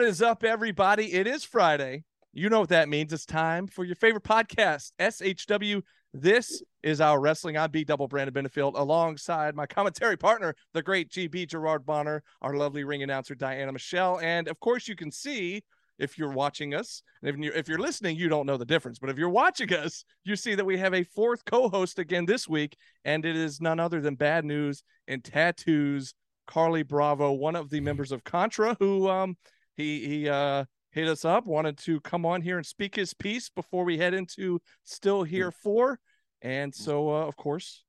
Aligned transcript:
What 0.00 0.08
is 0.08 0.22
up, 0.22 0.44
everybody? 0.44 1.12
It 1.12 1.26
is 1.26 1.44
Friday. 1.44 2.04
You 2.32 2.48
know 2.48 2.60
what 2.60 2.70
that 2.70 2.88
means. 2.88 3.12
It's 3.12 3.26
time 3.26 3.66
for 3.66 3.84
your 3.84 3.96
favorite 3.96 4.24
podcast, 4.24 4.92
SHW. 4.98 5.82
This 6.14 6.62
is 6.82 7.02
our 7.02 7.20
wrestling. 7.20 7.58
I'm 7.58 7.70
B 7.70 7.84
Double 7.84 8.08
Brandon 8.08 8.32
Benefield 8.32 8.78
alongside 8.78 9.54
my 9.54 9.66
commentary 9.66 10.16
partner, 10.16 10.54
the 10.72 10.82
great 10.82 11.10
GB 11.10 11.48
Gerard 11.48 11.84
Bonner, 11.84 12.22
our 12.40 12.56
lovely 12.56 12.82
ring 12.82 13.02
announcer, 13.02 13.34
Diana 13.34 13.72
Michelle. 13.72 14.18
And 14.20 14.48
of 14.48 14.58
course, 14.58 14.88
you 14.88 14.96
can 14.96 15.12
see 15.12 15.62
if 15.98 16.16
you're 16.16 16.32
watching 16.32 16.72
us, 16.72 17.02
and 17.20 17.28
if 17.28 17.36
you're, 17.36 17.52
if 17.52 17.68
you're 17.68 17.78
listening, 17.78 18.16
you 18.16 18.30
don't 18.30 18.46
know 18.46 18.56
the 18.56 18.64
difference. 18.64 18.98
But 18.98 19.10
if 19.10 19.18
you're 19.18 19.28
watching 19.28 19.70
us, 19.74 20.06
you 20.24 20.34
see 20.34 20.54
that 20.54 20.64
we 20.64 20.78
have 20.78 20.94
a 20.94 21.04
fourth 21.04 21.44
co 21.44 21.68
host 21.68 21.98
again 21.98 22.24
this 22.24 22.48
week, 22.48 22.74
and 23.04 23.26
it 23.26 23.36
is 23.36 23.60
none 23.60 23.78
other 23.78 24.00
than 24.00 24.14
Bad 24.14 24.46
News 24.46 24.82
and 25.06 25.22
Tattoos, 25.22 26.14
Carly 26.46 26.84
Bravo, 26.84 27.32
one 27.32 27.54
of 27.54 27.68
the 27.68 27.80
members 27.80 28.12
of 28.12 28.24
Contra, 28.24 28.78
who 28.80 29.10
um, 29.10 29.36
he 29.80 30.06
he 30.06 30.28
uh 30.28 30.64
hit 30.92 31.08
us 31.08 31.24
up, 31.24 31.46
wanted 31.46 31.78
to 31.78 32.00
come 32.00 32.26
on 32.26 32.42
here 32.42 32.56
and 32.56 32.66
speak 32.66 32.96
his 32.96 33.14
piece 33.14 33.48
before 33.48 33.84
we 33.84 33.98
head 33.98 34.14
into 34.14 34.60
Still 34.84 35.22
Here 35.22 35.50
Four. 35.50 35.98
And 36.42 36.74
so, 36.74 37.10
uh, 37.10 37.26
of 37.26 37.36
course, 37.36 37.84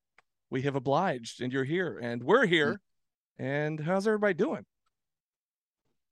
we 0.49 0.63
have 0.63 0.75
obliged, 0.75 1.41
and 1.41 1.51
you're 1.53 1.63
here, 1.63 1.97
and 2.01 2.23
we're 2.23 2.45
here. 2.45 2.81
And 3.39 3.79
how's 3.79 4.05
everybody 4.05 4.33
doing? 4.33 4.65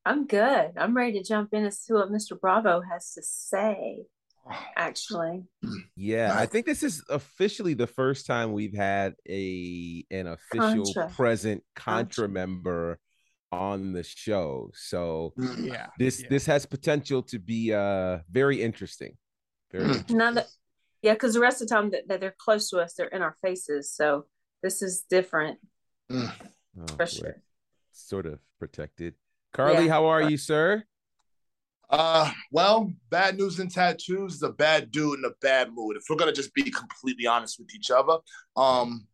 I'm 0.06 0.26
good. 0.26 0.72
I'm 0.78 0.96
ready 0.96 1.20
to 1.20 1.24
jump 1.24 1.54
in 1.54 1.64
and 1.66 1.74
see 1.74 1.94
what 1.94 2.10
Mr. 2.10 2.40
Bravo 2.40 2.82
has 2.82 3.14
to 3.14 3.22
say. 3.22 4.00
Actually, 4.76 5.44
Yeah, 5.96 6.34
I 6.36 6.46
think 6.46 6.66
this 6.66 6.82
is 6.82 7.04
officially 7.10 7.74
the 7.74 7.88
first 7.88 8.26
time 8.26 8.54
we've 8.54 8.76
had 8.76 9.14
a 9.28 10.06
an 10.10 10.28
official 10.28 10.86
Contra. 10.86 11.10
present 11.10 11.64
Contra. 11.76 12.26
Contra 12.26 12.30
member 12.30 13.00
on 13.52 13.94
the 13.94 14.04
show. 14.04 14.72
So 14.76 15.34
Yeah. 15.38 15.88
this 15.98 16.22
yeah. 16.22 16.28
this 16.30 16.46
has 16.46 16.66
potential 16.66 17.24
to 17.24 17.40
be 17.40 17.74
uh 17.74 18.20
very 18.30 18.62
interesting. 18.62 19.18
Very 19.72 19.86
Mm. 19.86 19.88
interesting. 19.90 20.18
now 20.18 20.32
that 20.34 20.48
yeah, 21.02 21.14
because 21.14 21.34
the 21.34 21.40
rest 21.40 21.62
of 21.62 21.68
the 21.70 21.74
time 21.74 21.92
that, 21.92 22.08
that 22.10 22.20
they're 22.20 22.36
close 22.38 22.70
to 22.70 22.80
us, 22.80 22.94
they're 22.94 23.08
in 23.08 23.22
our 23.22 23.36
faces. 23.42 23.92
So 23.92 24.26
this 24.62 24.82
is 24.82 25.04
different 25.10 25.60
Oh, 26.12 26.34
for 26.98 27.06
sure. 27.06 27.42
Sort 27.92 28.26
of 28.26 28.40
protected. 28.60 29.16
Carly, 29.54 29.86
Yeah. 29.86 29.92
how 29.92 30.06
are 30.06 30.22
you, 30.22 30.38
sir? 30.38 30.84
Uh, 31.90 32.32
well, 32.52 32.92
bad 33.10 33.36
news 33.38 33.60
and 33.60 33.72
tattoos 33.72 34.36
is 34.36 34.44
a 34.44 34.50
bad 34.52 34.92
dude 34.92 35.20
in 35.20 35.26
a 35.26 35.32
bad 35.42 35.74
mood. 35.74 35.98
If 35.98 36.04
we're 36.10 36.18
gonna 36.18 36.32
just 36.34 36.54
be 36.54 36.70
completely 36.70 37.26
honest 37.26 37.58
with 37.60 37.74
each 37.74 37.90
other, 37.90 38.18
um, 38.56 39.08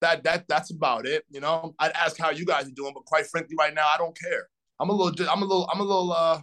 that 0.00 0.24
that 0.24 0.46
that's 0.48 0.70
about 0.70 1.06
it. 1.06 1.24
You 1.30 1.40
know, 1.40 1.74
I'd 1.78 1.92
ask 1.92 2.18
how 2.18 2.30
you 2.30 2.44
guys 2.44 2.66
are 2.66 2.72
doing, 2.72 2.92
but 2.94 3.04
quite 3.04 3.26
frankly, 3.26 3.56
right 3.58 3.74
now, 3.74 3.86
I 3.86 3.98
don't 3.98 4.16
care. 4.18 4.48
I'm 4.80 4.90
a 4.90 4.92
little, 4.92 5.28
I'm 5.28 5.42
a 5.42 5.44
little, 5.44 5.68
I'm 5.72 5.80
a 5.80 5.84
little, 5.84 6.12
uh, 6.12 6.40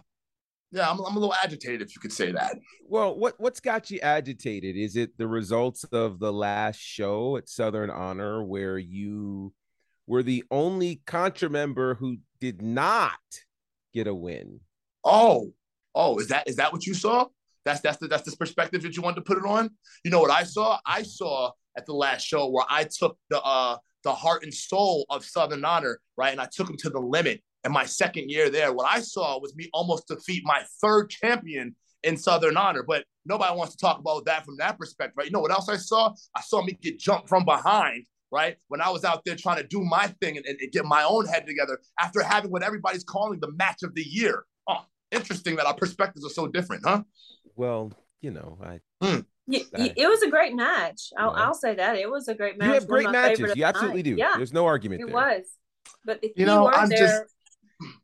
yeah, 0.70 0.90
I'm, 0.90 1.00
I'm 1.00 1.16
a 1.16 1.18
little 1.18 1.34
agitated, 1.42 1.80
if 1.80 1.94
you 1.96 2.00
could 2.00 2.12
say 2.12 2.32
that. 2.32 2.58
Well, 2.86 3.18
what 3.18 3.34
what's 3.38 3.60
got 3.60 3.90
you 3.90 3.98
agitated? 4.00 4.76
Is 4.76 4.96
it 4.96 5.16
the 5.16 5.26
results 5.26 5.84
of 5.84 6.18
the 6.18 6.32
last 6.32 6.78
show 6.78 7.36
at 7.36 7.48
Southern 7.48 7.90
Honor 7.90 8.44
where 8.44 8.78
you 8.78 9.54
were 10.06 10.22
the 10.22 10.44
only 10.50 11.00
Contra 11.06 11.48
member 11.48 11.94
who 11.94 12.18
did 12.40 12.60
not 12.62 13.18
get 13.94 14.06
a 14.06 14.14
win? 14.14 14.60
Oh, 15.02 15.52
oh, 15.94 16.18
is 16.18 16.28
that 16.28 16.48
is 16.48 16.56
that 16.56 16.72
what 16.72 16.84
you 16.84 16.94
saw? 16.94 17.26
That's 17.64 17.80
that's 17.80 17.96
the 17.96 18.08
that's 18.08 18.30
the 18.30 18.36
perspective 18.36 18.82
that 18.82 18.96
you 18.96 19.02
wanted 19.02 19.16
to 19.16 19.22
put 19.22 19.38
it 19.38 19.44
on. 19.44 19.70
You 20.04 20.10
know 20.10 20.20
what 20.20 20.30
I 20.30 20.44
saw? 20.44 20.78
I 20.84 21.02
saw 21.02 21.52
at 21.76 21.86
the 21.86 21.94
last 21.94 22.26
show 22.26 22.48
where 22.48 22.64
I 22.68 22.84
took 22.84 23.18
the 23.30 23.40
uh 23.42 23.76
the 24.04 24.14
heart 24.14 24.44
and 24.44 24.54
soul 24.54 25.04
of 25.10 25.24
Southern 25.24 25.64
Honor, 25.64 26.00
right? 26.16 26.30
And 26.30 26.40
I 26.40 26.46
took 26.46 26.70
him 26.70 26.76
to 26.78 26.90
the 26.90 27.00
limit. 27.00 27.42
And 27.64 27.72
my 27.72 27.84
second 27.84 28.30
year 28.30 28.48
there, 28.48 28.72
what 28.72 28.86
I 28.88 29.00
saw 29.00 29.40
was 29.40 29.56
me 29.56 29.68
almost 29.72 30.06
defeat 30.06 30.44
my 30.44 30.62
third 30.80 31.10
champion 31.10 31.74
in 32.04 32.16
Southern 32.16 32.56
Honor. 32.56 32.84
But 32.84 33.04
nobody 33.24 33.56
wants 33.56 33.74
to 33.74 33.78
talk 33.78 33.98
about 33.98 34.24
that 34.26 34.44
from 34.44 34.56
that 34.58 34.78
perspective, 34.78 35.14
right? 35.16 35.26
You 35.26 35.32
know 35.32 35.40
what 35.40 35.50
else 35.50 35.68
I 35.68 35.76
saw? 35.76 36.14
I 36.36 36.40
saw 36.42 36.62
me 36.62 36.78
get 36.80 37.00
jumped 37.00 37.28
from 37.28 37.44
behind, 37.44 38.06
right? 38.30 38.56
When 38.68 38.80
I 38.80 38.90
was 38.90 39.04
out 39.04 39.24
there 39.24 39.34
trying 39.34 39.60
to 39.60 39.66
do 39.66 39.82
my 39.82 40.06
thing 40.20 40.36
and, 40.36 40.46
and 40.46 40.58
get 40.70 40.84
my 40.84 41.02
own 41.02 41.26
head 41.26 41.44
together 41.44 41.80
after 41.98 42.22
having 42.22 42.52
what 42.52 42.62
everybody's 42.62 43.02
calling 43.02 43.40
the 43.40 43.50
match 43.52 43.82
of 43.82 43.92
the 43.94 44.04
year. 44.06 44.44
Oh, 44.68 44.84
interesting 45.10 45.56
that 45.56 45.66
our 45.66 45.74
perspectives 45.74 46.24
are 46.24 46.30
so 46.30 46.46
different, 46.46 46.84
huh? 46.86 47.02
Well, 47.56 47.92
you 48.20 48.30
know, 48.30 48.58
I 48.62 48.78
Y- 49.00 49.24
y- 49.46 49.62
Right. 49.72 49.92
it 49.96 50.06
was 50.08 50.22
a 50.22 50.30
great 50.30 50.54
match. 50.54 51.10
I'll, 51.18 51.32
Yeah. 51.36 51.44
I'll 51.46 51.54
say 51.54 51.74
that 51.74 51.96
it 51.96 52.10
was 52.10 52.28
a 52.28 52.34
great 52.34 52.58
match. 52.58 52.68
you 52.68 52.74
have 52.74 52.86
great 52.86 53.06
of 53.06 53.12
my 53.12 53.28
favorite 53.28 53.40
matches. 53.48 53.56
You 53.56 53.64
absolutely 53.64 54.02
night. 54.02 54.10
do. 54.10 54.16
Yeah, 54.16 54.34
There's 54.36 54.52
no 54.52 54.66
argument 54.66 55.02
it 55.02 55.06
there. 55.06 55.14
was. 55.14 55.44
But 56.04 56.18
if 56.22 56.32
You 56.36 56.40
you, 56.40 56.46
know, 56.46 56.68
I'm 56.70 56.88
there, 56.88 56.98
just- 56.98 57.34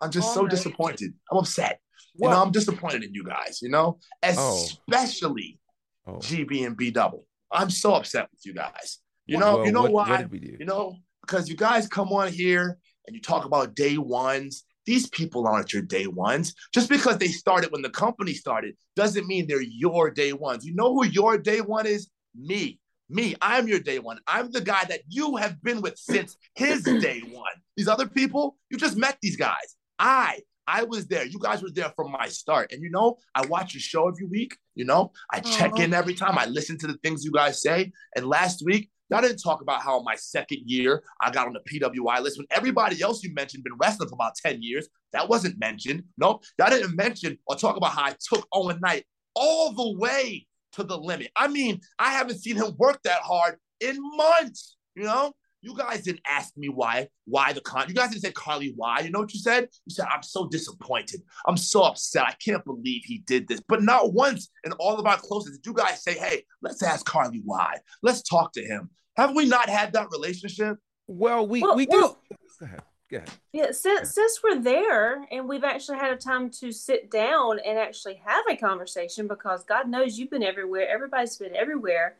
I'm 0.00 0.10
just 0.10 0.28
oh 0.30 0.34
so 0.34 0.40
night. 0.42 0.50
disappointed. 0.50 1.14
I'm 1.30 1.38
upset. 1.38 1.80
You 2.16 2.28
know, 2.28 2.42
I'm 2.42 2.50
disappointed 2.52 3.04
in 3.04 3.14
you 3.14 3.24
guys, 3.24 3.60
you 3.62 3.70
know, 3.70 3.98
Oh. 4.22 4.62
especially 4.62 5.58
Oh, 6.06 6.14
GB 6.16 6.66
and 6.66 6.76
B 6.76 6.90
double. 6.90 7.26
I'm 7.50 7.70
so 7.70 7.94
upset 7.94 8.28
with 8.32 8.44
you 8.44 8.52
guys. 8.54 8.98
You 9.26 9.38
well, 9.38 9.58
know, 9.58 9.64
you 9.64 9.72
know 9.72 9.82
what, 9.82 9.92
why? 9.92 10.10
What 10.10 10.16
did 10.18 10.30
we 10.32 10.40
do? 10.40 10.56
You 10.58 10.66
know, 10.66 10.96
because 11.20 11.48
you 11.48 11.54
guys 11.56 11.86
come 11.86 12.08
on 12.08 12.26
here 12.32 12.76
and 13.06 13.14
you 13.14 13.22
talk 13.22 13.44
about 13.44 13.74
day 13.76 13.96
ones. 13.98 14.64
These 14.86 15.08
people 15.08 15.46
aren't 15.46 15.72
your 15.72 15.82
day 15.82 16.06
ones. 16.06 16.54
Just 16.72 16.88
because 16.88 17.18
they 17.18 17.28
started 17.28 17.70
when 17.72 17.82
the 17.82 17.90
company 17.90 18.34
started 18.34 18.76
doesn't 18.96 19.26
mean 19.26 19.46
they're 19.46 19.62
your 19.62 20.10
day 20.10 20.32
ones. 20.32 20.64
You 20.64 20.74
know 20.74 20.94
who 20.94 21.06
your 21.06 21.38
day 21.38 21.60
one 21.60 21.86
is? 21.86 22.10
Me. 22.34 22.78
Me. 23.08 23.34
I'm 23.40 23.68
your 23.68 23.80
day 23.80 23.98
one. 23.98 24.18
I'm 24.26 24.50
the 24.50 24.60
guy 24.60 24.84
that 24.88 25.02
you 25.08 25.36
have 25.36 25.62
been 25.62 25.82
with 25.82 25.98
since 25.98 26.36
his 26.54 26.82
day 27.00 27.22
one. 27.30 27.52
These 27.76 27.88
other 27.88 28.06
people, 28.06 28.56
you 28.70 28.78
just 28.78 28.96
met 28.96 29.18
these 29.22 29.36
guys. 29.36 29.76
I, 29.98 30.40
I 30.66 30.84
was 30.84 31.06
there. 31.06 31.24
You 31.24 31.38
guys 31.38 31.62
were 31.62 31.70
there 31.70 31.92
from 31.96 32.12
my 32.12 32.28
start. 32.28 32.72
And 32.72 32.82
you 32.82 32.90
know, 32.90 33.18
I 33.34 33.46
watch 33.46 33.74
your 33.74 33.80
show 33.80 34.08
every 34.08 34.26
week. 34.26 34.56
You 34.74 34.84
know, 34.84 35.12
I 35.30 35.40
check 35.40 35.72
Aw. 35.74 35.82
in 35.82 35.94
every 35.94 36.14
time. 36.14 36.38
I 36.38 36.46
listen 36.46 36.78
to 36.78 36.86
the 36.86 36.98
things 37.02 37.24
you 37.24 37.32
guys 37.32 37.60
say. 37.60 37.92
And 38.16 38.26
last 38.26 38.62
week, 38.64 38.90
Y'all 39.12 39.20
didn't 39.20 39.42
talk 39.42 39.60
about 39.60 39.82
how 39.82 39.98
in 39.98 40.04
my 40.06 40.14
second 40.14 40.60
year 40.64 41.02
I 41.20 41.30
got 41.30 41.46
on 41.46 41.52
the 41.52 41.60
PWI 41.60 42.22
list 42.22 42.38
when 42.38 42.46
everybody 42.50 43.02
else 43.02 43.22
you 43.22 43.34
mentioned 43.34 43.62
been 43.62 43.76
wrestling 43.78 44.08
for 44.08 44.14
about 44.14 44.36
10 44.36 44.62
years. 44.62 44.88
That 45.12 45.28
wasn't 45.28 45.58
mentioned. 45.58 46.04
Nope. 46.16 46.44
Y'all 46.58 46.70
didn't 46.70 46.96
mention 46.96 47.36
or 47.46 47.54
talk 47.54 47.76
about 47.76 47.90
how 47.90 48.04
I 48.04 48.16
took 48.18 48.48
Owen 48.54 48.80
Knight 48.80 49.04
all 49.34 49.74
the 49.74 49.98
way 49.98 50.46
to 50.72 50.82
the 50.82 50.96
limit. 50.96 51.30
I 51.36 51.48
mean, 51.48 51.82
I 51.98 52.10
haven't 52.12 52.38
seen 52.38 52.56
him 52.56 52.74
work 52.78 53.02
that 53.04 53.20
hard 53.20 53.56
in 53.80 53.98
months. 54.16 54.78
You 54.94 55.02
know, 55.02 55.34
you 55.60 55.76
guys 55.76 56.04
didn't 56.04 56.22
ask 56.26 56.56
me 56.56 56.70
why, 56.70 57.08
why 57.26 57.52
the 57.52 57.60
con. 57.60 57.88
You 57.88 57.94
guys 57.94 58.12
didn't 58.12 58.22
say 58.22 58.32
Carly 58.32 58.72
why. 58.76 59.00
You 59.00 59.10
know 59.10 59.20
what 59.20 59.34
you 59.34 59.40
said? 59.40 59.68
You 59.84 59.94
said 59.94 60.06
I'm 60.10 60.22
so 60.22 60.48
disappointed. 60.48 61.20
I'm 61.46 61.58
so 61.58 61.82
upset. 61.82 62.24
I 62.24 62.34
can't 62.42 62.64
believe 62.64 63.02
he 63.04 63.18
did 63.18 63.46
this. 63.46 63.60
But 63.68 63.82
not 63.82 64.14
once 64.14 64.48
in 64.64 64.72
all 64.72 64.98
of 64.98 65.04
our 65.04 65.18
closest 65.18 65.62
did 65.62 65.66
you 65.66 65.74
guys 65.74 66.02
say, 66.02 66.14
"Hey, 66.14 66.44
let's 66.62 66.82
ask 66.82 67.04
Carly 67.04 67.42
why. 67.44 67.78
Let's 68.02 68.22
talk 68.22 68.52
to 68.54 68.64
him." 68.64 68.88
Have 69.16 69.34
we 69.34 69.46
not 69.46 69.68
had 69.68 69.92
that 69.92 70.08
relationship? 70.10 70.78
Well, 71.06 71.46
we 71.46 71.62
Well- 71.62 71.76
we 71.76 71.86
do. 71.86 71.96
well- 72.00 72.22
Go 72.60 72.66
ahead. 72.66 72.82
Go 73.10 73.16
ahead. 73.18 73.30
Yeah, 73.52 73.70
since 73.72 74.14
since 74.14 74.42
we're 74.42 74.60
there 74.60 75.26
and 75.30 75.46
we've 75.48 75.64
actually 75.64 75.98
had 75.98 76.12
a 76.12 76.16
time 76.16 76.48
to 76.60 76.72
sit 76.72 77.10
down 77.10 77.58
and 77.58 77.78
actually 77.78 78.14
have 78.24 78.44
a 78.48 78.56
conversation 78.56 79.28
because 79.28 79.64
God 79.64 79.88
knows 79.88 80.18
you've 80.18 80.30
been 80.30 80.42
everywhere, 80.42 80.88
everybody's 80.88 81.36
been 81.36 81.54
everywhere. 81.54 82.18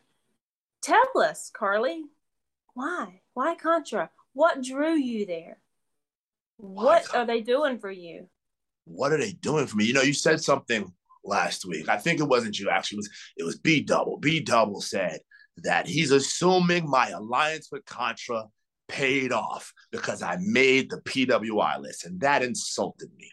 Tell 0.83 1.03
us, 1.17 1.49
Carly, 1.51 2.05
why? 2.75 3.23
Why 3.35 3.55
Contra? 3.55 4.11
What 4.35 4.63
drew 4.63 4.95
you 4.95 5.25
there? 5.25 5.59
What 6.59 7.05
Con- 7.07 7.21
are 7.23 7.27
they 7.27 7.41
doing 7.41 7.79
for 7.79 7.91
you? 7.91 8.29
What 8.85 9.13
are 9.13 9.19
they 9.19 9.33
doing 9.33 9.67
for 9.67 9.77
me? 9.77 9.85
You 9.85 9.93
know, 9.95 10.03
you 10.03 10.13
said 10.13 10.43
something 10.43 10.93
last 11.25 11.65
week. 11.65 11.89
I 11.89 11.97
think 11.99 12.21
it 12.21 12.25
wasn't 12.25 12.59
you. 12.59 12.69
Actually, 12.69 12.97
it 12.97 12.99
was 12.99 13.11
it 13.39 13.45
was 13.45 13.59
B 13.59 13.81
Double. 13.83 14.19
B 14.19 14.41
Double 14.41 14.81
said 14.83 15.21
that 15.59 15.87
he's 15.87 16.11
assuming 16.11 16.89
my 16.89 17.11
alliance 17.11 17.69
with 17.71 17.85
Contra 17.85 18.45
paid 18.89 19.33
off 19.33 19.73
because 19.91 20.23
I 20.23 20.37
made 20.41 20.91
the 20.91 21.01
PWI 21.03 21.81
list, 21.81 22.05
and 22.05 22.21
that 22.21 22.43
insulted 22.43 23.11
me. 23.17 23.31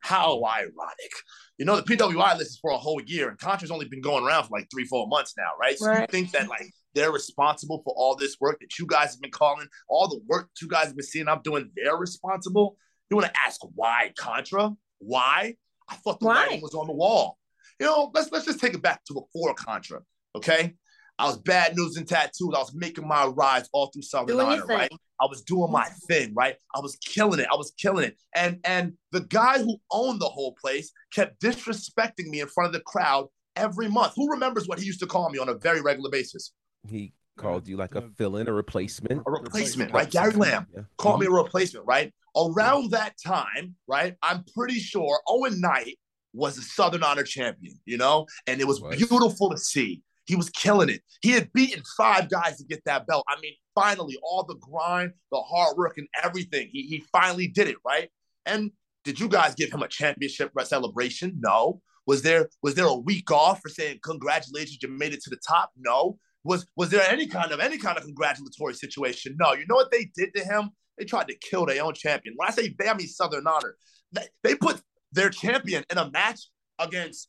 How 0.00 0.44
ironic. 0.44 1.12
You 1.58 1.64
know, 1.64 1.76
the 1.76 1.82
PWI 1.82 2.36
list 2.36 2.50
is 2.52 2.58
for 2.60 2.72
a 2.72 2.78
whole 2.78 3.00
year, 3.06 3.28
and 3.28 3.38
Contra's 3.38 3.70
only 3.70 3.86
been 3.88 4.00
going 4.00 4.24
around 4.24 4.44
for 4.44 4.58
like 4.58 4.68
three, 4.72 4.84
four 4.84 5.06
months 5.06 5.34
now, 5.36 5.50
right? 5.60 5.78
So 5.78 5.92
you 5.92 6.06
think 6.08 6.32
that 6.32 6.48
like 6.48 6.66
they're 6.94 7.12
responsible 7.12 7.82
for 7.84 7.94
all 7.96 8.16
this 8.16 8.36
work 8.40 8.58
that 8.60 8.78
you 8.78 8.86
guys 8.86 9.12
have 9.12 9.20
been 9.20 9.30
calling, 9.30 9.68
all 9.88 10.08
the 10.08 10.20
work 10.26 10.48
that 10.48 10.62
you 10.62 10.68
guys 10.68 10.86
have 10.86 10.96
been 10.96 11.06
seeing 11.06 11.28
I'm 11.28 11.42
doing, 11.42 11.70
they're 11.76 11.96
responsible? 11.96 12.76
You 13.10 13.16
want 13.16 13.32
to 13.32 13.40
ask 13.46 13.60
why 13.74 14.12
Contra? 14.18 14.70
Why? 14.98 15.54
I 15.88 15.94
thought 15.96 16.20
the 16.20 16.26
Why? 16.26 16.46
writing 16.46 16.62
was 16.62 16.74
on 16.74 16.86
the 16.86 16.92
wall. 16.94 17.38
You 17.78 17.86
know, 17.86 18.10
let's 18.14 18.30
let's 18.32 18.46
just 18.46 18.60
take 18.60 18.74
it 18.74 18.82
back 18.82 19.04
to 19.04 19.14
before 19.14 19.54
Contra. 19.54 20.00
Okay. 20.34 20.74
I 21.18 21.26
was 21.26 21.38
bad 21.38 21.76
news 21.76 21.96
and 21.96 22.08
tattoos. 22.08 22.54
I 22.54 22.58
was 22.58 22.74
making 22.74 23.06
my 23.06 23.26
rides 23.26 23.68
all 23.72 23.86
through 23.86 24.02
Southern 24.02 24.36
Doing 24.36 24.46
Honor, 24.46 24.66
right? 24.66 24.92
I 25.20 25.26
was 25.26 25.42
doing 25.42 25.70
my 25.70 25.84
mm-hmm. 25.84 26.06
thing, 26.08 26.34
right? 26.34 26.56
I 26.74 26.80
was 26.80 26.96
killing 26.96 27.38
it. 27.38 27.46
I 27.52 27.56
was 27.56 27.72
killing 27.78 28.04
it. 28.04 28.16
And 28.34 28.58
and 28.64 28.94
the 29.12 29.20
guy 29.20 29.58
who 29.58 29.76
owned 29.90 30.20
the 30.20 30.28
whole 30.28 30.56
place 30.60 30.90
kept 31.12 31.40
disrespecting 31.40 32.28
me 32.28 32.40
in 32.40 32.48
front 32.48 32.68
of 32.68 32.72
the 32.72 32.80
crowd 32.80 33.28
every 33.56 33.88
month. 33.88 34.14
Who 34.16 34.30
remembers 34.30 34.66
what 34.66 34.78
he 34.78 34.86
used 34.86 35.00
to 35.00 35.06
call 35.06 35.30
me 35.30 35.38
on 35.38 35.48
a 35.48 35.54
very 35.54 35.80
regular 35.80 36.10
basis? 36.10 36.52
He 36.88 37.12
called 37.36 37.68
you 37.68 37.76
like 37.76 37.94
a 37.94 38.02
fill-in, 38.16 38.48
a 38.48 38.52
replacement. 38.52 39.22
A 39.26 39.30
replacement, 39.30 39.92
Replacement. 39.92 39.92
right? 39.92 40.10
Gary 40.10 40.32
Lamb 40.32 40.66
Yeah. 40.74 40.82
called 40.98 41.20
me 41.20 41.26
a 41.26 41.28
mm-hmm. 41.28 41.36
replacement, 41.36 41.86
right? 41.86 42.12
Around 42.36 42.90
that 42.92 43.14
time, 43.24 43.76
right? 43.86 44.14
I'm 44.22 44.44
pretty 44.56 44.78
sure 44.78 45.20
Owen 45.28 45.60
Knight 45.60 45.98
was 46.32 46.56
a 46.58 46.62
Southern 46.62 47.02
Honor 47.02 47.24
champion, 47.24 47.78
you 47.84 47.98
know, 47.98 48.26
and 48.46 48.60
it 48.60 48.66
was, 48.66 48.80
Was. 48.80 48.96
beautiful 48.96 49.50
to 49.50 49.58
see. 49.58 50.02
He 50.24 50.36
was 50.36 50.50
killing 50.50 50.88
it. 50.88 51.02
He 51.20 51.30
had 51.30 51.52
beaten 51.52 51.82
five 51.96 52.30
guys 52.30 52.58
to 52.58 52.64
get 52.64 52.84
that 52.84 53.06
belt. 53.06 53.24
I 53.28 53.40
mean, 53.40 53.54
finally, 53.74 54.16
all 54.22 54.44
the 54.44 54.56
grind, 54.56 55.12
the 55.30 55.40
hard 55.40 55.76
work, 55.76 55.98
and 55.98 56.06
everything. 56.22 56.68
He, 56.72 56.82
he 56.82 57.04
finally 57.12 57.48
did 57.48 57.68
it, 57.68 57.76
right? 57.84 58.08
And 58.46 58.70
did 59.04 59.18
you 59.18 59.28
guys 59.28 59.54
give 59.54 59.72
him 59.72 59.82
a 59.82 59.88
championship 59.88 60.52
celebration? 60.64 61.36
No. 61.38 61.80
Was 62.06 62.22
there 62.22 62.48
was 62.62 62.74
there 62.74 62.86
a 62.86 62.94
week 62.94 63.30
off 63.30 63.60
for 63.60 63.68
saying 63.68 64.00
congratulations, 64.02 64.78
you 64.82 64.88
made 64.88 65.12
it 65.12 65.22
to 65.22 65.30
the 65.30 65.38
top? 65.46 65.70
No. 65.76 66.18
Was 66.44 66.66
was 66.76 66.90
there 66.90 67.08
any 67.08 67.26
kind 67.26 67.52
of 67.52 67.60
any 67.60 67.78
kind 67.78 67.96
of 67.96 68.04
congratulatory 68.04 68.74
situation? 68.74 69.36
No. 69.38 69.52
You 69.52 69.66
know 69.68 69.76
what 69.76 69.90
they 69.90 70.10
did 70.16 70.34
to 70.34 70.44
him? 70.44 70.70
They 70.98 71.04
tried 71.04 71.28
to 71.28 71.36
kill 71.38 71.66
their 71.66 71.82
own 71.82 71.94
champion. 71.94 72.34
When 72.36 72.48
I 72.48 72.52
say 72.52 72.74
they, 72.78 73.06
Southern 73.06 73.46
Honor. 73.46 73.76
They, 74.12 74.26
they 74.42 74.54
put 74.54 74.82
their 75.12 75.30
champion 75.30 75.84
in 75.90 75.98
a 75.98 76.10
match 76.10 76.48
against 76.78 77.28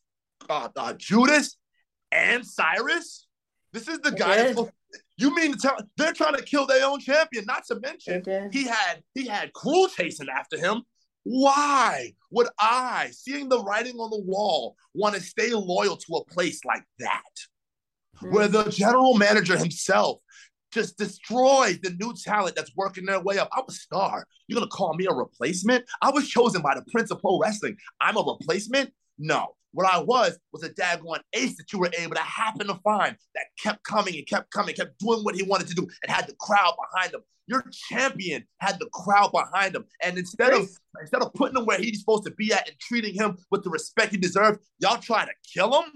uh, 0.50 0.69
uh, 0.75 0.94
Judas 0.98 1.57
and 2.13 2.45
Cyrus. 2.45 3.27
This 3.71 3.88
is 3.88 4.00
the 4.00 4.12
guy. 4.12 4.54
You 5.18 5.36
mean 5.36 5.54
to 5.54 5.57
tell 5.57 5.77
they're 5.98 6.13
trying 6.13 6.36
to 6.36 6.44
kill 6.44 6.68
their 6.68 6.86
own 6.86 7.00
champion? 7.00 7.45
Not 7.45 7.65
to 7.68 7.80
mention 7.80 8.24
he 8.51 8.65
had 8.65 9.04
he 9.15 9.27
had 9.27 9.54
Cruel 9.54 9.88
chasing 9.88 10.27
after 10.30 10.57
him. 10.57 10.83
Why 11.24 12.13
would 12.31 12.48
I, 12.60 13.10
seeing 13.12 13.48
the 13.48 13.63
writing 13.63 13.95
on 13.95 14.10
the 14.10 14.19
wall, 14.19 14.75
want 14.94 15.15
to 15.15 15.21
stay 15.21 15.54
loyal 15.54 15.95
to 15.95 16.15
a 16.15 16.25
place 16.25 16.60
like 16.65 16.83
that, 17.00 17.21
where 18.30 18.48
the 18.48 18.66
general 18.66 19.18
manager 19.18 19.57
himself 19.57 20.19
just 20.74 20.98
destroyed 20.98 21.80
the 21.81 21.92
new 21.92 22.13
talent 22.13 22.56
that's 22.56 22.75
working 22.75 23.06
their 23.06 23.21
way 23.21 23.39
up? 23.39 23.50
I'm 23.54 23.63
a 23.68 23.71
star. 23.71 24.25
You're 24.48 24.59
gonna 24.59 24.69
call 24.69 24.95
me 24.95 25.06
a 25.06 25.13
replacement? 25.13 25.86
I 26.01 26.12
was 26.12 26.27
chosen 26.27 26.62
by 26.62 26.75
the 26.75 26.83
Prince 26.92 27.09
of 27.09 27.21
Pro 27.21 27.39
Wrestling. 27.39 27.77
I'm 28.01 28.18
a 28.18 28.38
replacement? 28.39 28.92
No. 29.18 29.56
What 29.74 29.92
I 29.92 30.00
was 30.00 30.38
was 30.52 30.64
a 30.64 30.70
daggone 30.70 31.22
ace 31.34 31.58
that 31.58 31.74
you 31.74 31.80
were 31.80 31.92
able 31.98 32.16
to 32.16 32.22
happen 32.22 32.68
to 32.68 32.75
find 32.84 33.18
that 33.36 33.46
kept 33.62 33.84
coming 33.84 34.16
and 34.16 34.28
kept 34.28 34.52
coming, 34.52 34.75
kept 34.75 35.00
doing 35.00 35.22
what 35.24 35.36
he 35.36 35.44
wanted 35.44 35.68
to 35.68 35.74
do, 35.74 35.88
and 36.04 36.12
had 36.12 36.28
the 36.28 36.36
crowd 36.40 36.75
behind 36.92 37.14
him. 37.14 37.22
Your 37.48 37.66
champion 37.90 38.46
had 38.60 38.80
the 38.80 38.88
crowd 38.94 39.31
behind 39.31 39.75
him, 39.75 39.86
and 40.02 40.18
instead 40.18 40.54
of 40.54 40.70
instead 41.02 41.22
of 41.22 41.34
putting 41.34 41.58
him 41.58 41.66
where 41.66 41.80
he's 41.80 42.00
supposed 42.00 42.24
to 42.25 42.31
be 42.31 42.54
at 42.54 42.68
and 42.68 42.80
treating 42.80 43.16
him 43.16 43.38
with 43.52 43.64
the 43.64 43.70
respect 43.70 44.12
he 44.12 44.18
deserved, 44.18 44.60
y'all 44.80 44.98
try 44.98 45.25
to 45.25 45.31
kill 45.54 45.81
him. 45.81 45.92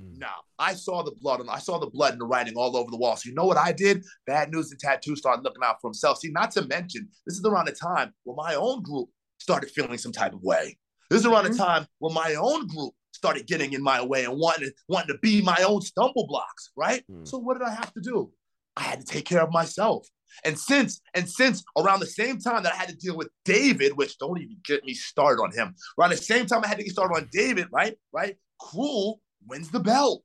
Mm. 0.00 0.18
No, 0.18 0.28
I 0.58 0.74
saw 0.74 1.02
the 1.02 1.14
blood 1.20 1.40
and 1.40 1.50
I 1.50 1.58
saw 1.58 1.78
the 1.78 1.90
blood 1.90 2.12
and 2.12 2.20
the 2.20 2.26
writing 2.26 2.54
all 2.56 2.76
over 2.76 2.90
the 2.90 2.96
wall. 2.96 3.16
So 3.16 3.28
you 3.28 3.34
know 3.34 3.44
what 3.44 3.56
I 3.58 3.72
did? 3.72 4.04
Bad 4.26 4.52
news 4.52 4.70
and 4.70 4.80
tattoo 4.80 5.16
started 5.16 5.42
looking 5.42 5.62
out 5.62 5.80
for 5.80 5.88
himself. 5.88 6.18
See, 6.18 6.30
not 6.30 6.50
to 6.52 6.66
mention, 6.66 7.08
this 7.26 7.36
is 7.36 7.44
around 7.44 7.66
the 7.66 7.72
time 7.72 8.12
where 8.24 8.36
my 8.36 8.54
own 8.54 8.82
group 8.82 9.08
started 9.38 9.70
feeling 9.70 9.98
some 9.98 10.12
type 10.12 10.32
of 10.32 10.42
way. 10.42 10.78
This 11.10 11.20
is 11.20 11.26
around 11.26 11.44
the 11.44 11.50
Mhm. 11.50 11.58
time 11.58 11.86
when 11.98 12.14
my 12.14 12.34
own 12.34 12.66
group 12.66 12.94
started 13.12 13.46
getting 13.46 13.72
in 13.72 13.82
my 13.82 14.04
way 14.04 14.24
and 14.24 14.38
wanting 14.38 14.68
to, 14.68 14.74
wanting 14.88 15.14
to 15.14 15.18
be 15.20 15.40
my 15.40 15.56
own 15.62 15.80
stumble 15.80 16.26
blocks, 16.26 16.70
right? 16.76 17.04
Mm. 17.10 17.26
So 17.26 17.38
what 17.38 17.58
did 17.58 17.66
I 17.66 17.74
have 17.74 17.92
to 17.94 18.00
do? 18.00 18.32
I 18.76 18.82
had 18.82 19.00
to 19.00 19.06
take 19.06 19.24
care 19.24 19.42
of 19.42 19.50
myself. 19.50 20.06
And 20.44 20.58
since 20.58 21.00
and 21.14 21.30
since 21.30 21.64
around 21.78 22.00
the 22.00 22.06
same 22.06 22.38
time 22.38 22.62
that 22.64 22.74
I 22.74 22.76
had 22.76 22.88
to 22.88 22.96
deal 22.96 23.16
with 23.16 23.28
David, 23.44 23.96
which 23.96 24.18
don't 24.18 24.38
even 24.38 24.58
get 24.64 24.84
me 24.84 24.92
started 24.92 25.40
on 25.40 25.50
him, 25.52 25.74
around 25.98 26.10
the 26.10 26.16
same 26.18 26.46
time 26.46 26.62
I 26.62 26.68
had 26.68 26.78
to 26.78 26.84
get 26.84 26.92
started 26.92 27.14
on 27.14 27.28
David, 27.32 27.68
right? 27.72 27.96
Right? 28.12 28.36
Cruel 28.60 29.20
wins 29.46 29.70
the 29.70 29.80
belt. 29.80 30.24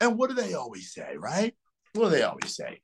And 0.00 0.16
what 0.16 0.28
do 0.28 0.36
they 0.36 0.54
always 0.54 0.92
say, 0.92 1.16
right? 1.16 1.56
What 1.94 2.04
do 2.04 2.10
they 2.10 2.22
always 2.22 2.54
say? 2.54 2.82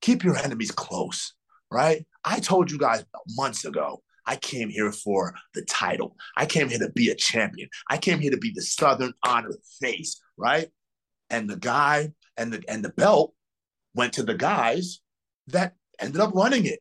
Keep 0.00 0.22
your 0.22 0.36
enemies 0.36 0.70
close, 0.70 1.34
right? 1.72 2.06
I 2.24 2.38
told 2.38 2.70
you 2.70 2.78
guys 2.78 3.04
months 3.30 3.64
ago, 3.64 4.02
I 4.26 4.36
came 4.36 4.68
here 4.68 4.92
for 4.92 5.34
the 5.54 5.62
title. 5.62 6.16
I 6.36 6.46
came 6.46 6.68
here 6.68 6.78
to 6.78 6.90
be 6.90 7.10
a 7.10 7.14
champion. 7.14 7.68
I 7.88 7.98
came 7.98 8.20
here 8.20 8.30
to 8.30 8.38
be 8.38 8.52
the 8.54 8.62
Southern 8.62 9.12
Honor 9.24 9.54
face, 9.80 10.20
right? 10.36 10.68
And 11.28 11.48
the 11.48 11.56
guy 11.56 12.12
and 12.36 12.52
the 12.52 12.62
and 12.68 12.84
the 12.84 12.90
belt 12.90 13.34
went 13.94 14.14
to 14.14 14.22
the 14.22 14.34
guys 14.34 15.00
that 15.48 15.74
ended 15.98 16.20
up 16.20 16.34
running 16.34 16.66
it. 16.66 16.80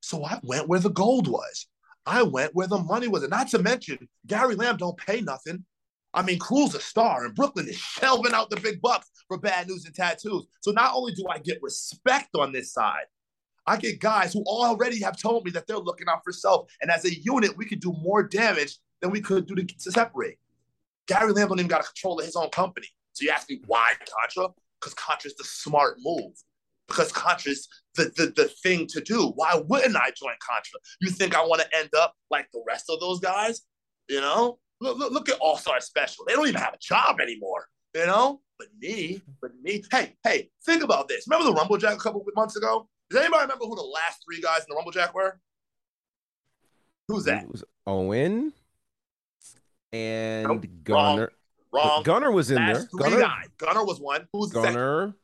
So 0.00 0.24
I 0.24 0.38
went 0.42 0.68
where 0.68 0.80
the 0.80 0.90
gold 0.90 1.28
was. 1.28 1.66
I 2.06 2.22
went 2.22 2.54
where 2.54 2.66
the 2.66 2.78
money 2.78 3.08
was. 3.08 3.22
And 3.22 3.30
not 3.30 3.48
to 3.48 3.58
mention, 3.58 4.08
Gary 4.26 4.54
Lamb 4.54 4.76
don't 4.76 4.96
pay 4.96 5.20
nothing. 5.20 5.64
I 6.12 6.22
mean, 6.22 6.38
Cruel's 6.38 6.74
a 6.74 6.80
star, 6.80 7.24
and 7.24 7.34
Brooklyn 7.34 7.68
is 7.68 7.76
shelving 7.76 8.34
out 8.34 8.48
the 8.48 8.60
big 8.60 8.80
bucks 8.80 9.10
for 9.26 9.38
bad 9.38 9.68
news 9.68 9.84
and 9.84 9.94
tattoos. 9.94 10.46
So 10.60 10.70
not 10.70 10.92
only 10.94 11.12
do 11.12 11.24
I 11.28 11.38
get 11.38 11.62
respect 11.62 12.28
on 12.36 12.52
this 12.52 12.72
side, 12.72 13.06
I 13.66 13.76
get 13.76 14.00
guys 14.00 14.32
who 14.32 14.42
already 14.42 15.00
have 15.00 15.16
told 15.16 15.44
me 15.44 15.50
that 15.52 15.66
they're 15.66 15.78
looking 15.78 16.08
out 16.08 16.22
for 16.22 16.32
self. 16.32 16.70
And 16.82 16.90
as 16.90 17.04
a 17.04 17.14
unit, 17.14 17.56
we 17.56 17.64
could 17.64 17.80
do 17.80 17.92
more 17.92 18.22
damage 18.22 18.76
than 19.00 19.10
we 19.10 19.20
could 19.20 19.46
do 19.46 19.54
to, 19.54 19.64
to 19.64 19.92
separate. 19.92 20.38
Gary 21.06 21.32
Lamb 21.32 21.48
don't 21.48 21.58
even 21.58 21.68
got 21.68 21.84
control 21.84 22.18
of 22.18 22.26
his 22.26 22.36
own 22.36 22.50
company. 22.50 22.88
So 23.12 23.24
you 23.24 23.30
ask 23.30 23.48
me 23.48 23.60
why 23.66 23.92
Contra? 23.98 24.48
Because 24.80 24.94
Contra's 24.94 25.34
the 25.36 25.44
smart 25.44 25.96
move. 26.00 26.32
Because 26.88 27.12
Contra's 27.12 27.68
the, 27.94 28.12
the, 28.16 28.32
the 28.36 28.48
thing 28.62 28.86
to 28.88 29.00
do. 29.00 29.32
Why 29.34 29.62
wouldn't 29.66 29.96
I 29.96 30.10
join 30.10 30.34
Contra? 30.40 30.80
You 31.00 31.10
think 31.10 31.34
I 31.34 31.44
want 31.44 31.62
to 31.62 31.76
end 31.76 31.90
up 31.98 32.14
like 32.30 32.48
the 32.52 32.62
rest 32.66 32.90
of 32.90 33.00
those 33.00 33.20
guys? 33.20 33.62
You 34.08 34.20
know? 34.20 34.58
Look, 34.80 34.98
look, 34.98 35.12
look 35.12 35.28
at 35.28 35.38
All 35.38 35.56
Star 35.56 35.80
Special. 35.80 36.24
They 36.26 36.34
don't 36.34 36.48
even 36.48 36.60
have 36.60 36.74
a 36.74 36.78
job 36.78 37.20
anymore. 37.20 37.68
You 37.94 38.06
know? 38.06 38.40
But 38.58 38.68
me, 38.78 39.20
but 39.40 39.52
me. 39.62 39.82
Hey, 39.90 40.14
hey, 40.22 40.50
think 40.64 40.82
about 40.82 41.08
this. 41.08 41.26
Remember 41.26 41.50
the 41.50 41.56
Rumble 41.56 41.76
Jack 41.76 41.94
a 41.94 42.00
couple 42.00 42.24
months 42.36 42.56
ago? 42.56 42.88
Does 43.10 43.20
anybody 43.20 43.42
remember 43.42 43.64
who 43.66 43.76
the 43.76 43.82
last 43.82 44.22
three 44.24 44.40
guys 44.40 44.60
in 44.60 44.66
the 44.68 44.76
Rumble 44.76 44.92
Jack 44.92 45.14
were? 45.14 45.38
Who's 47.08 47.24
that? 47.24 47.44
It 47.44 47.50
was 47.50 47.64
Owen 47.86 48.52
and 49.92 50.48
Nope, 50.48 50.64
Gunner. 50.82 51.30
Wrong. 51.72 52.02
Gunner 52.02 52.32
was 52.32 52.50
in 52.50 52.56
there. 52.64 52.74
Last 52.74 52.90
three 52.90 53.10
Gunner, 53.10 53.20
guys. 53.20 53.48
Gunner 53.58 53.84
was 53.84 54.00
one. 54.00 54.26
Who's 54.32 54.50
the? 54.50 54.62
Gunner, 54.62 55.14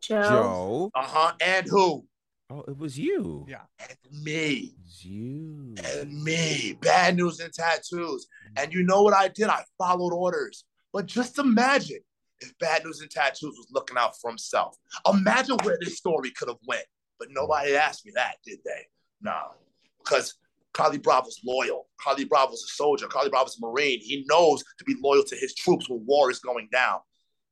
Joe. 0.00 0.22
Joe. 0.22 0.90
Uh 0.94 1.02
huh. 1.02 1.32
And 1.40 1.66
who? 1.66 2.04
Oh, 2.50 2.62
it 2.68 2.78
was 2.78 2.98
you. 2.98 3.46
Yeah. 3.48 3.62
And 3.80 3.96
me. 4.22 4.74
It 4.76 4.84
was 4.84 5.04
you. 5.04 5.74
and 6.00 6.22
me. 6.22 6.78
Bad 6.80 7.16
news 7.16 7.40
and 7.40 7.52
tattoos. 7.52 8.28
And 8.56 8.72
you 8.72 8.84
know 8.84 9.02
what 9.02 9.14
I 9.14 9.28
did? 9.28 9.48
I 9.48 9.64
followed 9.78 10.12
orders. 10.12 10.64
But 10.92 11.06
just 11.06 11.38
imagine 11.38 11.98
if 12.40 12.56
Bad 12.58 12.84
News 12.84 13.00
and 13.00 13.10
Tattoos 13.10 13.56
was 13.56 13.66
looking 13.72 13.96
out 13.96 14.18
for 14.20 14.30
himself. 14.30 14.76
Imagine 15.10 15.56
where 15.62 15.78
this 15.80 15.96
story 15.96 16.30
could 16.30 16.48
have 16.48 16.58
went. 16.66 16.84
But 17.18 17.28
nobody 17.30 17.76
asked 17.76 18.04
me 18.04 18.12
that, 18.14 18.36
did 18.44 18.58
they? 18.64 18.86
No. 19.20 19.52
Because 19.98 20.34
Carly 20.72 20.98
Bravo's 20.98 21.40
loyal. 21.44 21.86
Carly 22.00 22.24
Bravo's 22.24 22.62
a 22.64 22.74
soldier. 22.74 23.06
Carly 23.06 23.30
Bravo's 23.30 23.56
a 23.56 23.66
Marine. 23.66 24.00
He 24.00 24.24
knows 24.28 24.62
to 24.78 24.84
be 24.84 24.96
loyal 25.02 25.24
to 25.24 25.36
his 25.36 25.54
troops 25.54 25.88
when 25.88 26.04
war 26.04 26.30
is 26.30 26.40
going 26.40 26.68
down. 26.72 26.98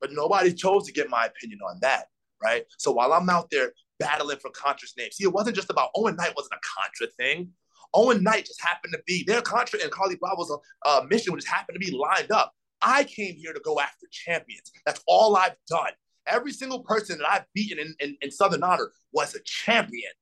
But 0.00 0.12
nobody 0.12 0.52
chose 0.52 0.84
to 0.86 0.92
get 0.92 1.08
my 1.08 1.26
opinion 1.26 1.60
on 1.66 1.78
that, 1.82 2.06
right? 2.42 2.64
So 2.78 2.90
while 2.90 3.12
I'm 3.12 3.30
out 3.30 3.48
there 3.50 3.72
battling 4.00 4.38
for 4.38 4.50
Contra's 4.50 4.94
name, 4.98 5.10
see, 5.12 5.24
it 5.24 5.32
wasn't 5.32 5.54
just 5.54 5.70
about 5.70 5.90
Owen 5.94 6.16
Knight 6.16 6.34
wasn't 6.36 6.54
a 6.54 6.80
Contra 6.80 7.06
thing. 7.16 7.50
Owen 7.94 8.22
Knight 8.22 8.46
just 8.46 8.60
happened 8.60 8.92
to 8.94 9.02
be 9.06 9.22
their 9.24 9.42
Contra 9.42 9.80
and 9.80 9.92
Carly 9.92 10.16
Bravo's 10.16 10.52
uh, 10.84 11.02
mission 11.08 11.34
just 11.36 11.46
happened 11.46 11.78
to 11.80 11.90
be 11.90 11.96
lined 11.96 12.32
up. 12.32 12.52
I 12.80 13.04
came 13.04 13.36
here 13.36 13.52
to 13.52 13.60
go 13.60 13.78
after 13.78 14.06
champions. 14.10 14.72
That's 14.84 15.02
all 15.06 15.36
I've 15.36 15.54
done. 15.68 15.92
Every 16.26 16.52
single 16.52 16.80
person 16.80 17.18
that 17.18 17.30
I've 17.30 17.44
beaten 17.54 17.78
in, 17.78 17.94
in, 18.00 18.16
in 18.20 18.30
Southern 18.30 18.62
Honor 18.62 18.92
was 19.12 19.34
a 19.34 19.40
champion. 19.44 20.12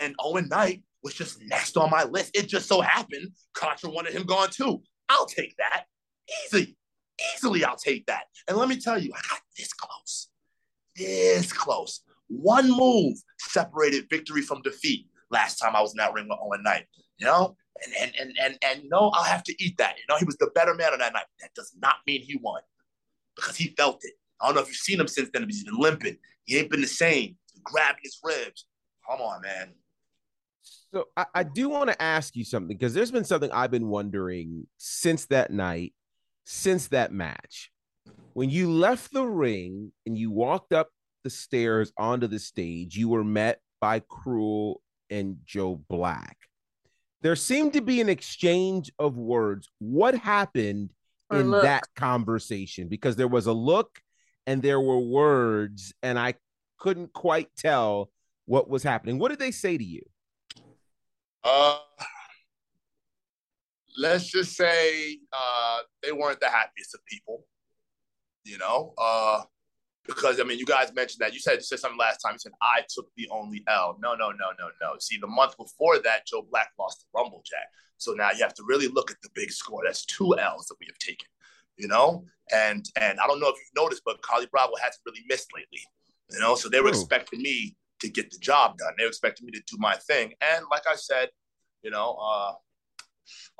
And 0.00 0.14
Owen 0.18 0.48
Knight 0.48 0.82
was 1.02 1.14
just 1.14 1.42
next 1.42 1.76
on 1.76 1.90
my 1.90 2.04
list. 2.04 2.36
It 2.36 2.48
just 2.48 2.66
so 2.66 2.80
happened 2.80 3.32
Contra 3.54 3.90
wanted 3.90 4.12
him 4.12 4.24
gone 4.24 4.48
too. 4.50 4.82
I'll 5.08 5.26
take 5.26 5.56
that. 5.58 5.84
Easy. 6.46 6.76
Easily, 7.34 7.64
I'll 7.64 7.76
take 7.76 8.06
that. 8.06 8.24
And 8.48 8.56
let 8.56 8.68
me 8.68 8.80
tell 8.80 8.98
you, 8.98 9.12
I 9.14 9.20
got 9.28 9.40
this 9.56 9.72
close. 9.72 10.28
This 10.96 11.52
close. 11.52 12.02
One 12.28 12.70
move 12.70 13.18
separated 13.38 14.08
victory 14.08 14.42
from 14.42 14.62
defeat 14.62 15.06
last 15.30 15.58
time 15.58 15.76
I 15.76 15.82
was 15.82 15.92
in 15.92 15.98
that 15.98 16.14
ring 16.14 16.28
with 16.28 16.38
Owen 16.42 16.62
Knight. 16.62 16.86
You 17.18 17.26
know? 17.26 17.56
And 17.84 17.94
and 18.00 18.12
and 18.20 18.36
and 18.42 18.58
and 18.64 18.90
no, 18.90 19.10
I'll 19.14 19.24
have 19.24 19.42
to 19.44 19.64
eat 19.64 19.78
that. 19.78 19.96
You 19.98 20.04
know, 20.08 20.16
he 20.16 20.24
was 20.24 20.36
the 20.36 20.50
better 20.54 20.74
man 20.74 20.92
on 20.92 20.98
that 21.00 21.12
night. 21.12 21.24
That 21.40 21.54
does 21.54 21.72
not 21.80 21.96
mean 22.06 22.22
he 22.22 22.38
won. 22.40 22.60
Because 23.34 23.56
he 23.56 23.74
felt 23.76 24.00
it. 24.02 24.12
I 24.42 24.46
don't 24.46 24.56
know 24.56 24.62
if 24.62 24.68
you've 24.68 24.76
seen 24.76 25.00
him 25.00 25.06
since 25.08 25.30
then, 25.32 25.42
but 25.42 25.50
he's 25.50 25.64
been 25.64 25.78
limping. 25.78 26.16
He 26.44 26.58
ain't 26.58 26.70
been 26.70 26.80
the 26.80 26.86
same. 26.86 27.36
He's 27.52 27.62
grabbing 27.62 28.00
his 28.02 28.18
ribs. 28.22 28.66
Come 29.08 29.20
on, 29.20 29.40
man. 29.42 29.70
So 30.92 31.06
I, 31.16 31.26
I 31.34 31.42
do 31.44 31.68
want 31.68 31.90
to 31.90 32.02
ask 32.02 32.36
you 32.36 32.44
something 32.44 32.76
because 32.76 32.92
there's 32.92 33.10
been 33.10 33.24
something 33.24 33.50
I've 33.52 33.70
been 33.70 33.88
wondering 33.88 34.66
since 34.76 35.26
that 35.26 35.50
night, 35.50 35.94
since 36.44 36.88
that 36.88 37.12
match. 37.12 37.70
When 38.34 38.50
you 38.50 38.70
left 38.70 39.12
the 39.12 39.24
ring 39.24 39.92
and 40.06 40.18
you 40.18 40.30
walked 40.30 40.72
up 40.72 40.88
the 41.24 41.30
stairs 41.30 41.92
onto 41.96 42.26
the 42.26 42.38
stage, 42.38 42.96
you 42.96 43.08
were 43.08 43.24
met 43.24 43.60
by 43.80 44.00
Cruel 44.00 44.82
and 45.08 45.36
Joe 45.44 45.76
Black. 45.88 46.36
There 47.22 47.36
seemed 47.36 47.74
to 47.74 47.80
be 47.80 48.00
an 48.00 48.08
exchange 48.08 48.90
of 48.98 49.16
words. 49.16 49.70
What 49.78 50.14
happened 50.16 50.90
Or 51.30 51.38
in 51.40 51.50
look. 51.50 51.62
that 51.62 51.84
conversation? 51.94 52.88
Because 52.88 53.16
there 53.16 53.28
was 53.28 53.46
a 53.46 53.52
look 53.52 54.00
and 54.46 54.62
there 54.62 54.80
were 54.80 54.98
words, 54.98 55.92
and 56.02 56.18
I 56.18 56.34
couldn't 56.78 57.12
quite 57.12 57.48
tell 57.56 58.10
what 58.46 58.68
was 58.68 58.82
happening. 58.82 59.18
What 59.18 59.30
did 59.30 59.38
they 59.38 59.50
say 59.50 59.78
to 59.78 59.84
you? 59.84 60.02
Uh, 61.44 61.78
let's 63.96 64.26
just 64.26 64.56
say 64.56 65.18
uh, 65.32 65.78
they 66.02 66.12
weren't 66.12 66.40
the 66.40 66.48
happiest 66.48 66.94
of 66.94 67.04
people. 67.06 67.44
You 68.44 68.58
know, 68.58 68.92
uh, 68.98 69.42
because 70.06 70.40
I 70.40 70.44
mean, 70.44 70.58
you 70.58 70.66
guys 70.66 70.92
mentioned 70.92 71.20
that 71.20 71.32
you 71.32 71.38
said 71.38 71.54
you 71.54 71.62
said 71.62 71.78
something 71.78 71.98
last 71.98 72.18
time. 72.18 72.34
You 72.34 72.38
said 72.40 72.52
I 72.60 72.82
took 72.88 73.06
the 73.16 73.28
only 73.30 73.62
L. 73.68 73.96
No, 74.02 74.14
no, 74.14 74.30
no, 74.30 74.50
no, 74.58 74.68
no. 74.80 74.94
See, 74.98 75.18
the 75.18 75.28
month 75.28 75.56
before 75.56 75.98
that, 76.00 76.26
Joe 76.26 76.46
Black 76.50 76.70
lost 76.78 77.00
the 77.00 77.18
Rumble 77.18 77.42
Jack. 77.44 77.68
So 77.98 78.12
now 78.12 78.30
you 78.32 78.42
have 78.42 78.54
to 78.54 78.64
really 78.66 78.88
look 78.88 79.12
at 79.12 79.18
the 79.22 79.28
big 79.34 79.52
score. 79.52 79.82
That's 79.84 80.04
two 80.04 80.36
L's 80.36 80.66
that 80.66 80.76
we 80.80 80.86
have 80.86 80.98
taken. 80.98 81.28
You 81.76 81.88
know, 81.88 82.24
and 82.52 82.84
and 83.00 83.18
I 83.18 83.26
don't 83.26 83.40
know 83.40 83.48
if 83.48 83.56
you've 83.56 83.82
noticed, 83.82 84.02
but 84.04 84.20
Carly 84.22 84.46
Bravo 84.50 84.74
hasn't 84.76 85.00
really 85.06 85.24
missed 85.28 85.48
lately. 85.54 85.80
You 86.30 86.38
know, 86.40 86.54
so 86.54 86.68
they 86.68 86.80
were 86.80 86.88
Ooh. 86.88 86.90
expecting 86.90 87.42
me 87.42 87.76
to 88.00 88.08
get 88.08 88.30
the 88.30 88.38
job 88.38 88.78
done. 88.78 88.92
They 88.98 89.04
were 89.04 89.08
expecting 89.08 89.46
me 89.46 89.52
to 89.52 89.62
do 89.66 89.76
my 89.78 89.96
thing. 89.96 90.34
And 90.40 90.64
like 90.70 90.82
I 90.88 90.96
said, 90.96 91.28
you 91.82 91.90
know, 91.90 92.14
uh, 92.20 92.52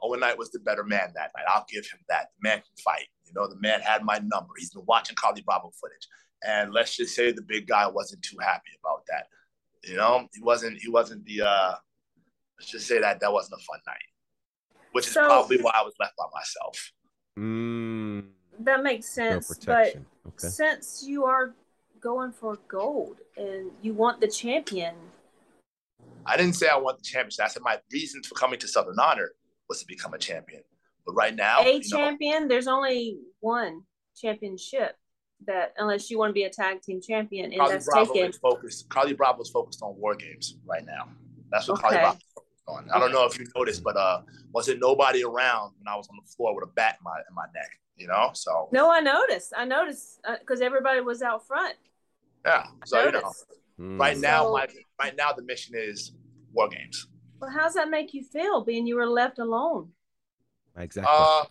Owen 0.03 0.21
Knight 0.21 0.39
was 0.39 0.51
the 0.51 0.61
better 0.61 0.85
man 0.85 1.13
that 1.15 1.31
night. 1.37 1.45
I'll 1.49 1.67
give 1.71 1.85
him 1.85 2.01
that. 2.09 2.29
The 2.41 2.49
man 2.49 2.59
can 2.59 2.77
fight. 2.85 3.07
You 3.27 3.33
know, 3.35 3.47
the 3.49 3.61
man 3.61 3.81
had 3.81 4.03
my 4.05 4.19
number. 4.19 4.53
He's 4.59 4.71
been 4.73 4.85
watching 4.87 5.17
Carly 5.17 5.43
Bravo 5.43 5.71
footage. 5.81 6.07
And 6.45 6.73
let's 6.73 6.97
just 6.97 7.15
say 7.15 7.31
the 7.31 7.43
big 7.43 7.67
guy 7.69 7.87
wasn't 7.87 8.23
too 8.23 8.37
happy 8.41 8.71
about 8.83 9.03
that. 9.09 9.27
You 9.85 9.97
know, 9.97 10.29
he 10.35 10.41
wasn't 10.43 10.79
he 10.81 10.89
wasn't 10.89 11.25
the 11.25 11.43
uh 11.43 11.75
let's 12.59 12.71
just 12.71 12.87
say 12.87 13.01
that 13.01 13.21
that 13.21 13.33
wasn't 13.33 13.61
a 13.61 13.65
fun 13.65 13.81
night. 13.87 13.97
Which 14.93 15.07
is 15.07 15.13
So- 15.13 15.25
probably 15.25 15.61
why 15.61 15.73
I 15.75 15.83
was 15.83 15.95
left 16.01 16.15
by 16.17 16.25
myself. 16.33 16.93
Mm, 17.39 18.25
That 18.61 18.83
makes 18.83 19.17
no 19.17 19.41
sense. 19.41 19.59
But. 19.65 19.95
Okay. 20.25 20.49
since 20.49 21.03
you 21.05 21.25
are 21.25 21.55
going 22.01 22.31
for 22.33 22.57
gold 22.69 23.17
and 23.37 23.71
you 23.81 23.93
want 23.93 24.21
the 24.21 24.29
champion, 24.29 24.95
I 26.25 26.37
didn't 26.37 26.55
say 26.55 26.69
I 26.69 26.77
want 26.77 26.99
the 26.99 27.05
championship. 27.05 27.45
I 27.45 27.49
said 27.49 27.63
my 27.63 27.81
reasons 27.93 28.29
for 28.29 28.35
coming 28.37 28.61
to 28.61 28.69
Southern 28.69 28.99
Honor 29.01 29.33
was 29.69 29.81
to 29.81 29.87
become 29.87 30.15
a 30.15 30.19
champion. 30.19 30.63
But 31.05 31.15
right 31.15 31.35
now, 31.35 31.59
a 31.61 31.73
you 31.73 31.81
know, 31.91 31.97
champion, 31.97 32.47
there's 32.47 32.69
only 32.69 33.19
one 33.41 33.83
championship 34.17 34.97
that 35.47 35.75
unless 35.77 36.09
you 36.09 36.19
want 36.19 36.31
to 36.31 36.35
be 36.35 36.45
a 36.45 36.51
tag 36.51 36.81
team 36.83 37.01
champion 37.01 37.47
and 37.47 37.57
Carly 37.57 37.73
that's 37.75 37.87
Bravo 37.87 38.13
taken. 38.15 38.31
is 38.31 38.39
focused. 38.39 38.89
Carly 38.89 39.15
Bravo 39.15 39.43
is 39.43 39.51
focused 39.51 39.83
on 39.83 39.99
war 39.99 40.15
games 40.15 40.59
right 40.65 40.87
now. 40.87 41.09
That's 41.51 41.69
what 41.69 41.81
Carly 41.81 41.97
Okay. 41.97 42.03
Bravo 42.05 42.17
is 42.17 42.23
focused 42.23 42.32
on. 42.69 42.89
I 42.91 42.99
don't 42.99 43.13
know 43.13 43.25
if 43.25 43.39
you 43.39 43.47
noticed, 43.57 43.83
but 43.83 43.97
uh, 43.97 44.23
wasn't 44.53 44.81
nobody 44.81 45.25
around 45.25 45.73
when 45.79 45.89
I 45.89 45.97
was 45.97 46.09
on 46.09 46.17
the 46.23 46.31
floor 46.31 46.55
with 46.55 46.65
a 46.65 46.73
bat 46.73 46.97
in 47.01 47.05
my 47.05 47.19
in 47.29 47.35
my 47.35 47.47
neck. 47.55 47.71
You 47.97 48.09
know, 48.09 48.31
so 48.35 48.69
No, 48.73 48.91
I 48.91 49.01
noticed. 49.01 49.53
I 49.57 49.65
noticed 49.65 50.21
because 50.41 50.61
everybody 50.61 51.01
was 51.01 51.23
out 51.23 51.47
front. 51.47 51.77
yeah. 52.45 52.67
So 52.85 53.05
you 53.05 53.13
know, 53.13 53.33
Mm. 53.81 53.99
right 53.99 54.19
now, 54.19 54.45
So- 54.45 54.53
my 54.53 54.67
right 55.01 55.17
now 55.17 55.33
the 55.33 55.43
mission 55.43 55.75
is 55.77 56.13
war 56.53 56.69
games. 56.69 57.09
Well, 57.41 57.51
how's 57.51 57.75
that 57.75 57.89
make 57.89 58.13
you 58.13 58.23
feel 58.23 58.63
being 58.65 58.87
you 58.87 58.97
were 58.97 59.07
left 59.07 59.39
alone? 59.39 59.93
Exactly. 60.77 61.11
Uh, 61.13 61.45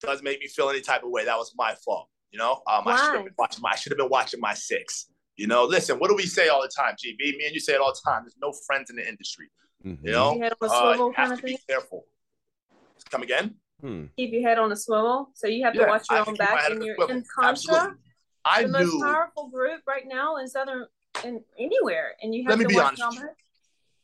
doesn't 0.00 0.24
make 0.24 0.38
me 0.40 0.46
feel 0.46 0.68
any 0.70 0.80
type 0.80 1.02
of 1.02 1.10
way. 1.10 1.24
That 1.24 1.36
was 1.36 1.52
my 1.56 1.74
fault. 1.74 2.08
You 2.30 2.38
know, 2.38 2.62
um, 2.66 2.86
I 2.86 2.96
should 2.96 3.14
have 3.16 3.24
been 3.24 3.34
watching. 3.38 3.62
My, 3.62 3.70
I 3.70 3.76
should 3.76 3.92
have 3.92 3.98
been 3.98 4.08
watching 4.08 4.40
my 4.40 4.54
six. 4.54 5.06
You 5.36 5.46
know, 5.46 5.64
listen. 5.64 5.98
What 5.98 6.08
do 6.08 6.16
we 6.16 6.26
say 6.26 6.48
all 6.48 6.62
the 6.62 6.68
time, 6.74 6.94
GB? 6.94 7.18
Me 7.36 7.44
and 7.46 7.54
you 7.54 7.60
say 7.60 7.74
it 7.74 7.80
all 7.80 7.92
the 7.92 8.00
time. 8.10 8.22
There's 8.24 8.36
no 8.40 8.52
friends 8.66 8.90
in 8.90 8.96
the 8.96 9.06
industry. 9.06 9.50
Mhm. 9.84 9.98
You 10.04 10.12
know, 10.12 10.30
Keep 10.32 10.38
your 10.38 10.44
head 10.44 10.52
on 10.60 10.68
a 10.68 10.72
Uh, 10.72 10.80
swivel 10.80 11.06
you 11.08 11.12
kind 11.14 11.28
have 11.28 11.32
of 11.32 11.38
to 11.40 11.44
be 11.44 11.52
thing. 11.52 11.60
careful. 11.68 12.06
Come 13.10 13.22
again? 13.22 13.60
Hmm. 13.80 14.06
Keep 14.16 14.32
your 14.32 14.48
head 14.48 14.58
on 14.58 14.72
a 14.72 14.76
swivel, 14.76 15.30
so 15.34 15.46
you 15.46 15.62
have 15.64 15.74
to 15.74 15.84
watch 15.84 16.06
your 16.10 16.20
can 16.24 16.28
own 16.30 16.34
back. 16.36 16.70
And 16.70 16.82
you're 16.82 16.94
in 17.10 17.22
Contra, 17.34 17.48
Absolutely. 17.50 17.96
I 18.44 18.62
the 18.62 18.68
most 18.68 19.02
powerful 19.02 19.48
group 19.48 19.82
right 19.86 20.06
now 20.06 20.38
in 20.38 20.48
Southern 20.48 20.86
and 21.24 21.44
anywhere, 21.58 22.16
and 22.22 22.34
you 22.34 22.42
Let 22.44 22.50
have 22.52 22.58
me 22.58 22.64
to 22.64 22.68
be 22.70 22.74
watch 22.76 22.84
honest 23.00 23.00
your 23.00 23.08
own 23.08 23.26
back. 23.28 23.36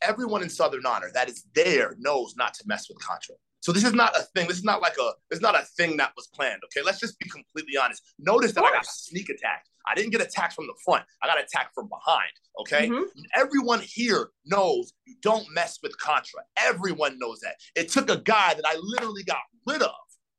everyone 0.03 0.43
in 0.43 0.51
Southern 0.51 0.85
Honor 0.85 1.11
that 1.15 1.29
is 1.31 1.45
there 1.55 1.95
knows 1.99 2.37
not 2.37 2.53
to 2.55 2.65
mess 2.67 2.89
with 2.91 2.99
Contra. 2.99 3.37
So 3.63 3.71
this 3.71 3.85
is 3.85 3.93
not 3.95 4.15
a 4.19 4.23
thing. 4.35 4.49
This 4.49 4.59
is 4.59 4.65
not 4.65 4.83
like 4.83 4.97
a. 5.01 5.13
It's 5.31 5.41
not 5.41 5.55
a 5.55 5.63
thing 5.77 5.97
that 5.99 6.13
was 6.17 6.27
planned. 6.35 6.61
Okay, 6.67 6.85
let's 6.85 6.99
just 6.99 7.17
be 7.21 7.29
completely 7.29 7.77
honest. 7.77 8.03
Notice 8.19 8.53
that 8.53 8.65
I 8.65 8.73
got 8.73 8.85
sneak 8.85 9.29
attacked. 9.29 9.69
I 9.87 9.95
didn't 9.95 10.11
get 10.11 10.21
attacked 10.21 10.55
from 10.55 10.67
the 10.67 10.75
front. 10.85 11.05
I 11.23 11.29
got 11.29 11.41
attacked 11.41 11.73
from 11.75 11.89
behind. 11.89 12.31
Okay, 12.61 12.89
Mhm. 12.89 13.05
everyone 13.35 13.81
here 13.81 14.31
knows 14.45 14.93
you 15.07 15.15
don't 15.23 15.49
mess 15.55 15.79
with 15.83 15.97
Contra. 15.99 16.43
Everyone 16.57 17.19
knows 17.21 17.39
that. 17.41 17.55
It 17.77 17.89
took 17.89 18.11
a 18.11 18.17
guy 18.19 18.55
that 18.55 18.67
I 18.67 18.75
literally 18.77 19.23
got 19.23 19.43
rid 19.67 19.81
of. 19.83 19.95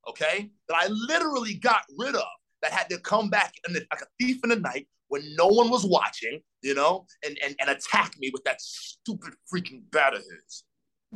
Okay, 0.09 0.51
that 0.67 0.75
I 0.75 0.87
literally 0.87 1.53
got 1.55 1.85
rid 1.97 2.15
of 2.15 2.27
that 2.61 2.73
had 2.73 2.89
to 2.89 2.99
come 2.99 3.29
back 3.29 3.53
in 3.65 3.73
the, 3.73 3.87
like 3.91 4.01
a 4.01 4.07
thief 4.19 4.41
in 4.43 4.49
the 4.49 4.57
night 4.57 4.87
when 5.07 5.33
no 5.35 5.47
one 5.47 5.69
was 5.69 5.85
watching, 5.85 6.41
you 6.61 6.73
know, 6.73 7.05
and, 7.25 7.37
and, 7.41 7.55
and 7.61 7.69
attack 7.69 8.17
me 8.19 8.29
with 8.33 8.43
that 8.43 8.59
stupid 8.61 9.33
freaking 9.53 9.89
bat 9.91 10.13
of 10.13 10.21
his. 10.23 10.65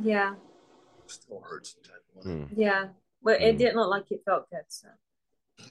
Yeah, 0.02 0.34
Still 1.06 1.40
hurts. 1.40 1.74
Hmm. 2.22 2.44
yeah. 2.56 2.88
But 3.22 3.40
it 3.42 3.54
Mm. 3.56 3.58
didn't 3.58 3.76
look 3.76 3.90
like 3.90 4.10
it 4.10 4.22
felt 4.24 4.48
good. 4.50 4.62
So 4.68 4.88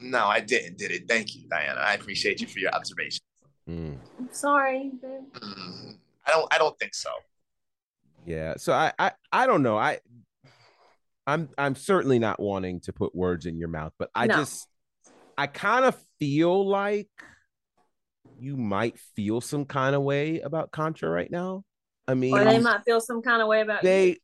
No, 0.01 0.25
I 0.25 0.39
didn't, 0.41 0.77
did 0.77 0.91
it. 0.91 1.07
Thank 1.07 1.35
you, 1.35 1.47
Diana. 1.49 1.79
I 1.79 1.93
appreciate 1.93 2.41
you 2.41 2.47
for 2.47 2.59
your 2.59 2.71
observation. 2.71 3.21
Hmm. 3.65 3.95
I'm 4.19 4.29
sorry, 4.31 4.91
babe. 5.01 5.33
Mm, 5.33 5.97
I 6.25 6.31
don't 6.31 6.53
I 6.53 6.57
don't 6.57 6.77
think 6.79 6.93
so. 6.93 7.09
Yeah. 8.25 8.55
So 8.57 8.73
I, 8.73 8.91
I 8.99 9.11
I 9.31 9.47
don't 9.47 9.63
know. 9.63 9.77
I 9.77 9.99
I'm 11.25 11.49
I'm 11.57 11.75
certainly 11.75 12.19
not 12.19 12.39
wanting 12.39 12.79
to 12.81 12.93
put 12.93 13.13
words 13.15 13.45
in 13.45 13.57
your 13.57 13.67
mouth, 13.69 13.93
but 13.97 14.09
I 14.15 14.27
No. 14.27 14.35
just 14.35 14.67
I 15.37 15.47
kind 15.47 15.85
of 15.85 15.97
feel 16.19 16.65
like 16.67 17.09
you 18.39 18.55
might 18.57 18.99
feel 19.15 19.41
some 19.41 19.65
kind 19.65 19.95
of 19.95 20.01
way 20.01 20.39
about 20.41 20.71
Contra 20.71 21.09
right 21.09 21.29
now. 21.31 21.63
I 22.07 22.13
mean, 22.13 22.33
Or 22.37 22.43
they 22.43 22.59
might 22.59 22.83
feel 22.85 23.01
some 23.01 23.21
kind 23.21 23.41
of 23.41 23.47
way 23.47 23.61
about 23.61 23.83
you. 23.83 23.89
they 23.89 24.17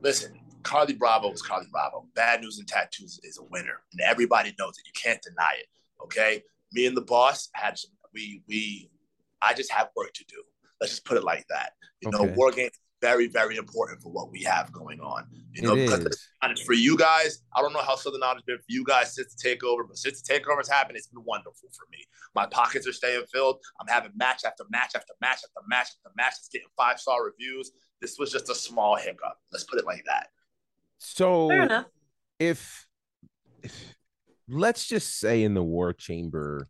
Listen, 0.00 0.40
Carly 0.62 0.94
Bravo 0.94 1.30
is 1.32 1.42
Carly 1.42 1.66
Bravo. 1.70 2.06
Bad 2.14 2.40
News 2.40 2.58
and 2.58 2.68
Tattoos 2.68 3.20
is 3.22 3.38
a 3.38 3.44
winner, 3.44 3.82
and 3.92 4.00
everybody 4.00 4.54
knows 4.58 4.74
it. 4.78 4.86
You 4.86 4.92
can't 5.00 5.22
deny 5.22 5.54
it. 5.58 5.66
Okay, 6.02 6.42
me 6.72 6.86
and 6.86 6.96
the 6.96 7.02
boss 7.02 7.48
had 7.54 7.78
some. 7.78 7.90
We 8.14 8.42
we, 8.48 8.90
I 9.40 9.54
just 9.54 9.70
have 9.72 9.88
work 9.96 10.12
to 10.14 10.24
do. 10.26 10.42
Let's 10.80 10.92
just 10.92 11.04
put 11.04 11.16
it 11.16 11.24
like 11.24 11.46
that. 11.48 11.72
You 12.00 12.10
know, 12.10 12.22
Okay. 12.24 12.34
war 12.34 12.50
games 12.50 12.72
is 12.72 12.80
very 13.00 13.26
very 13.28 13.56
important 13.56 14.02
for 14.02 14.10
what 14.12 14.30
we 14.30 14.42
have 14.42 14.70
going 14.72 15.00
on. 15.00 15.24
You 15.52 15.62
know, 15.62 15.74
it 15.74 15.84
because 15.86 16.06
is. 16.06 16.28
And 16.42 16.58
for 16.58 16.72
you 16.72 16.96
guys, 16.96 17.42
I 17.56 17.62
don't 17.62 17.72
know 17.72 17.82
how 17.82 17.94
Southern 17.96 18.22
Honor 18.22 18.36
has 18.36 18.42
been 18.42 18.58
for 18.58 18.64
you 18.68 18.84
guys 18.84 19.14
since 19.14 19.34
the 19.34 19.48
takeover, 19.48 19.86
but 19.86 19.96
since 19.96 20.20
the 20.22 20.34
takeover's 20.34 20.68
happened, 20.68 20.96
it's 20.98 21.06
been 21.08 21.22
wonderful 21.24 21.68
for 21.76 21.86
me. 21.90 21.98
My 22.34 22.46
pockets 22.46 22.86
are 22.86 22.92
staying 22.92 23.24
filled. 23.32 23.58
I'm 23.80 23.86
having 23.86 24.12
match 24.16 24.42
after 24.44 24.64
match 24.70 24.92
after 24.96 25.12
match 25.20 25.38
after 25.44 25.66
match 25.68 25.88
after 25.88 26.10
match. 26.16 26.34
It's 26.38 26.48
getting 26.48 26.68
five 26.76 26.98
star 27.00 27.24
reviews. 27.24 27.70
This 28.00 28.18
was 28.18 28.32
just 28.32 28.48
a 28.50 28.54
small 28.54 28.96
hiccup. 28.96 29.38
Let's 29.52 29.64
put 29.64 29.78
it 29.78 29.86
like 29.86 30.02
that. 30.06 30.28
So 31.04 31.50
if, 32.38 32.86
if 33.62 33.96
let's 34.48 34.86
just 34.86 35.18
say 35.18 35.42
in 35.42 35.54
the 35.54 35.62
war 35.62 35.92
chamber 35.92 36.68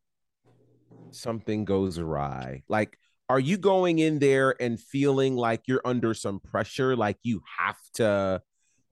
something 1.10 1.64
goes 1.66 1.98
awry 1.98 2.62
like 2.68 2.98
are 3.28 3.40
you 3.40 3.58
going 3.58 3.98
in 3.98 4.18
there 4.18 4.54
and 4.60 4.80
feeling 4.80 5.36
like 5.36 5.62
you're 5.66 5.82
under 5.84 6.14
some 6.14 6.40
pressure 6.40 6.96
like 6.96 7.18
you 7.22 7.42
have 7.58 7.76
to 7.92 8.40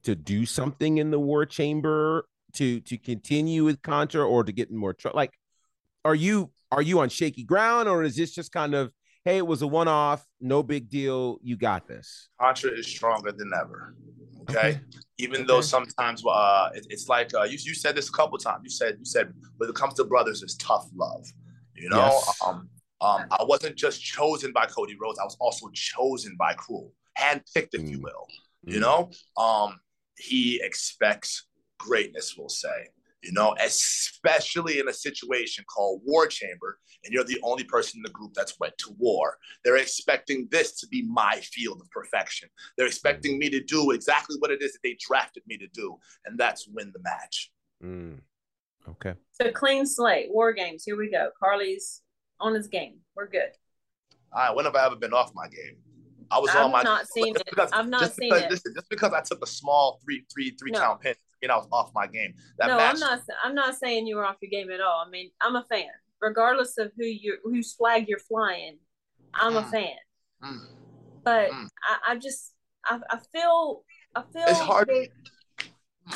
to 0.02 0.14
do 0.14 0.44
something 0.44 0.98
in 0.98 1.10
the 1.10 1.18
war 1.18 1.46
chamber 1.46 2.26
to 2.52 2.80
to 2.80 2.98
continue 2.98 3.64
with 3.64 3.80
contra 3.80 4.26
or 4.26 4.44
to 4.44 4.52
get 4.52 4.68
in 4.68 4.76
more 4.76 4.92
trouble 4.92 5.16
like 5.16 5.32
are 6.04 6.14
you 6.14 6.50
are 6.70 6.82
you 6.82 7.00
on 7.00 7.08
shaky 7.08 7.44
ground 7.44 7.88
or 7.88 8.02
is 8.02 8.16
this 8.16 8.32
just 8.34 8.52
kind 8.52 8.74
of 8.74 8.92
hey 9.24 9.36
it 9.38 9.46
was 9.46 9.62
a 9.62 9.66
one-off 9.66 10.26
no 10.40 10.62
big 10.62 10.88
deal 10.88 11.38
you 11.42 11.56
got 11.56 11.86
this 11.86 12.28
Contra 12.40 12.70
is 12.70 12.86
stronger 12.86 13.32
than 13.32 13.50
ever. 13.54 13.94
Okay. 14.42 14.58
Okay. 14.70 14.80
Even 15.18 15.46
though 15.46 15.60
sometimes 15.60 16.24
uh, 16.26 16.70
it, 16.74 16.86
it's 16.88 17.08
like 17.08 17.32
uh, 17.34 17.42
you, 17.44 17.58
you 17.60 17.74
said 17.74 17.94
this 17.94 18.08
a 18.08 18.12
couple 18.12 18.38
times. 18.38 18.62
You 18.64 18.70
said 18.70 18.96
you 18.98 19.04
said 19.04 19.32
when 19.58 19.68
it 19.68 19.76
comes 19.76 19.94
to 19.94 20.04
brothers, 20.04 20.42
it's 20.42 20.56
tough 20.56 20.88
love. 20.96 21.24
You 21.76 21.90
know, 21.90 21.96
Yes. 21.98 22.38
um, 22.44 22.68
um, 23.02 23.26
I 23.30 23.44
wasn't 23.44 23.76
just 23.76 24.02
chosen 24.02 24.52
by 24.52 24.64
Cody 24.66 24.96
Rhodes. 25.00 25.18
I 25.18 25.24
was 25.24 25.36
also 25.38 25.68
chosen 25.74 26.36
by 26.38 26.54
Cruel, 26.54 26.92
handpicked, 27.18 27.74
if 27.74 27.88
you 27.88 27.98
Mm. 27.98 28.02
will. 28.02 28.26
You 28.64 28.80
know, 28.80 29.10
um, 29.36 29.78
he 30.16 30.60
expects 30.62 31.46
greatness. 31.78 32.34
We'll 32.36 32.48
say. 32.48 32.88
You 33.22 33.32
know, 33.32 33.54
especially 33.62 34.78
in 34.78 34.88
a 34.88 34.92
situation 34.92 35.64
called 35.72 36.00
War 36.04 36.26
Chamber, 36.26 36.78
and 37.04 37.12
you're 37.12 37.24
the 37.24 37.38
only 37.42 37.64
person 37.64 37.98
in 37.98 38.02
the 38.02 38.10
group 38.10 38.32
that's 38.34 38.58
went 38.58 38.76
to 38.78 38.94
war. 38.98 39.36
They're 39.62 39.76
expecting 39.76 40.48
this 40.50 40.80
to 40.80 40.86
be 40.88 41.02
my 41.02 41.36
field 41.42 41.82
of 41.82 41.90
perfection. 41.90 42.48
They're 42.78 42.86
expecting 42.86 43.38
me 43.38 43.50
to 43.50 43.62
do 43.62 43.90
exactly 43.90 44.36
what 44.38 44.50
it 44.50 44.62
is 44.62 44.72
that 44.72 44.78
they 44.82 44.96
drafted 44.98 45.42
me 45.46 45.58
to 45.58 45.68
do, 45.68 45.98
and 46.24 46.38
that's 46.38 46.66
win 46.68 46.92
the 46.94 47.00
match. 47.02 47.50
Mm. 47.84 48.20
okay 48.88 49.14
So 49.32 49.50
clean 49.52 49.86
slate, 49.86 50.28
war 50.30 50.52
games. 50.52 50.84
Here 50.84 50.96
we 50.96 51.10
go. 51.10 51.30
Carly's 51.38 52.02
on 52.40 52.54
his 52.54 52.68
game. 52.68 52.98
We're 53.16 53.26
good. 53.28 53.50
All 54.32 54.40
right, 54.46 54.54
when 54.56 54.64
have 54.64 54.76
I 54.76 54.86
ever 54.86 54.96
been 54.96 55.12
off 55.12 55.32
my 55.34 55.48
game? 55.48 55.76
I 56.30 56.38
was 56.38 56.50
I've 56.50 56.64
on 56.66 56.72
my. 56.72 56.82
not 56.82 57.06
seen 57.08 57.34
it. 57.36 57.42
because- 57.48 57.70
I've 57.72 57.88
not 57.88 58.00
just 58.00 58.16
seen 58.16 58.30
because, 58.30 58.44
it. 58.44 58.50
Listen, 58.50 58.72
just 58.74 58.88
because 58.88 59.12
I 59.12 59.20
took 59.20 59.42
a 59.42 59.46
small 59.46 59.98
three, 60.04 60.24
three, 60.32 60.50
three 60.58 60.70
No. 60.70 60.78
count 60.78 61.00
pin, 61.00 61.10
mean 61.10 61.16
I 61.48 61.56
was 61.56 61.68
off 61.72 61.92
my 61.94 62.06
game. 62.06 62.34
That 62.58 62.66
no, 62.66 62.76
match, 62.76 62.94
I'm 62.94 63.00
not. 63.00 63.20
I'm 63.44 63.54
not 63.54 63.74
saying 63.76 64.06
you 64.06 64.16
were 64.16 64.26
off 64.26 64.36
your 64.42 64.50
game 64.50 64.70
at 64.70 64.80
all. 64.80 65.04
I 65.06 65.08
mean, 65.08 65.30
I'm 65.40 65.54
a 65.56 65.64
fan, 65.70 65.86
regardless 66.20 66.76
of 66.76 66.90
who 66.98 67.04
you 67.06 67.38
whose 67.44 67.72
flag 67.72 68.06
you're 68.08 68.18
flying. 68.18 68.78
I'm 69.32 69.56
a 69.56 69.62
Mm. 69.62 69.70
fan, 69.70 69.96
Mm. 70.42 70.66
but 71.24 71.50
Mm. 71.52 71.68
I, 71.84 72.12
I 72.12 72.16
just 72.16 72.52
I, 72.84 72.98
I 73.08 73.18
feel 73.32 73.84
I 74.16 74.22
feel 74.32 74.42
It's 74.48 74.58
hard. 74.58 74.88
that- 74.88 75.08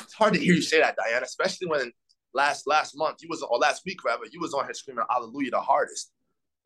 It's 0.03 0.15
hard 0.15 0.35
to 0.35 0.41
hear 0.41 0.55
you 0.55 0.63
say 0.63 0.81
that, 0.81 0.97
Diana, 0.97 1.25
especially 1.25 1.69
when 1.69 1.93
last 2.35 2.67
last 2.67 2.97
month 2.97 3.19
you 3.23 3.29
was 3.29 3.43
or 3.43 3.59
last 3.59 3.83
week 3.87 4.03
rather 4.05 4.25
you 4.33 4.41
was 4.41 4.53
on 4.55 4.65
here 4.65 4.75
screaming 4.75 5.05
Hallelujah 5.09 5.53
the 5.53 5.61
hardest. 5.61 6.13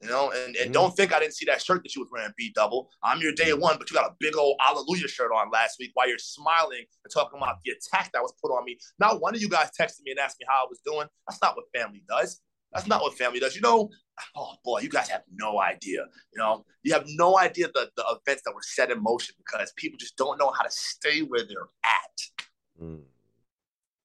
You 0.01 0.09
know, 0.09 0.31
and, 0.31 0.55
and 0.55 0.71
Mhm. 0.71 0.75
don't 0.75 0.97
think 0.97 1.13
I 1.13 1.19
didn't 1.19 1.35
see 1.35 1.45
that 1.47 1.61
shirt 1.61 1.83
that 1.83 1.95
you 1.97 2.03
was 2.03 2.11
wearing 2.13 2.33
B 2.37 2.53
double. 2.55 2.89
I'm 3.03 3.21
your 3.21 3.33
day 3.33 3.53
one, 3.53 3.79
but 3.79 3.91
you 3.91 3.95
got 3.97 4.11
a 4.11 4.15
big 4.21 4.37
old 4.37 4.57
Hallelujah 4.61 5.09
shirt 5.09 5.33
on 5.35 5.51
last 5.51 5.77
week 5.81 5.91
while 5.95 6.09
you're 6.09 6.19
smiling 6.19 6.85
and 7.05 7.13
talking 7.13 7.37
about 7.37 7.57
the 7.65 7.73
attack 7.73 8.13
that 8.13 8.23
was 8.23 8.33
put 8.41 8.53
on 8.53 8.65
me. 8.65 8.79
Not 9.01 9.21
one 9.21 9.35
of 9.35 9.41
you 9.41 9.49
guys 9.49 9.71
texted 9.79 10.03
me 10.05 10.13
and 10.13 10.21
asked 10.21 10.39
me 10.39 10.47
how 10.49 10.65
I 10.65 10.67
was 10.69 10.81
doing. 10.85 11.09
That's 11.29 11.43
not 11.43 11.57
what 11.57 11.65
family 11.75 12.05
does. 12.09 12.41
That's 12.73 12.87
not 12.87 13.01
what 13.01 13.19
family 13.19 13.41
does. 13.41 13.57
You 13.57 13.63
know, 13.63 13.91
oh 14.37 14.55
boy, 14.63 14.83
you 14.83 14.89
guys 14.89 15.09
have 15.09 15.23
no 15.33 15.61
idea. 15.61 16.05
You 16.33 16.39
know, 16.39 16.65
you 16.85 16.93
have 16.93 17.07
no 17.09 17.37
idea 17.39 17.67
the, 17.75 17.91
the 17.97 18.05
events 18.05 18.43
that 18.45 18.55
were 18.55 18.63
set 18.63 18.93
in 18.93 19.03
motion 19.03 19.35
because 19.39 19.73
people 19.77 19.97
just 19.99 20.17
don't 20.17 20.39
know 20.39 20.53
how 20.53 20.63
to 20.63 20.71
stay 20.71 21.21
where 21.23 21.45
they're 21.45 21.67
at. 21.85 22.45
Mm. 22.81 23.03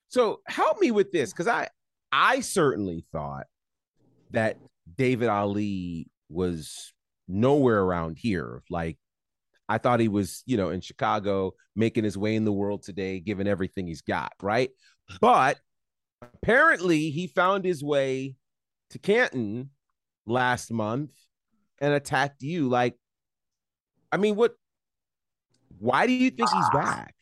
So 0.07 0.41
help 0.47 0.79
me 0.79 0.89
with 0.91 1.11
this, 1.11 1.31
because 1.33 1.47
I 1.47 1.67
I 2.11 2.39
certainly 2.39 3.05
thought 3.11 3.47
that 4.31 4.57
David 4.97 5.29
Ali 5.29 6.09
was 6.29 6.93
nowhere 7.27 7.81
around 7.81 8.17
here. 8.17 8.63
Like 8.69 8.97
I 9.69 9.77
thought 9.77 9.99
he 9.99 10.07
was, 10.07 10.43
you 10.45 10.57
know, 10.57 10.69
in 10.69 10.81
Chicago, 10.81 11.53
making 11.75 12.03
his 12.03 12.17
way 12.17 12.35
in 12.35 12.45
the 12.45 12.51
world 12.51 12.83
today, 12.83 13.19
given 13.19 13.47
everything 13.47 13.87
he's 13.87 14.01
got, 14.01 14.33
right? 14.41 14.69
But 15.21 15.57
apparently 16.21 17.09
he 17.09 17.27
found 17.27 17.65
his 17.65 17.83
way 17.83 18.35
to 18.91 18.99
Canton 18.99 19.69
last 20.25 20.71
month 20.71 21.11
and 21.79 21.93
attacked 21.93 22.41
you. 22.41 22.69
Like, 22.69 22.95
I 24.11 24.17
mean, 24.17 24.35
what 24.35 24.53
why 25.79 26.07
do 26.07 26.13
you 26.13 26.29
think 26.29 26.49
he's 26.49 26.69
back? 26.69 27.15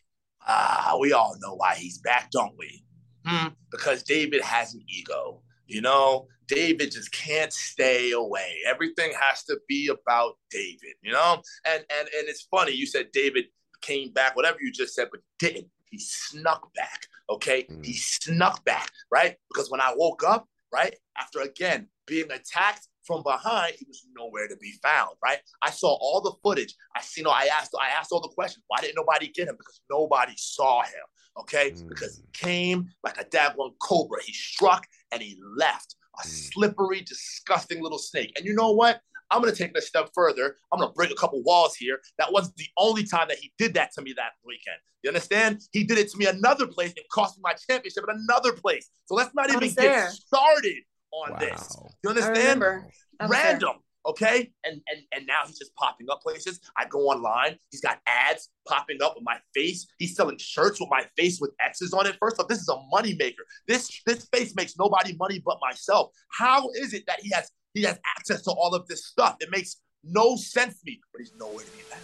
Ah, 0.48 0.98
we 1.00 1.14
all 1.14 1.36
know 1.40 1.56
why 1.56 1.76
he's 1.76 2.00
back, 2.00 2.30
don't 2.32 2.54
we? 2.58 2.84
Hmm, 3.26 3.50
because 3.72 4.04
David 4.04 4.42
has 4.42 4.74
an 4.74 4.82
ego. 4.88 5.42
You 5.68 5.82
know, 5.82 6.28
David 6.56 6.92
just 6.92 7.12
can't 7.12 7.54
stay 7.54 8.12
away. 8.12 8.58
Everything 8.68 9.14
has 9.20 9.44
to 9.46 9.58
be 9.68 9.88
about 9.88 10.34
David, 10.50 10.96
you 11.02 11.12
know? 11.12 11.42
And 11.66 11.84
and 11.98 12.08
and 12.18 12.30
it's 12.30 12.44
funny, 12.44 12.74
you 12.74 12.86
said 12.86 13.08
David 13.14 13.46
came 13.82 14.12
back, 14.12 14.36
whatever 14.36 14.58
you 14.62 14.72
just 14.72 14.94
said, 14.94 15.08
but 15.12 15.22
didn't. 15.40 15.68
He 15.90 15.98
snuck 16.00 16.74
back. 16.74 17.06
Okay. 17.30 17.64
Mm. 17.64 17.86
He 17.86 17.94
snuck 17.94 18.64
back, 18.66 18.90
right? 19.12 19.36
Because 19.50 19.70
when 19.72 19.82
I 19.82 19.94
woke 19.96 20.24
up, 20.24 20.48
right, 20.74 20.96
after 21.18 21.40
again 21.42 21.88
being 22.08 22.32
attacked 22.32 22.88
from 23.04 23.24
behind, 23.24 23.74
he 23.80 23.86
was 23.88 24.06
nowhere 24.16 24.48
to 24.48 24.56
be 24.58 24.74
found, 24.84 25.16
right? 25.24 25.40
I 25.62 25.70
saw 25.72 25.90
all 26.00 26.22
the 26.22 26.34
footage. 26.44 26.76
I 26.96 27.02
seen 27.02 27.26
I 27.28 27.50
asked 27.58 27.76
I 27.80 27.90
asked 27.98 28.12
all 28.12 28.22
the 28.22 28.30
questions. 28.30 28.64
Why 28.68 28.80
didn't 28.82 28.96
nobody 28.96 29.28
get 29.30 29.48
him? 29.48 29.56
Because 29.58 29.82
nobody 29.90 30.34
saw 30.38 30.82
him. 30.84 31.06
Okay, 31.40 31.72
Mm. 31.72 31.88
because 31.88 32.18
he 32.18 32.24
came 32.34 32.90
like 33.06 33.20
a 33.20 33.24
daggone 33.26 33.74
cobra. 33.82 34.22
He 34.24 34.34
struck 34.34 34.86
and 35.12 35.22
he 35.22 35.40
left. 35.56 35.96
A 36.20 36.24
Mm. 36.24 36.52
slippery, 36.54 37.02
disgusting 37.02 37.82
little 37.82 37.98
snake. 37.98 38.34
And 38.36 38.46
you 38.46 38.54
know 38.54 38.72
what? 38.72 39.02
I'm 39.32 39.42
gonna 39.42 39.56
take 39.56 39.72
it 39.72 39.78
a 39.78 39.82
step 39.82 40.10
further. 40.14 40.58
I'm 40.72 40.80
gonna 40.80 40.92
break 40.92 41.10
a 41.10 41.16
couple 41.16 41.42
walls 41.44 41.76
here. 41.76 42.02
That 42.18 42.34
wasn't 42.34 42.58
the 42.58 42.68
only 42.78 43.06
time 43.06 43.30
that 43.30 43.38
he 43.38 43.54
did 43.58 43.74
that 43.76 43.94
to 43.94 44.02
me 44.02 44.12
that 44.14 44.34
weekend. 44.46 44.76
You 45.04 45.10
understand? 45.10 45.62
He 45.72 45.86
did 45.86 45.98
it 45.98 46.12
to 46.12 46.18
me 46.18 46.26
another 46.26 46.68
place 46.68 46.94
and 46.98 47.06
cost 47.12 47.38
me 47.38 47.42
my 47.44 47.54
championship 47.54 48.04
at 48.08 48.16
another 48.16 48.52
place. 48.52 48.90
So 49.06 49.16
let's 49.16 49.34
not 49.34 49.50
I 49.50 49.54
even 49.54 49.64
was 49.64 49.76
get 49.76 50.12
started 50.12 50.84
on 51.12 51.40
this. 51.40 51.76
You 52.04 52.10
understand? 52.10 52.38
remember. 52.38 52.90
I 53.20 53.28
was 53.28 53.32
there. 53.32 53.60
Random 54.06 54.12
okay 54.12 54.52
and 54.66 54.82
and 54.88 55.02
and 55.14 55.28
now 55.28 55.42
he's 55.46 55.58
just 55.58 55.76
popping 55.76 56.08
up 56.10 56.22
places 56.22 56.60
i 56.78 56.86
go 56.86 57.08
online 57.08 57.58
he's 57.70 57.82
got 57.82 58.00
ads 58.08 58.50
popping 58.68 59.02
up 59.02 59.14
with 59.16 59.24
my 59.24 59.38
face 59.54 59.88
he's 60.00 60.16
selling 60.16 60.38
shirts 60.38 60.80
with 60.80 60.90
my 60.90 61.06
face 61.18 61.40
with 61.40 61.52
x's 61.64 61.94
on 61.94 62.06
it 62.08 62.16
first 62.20 62.40
off 62.40 62.48
this 62.48 62.60
is 62.60 62.70
a 62.70 62.78
money 62.92 63.16
maker 63.20 63.44
this 63.68 64.02
this 64.06 64.28
face 64.34 64.56
makes 64.56 64.78
nobody 64.78 65.16
money 65.18 65.42
but 65.46 65.58
myself 65.62 66.10
how 66.32 66.70
is 66.72 66.94
it 66.94 67.04
that 67.08 67.20
he 67.22 67.30
has 67.32 67.52
he 67.74 67.84
has 67.84 68.00
access 68.18 68.42
to 68.42 68.52
all 68.52 68.74
of 68.74 68.88
this 68.88 69.06
stuff 69.06 69.36
it 69.40 69.50
makes 69.52 69.78
no 70.04 70.36
sense 70.36 70.80
to 70.80 70.84
me 70.88 71.00
but 71.14 71.20
he's 71.20 71.34
nowhere 71.40 71.64
to 71.64 71.72
be 71.72 71.84
found 71.84 72.02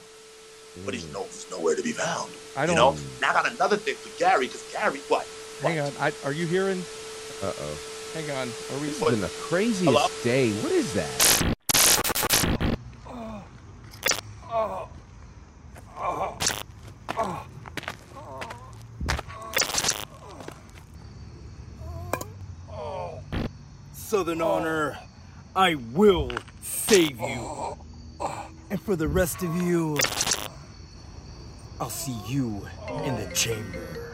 but 0.85 0.93
he's, 0.93 1.11
no, 1.11 1.23
he's 1.23 1.49
nowhere 1.49 1.75
to 1.75 1.81
be 1.81 1.91
found 1.91 2.29
I 2.55 2.67
don't 2.67 2.75
know 2.75 2.95
now 3.19 3.31
i 3.31 3.33
got 3.33 3.51
another 3.51 3.77
thing 3.77 3.95
for 3.95 4.19
gary 4.19 4.45
because 4.45 4.63
gary 4.71 4.99
what 5.07 5.25
hang 5.61 5.79
on. 5.79 5.91
I, 5.99 6.11
are 6.23 6.33
you 6.33 6.45
hearing? 6.45 6.79
Uh 7.41 7.53
oh. 7.59 7.79
Hang 8.13 8.29
on. 8.31 8.47
Are 8.47 8.81
we? 8.81 8.87
This 8.87 8.99
has 8.99 9.09
been 9.09 9.21
the 9.21 9.27
craziest 9.27 9.83
Hello? 9.83 10.07
day. 10.23 10.51
What 10.61 10.71
is 10.71 10.93
that? 10.93 11.56
Southern 24.27 24.41
Honor, 24.41 24.97
I 25.55 25.75
will 25.75 26.29
save 26.61 27.17
you. 27.17 27.77
And 28.69 28.81
for 28.81 28.97
the 28.97 29.07
rest 29.07 29.41
of 29.41 29.55
you, 29.55 29.97
I'll 31.79 31.89
see 31.89 32.17
you 32.27 32.67
in 33.05 33.15
the 33.15 33.31
chamber. 33.33 34.06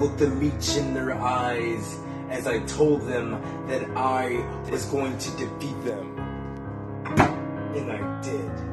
Looked 0.00 0.18
them 0.18 0.42
each 0.42 0.76
in 0.76 0.94
their 0.94 1.14
eyes 1.14 1.98
as 2.30 2.46
I 2.46 2.60
told 2.60 3.02
them 3.02 3.32
that 3.66 3.84
I 3.96 4.42
was 4.70 4.86
going 4.86 5.18
to 5.18 5.30
defeat 5.32 5.84
them. 5.84 6.18
And 7.76 7.92
I 7.92 8.20
did. 8.22 8.70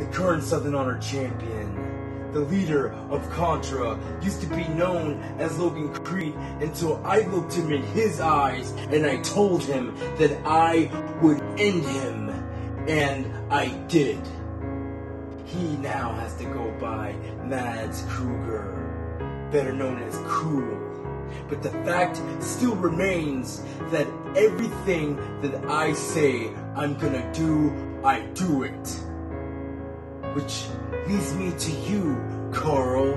The 0.00 0.06
current 0.06 0.42
Southern 0.42 0.74
Honor 0.74 0.98
champion, 0.98 2.32
the 2.32 2.40
leader 2.40 2.92
of 3.10 3.30
Contra, 3.30 3.96
used 4.20 4.40
to 4.40 4.48
be 4.48 4.66
known 4.68 5.22
as 5.38 5.56
Logan 5.58 5.94
Creed 6.02 6.34
until 6.60 7.00
I 7.06 7.20
looked 7.20 7.52
him 7.52 7.70
in 7.70 7.82
his 7.82 8.18
eyes 8.18 8.72
and 8.90 9.06
I 9.06 9.18
told 9.22 9.62
him 9.62 9.94
that 10.18 10.36
I 10.44 10.90
would 11.22 11.40
end 11.58 11.84
him. 11.84 12.30
And 12.88 13.32
I 13.52 13.68
did. 13.86 14.20
He 15.46 15.76
now 15.76 16.12
has 16.14 16.34
to 16.38 16.44
go 16.44 16.70
by 16.80 17.12
Mads 17.44 18.02
Kruger, 18.08 18.73
better 19.54 19.72
known 19.72 20.02
as 20.02 20.18
Cruel. 20.26 20.80
But 21.48 21.62
the 21.62 21.70
fact 21.86 22.20
still 22.42 22.74
remains 22.74 23.62
that 23.92 24.08
everything 24.34 25.14
that 25.42 25.64
I 25.66 25.92
say 25.92 26.50
I'm 26.74 26.98
gonna 26.98 27.32
do, 27.32 27.72
I 28.02 28.22
do 28.34 28.64
it. 28.64 28.86
Which 30.34 30.64
leads 31.06 31.32
me 31.34 31.52
to 31.56 31.70
you, 31.88 32.50
Carl. 32.52 33.16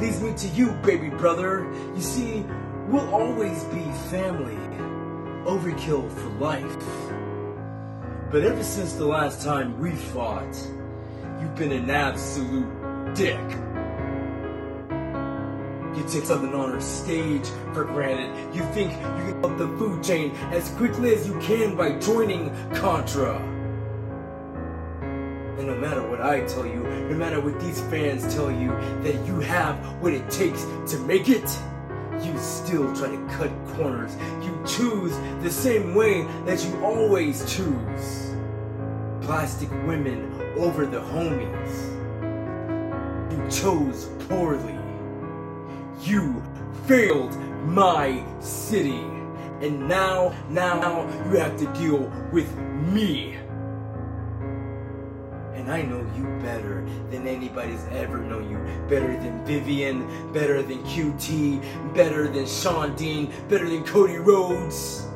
Leads 0.00 0.22
me 0.22 0.32
to 0.32 0.48
you, 0.56 0.72
baby 0.82 1.10
brother. 1.10 1.70
You 1.94 2.00
see, 2.00 2.46
we'll 2.88 3.14
always 3.14 3.62
be 3.64 3.84
family. 4.08 4.56
Overkill 5.44 6.10
for 6.10 6.30
life. 6.40 6.86
But 8.30 8.42
ever 8.42 8.64
since 8.64 8.94
the 8.94 9.04
last 9.04 9.44
time 9.44 9.78
we 9.78 9.90
fought, 9.90 10.56
you've 11.38 11.54
been 11.56 11.72
an 11.72 11.90
absolute 11.90 13.14
dick. 13.14 13.73
You 15.96 16.02
take 16.08 16.24
something 16.24 16.52
on 16.52 16.70
Honor 16.72 16.80
stage 16.80 17.46
for 17.72 17.84
granted. 17.84 18.54
You 18.54 18.62
think 18.72 18.92
you 18.92 18.98
can 18.98 19.44
up 19.44 19.56
the 19.58 19.68
food 19.78 20.02
chain 20.02 20.32
as 20.50 20.68
quickly 20.70 21.14
as 21.14 21.28
you 21.28 21.38
can 21.38 21.76
by 21.76 21.98
joining 22.00 22.50
Contra. 22.74 23.36
And 25.56 25.68
no 25.68 25.76
matter 25.76 26.02
what 26.02 26.20
I 26.20 26.44
tell 26.46 26.66
you, 26.66 26.82
no 26.82 27.14
matter 27.14 27.40
what 27.40 27.60
these 27.60 27.80
fans 27.82 28.34
tell 28.34 28.50
you, 28.50 28.70
that 29.02 29.24
you 29.24 29.38
have 29.38 29.76
what 30.02 30.12
it 30.12 30.28
takes 30.30 30.64
to 30.88 30.98
make 31.00 31.28
it, 31.28 31.48
you 32.20 32.36
still 32.38 32.92
try 32.96 33.10
to 33.10 33.26
cut 33.28 33.50
corners. 33.76 34.16
You 34.42 34.60
choose 34.66 35.16
the 35.44 35.50
same 35.50 35.94
way 35.94 36.24
that 36.44 36.64
you 36.64 36.84
always 36.84 37.40
choose. 37.54 38.34
Plastic 39.20 39.70
women 39.86 40.32
over 40.56 40.86
the 40.86 41.00
homies. 41.00 41.92
You 43.30 43.48
chose 43.48 44.06
poorly. 44.28 44.83
You 46.00 46.42
failed 46.86 47.36
my 47.64 48.24
city. 48.40 49.00
And 49.60 49.88
now, 49.88 50.34
now 50.50 51.08
you 51.30 51.38
have 51.38 51.56
to 51.58 51.66
deal 51.72 52.12
with 52.32 52.54
me. 52.58 53.36
And 55.54 55.72
I 55.72 55.80
know 55.82 56.06
you 56.16 56.24
better 56.42 56.84
than 57.10 57.26
anybody's 57.26 57.86
ever 57.92 58.18
known 58.18 58.50
you. 58.50 58.58
Better 58.88 59.12
than 59.16 59.44
Vivian, 59.46 60.32
better 60.32 60.62
than 60.62 60.82
QT, 60.84 61.94
better 61.94 62.28
than 62.28 62.46
Sean 62.46 62.94
Dean, 62.96 63.32
better 63.48 63.66
than 63.66 63.84
Cody 63.84 64.18
Rhodes. 64.18 65.06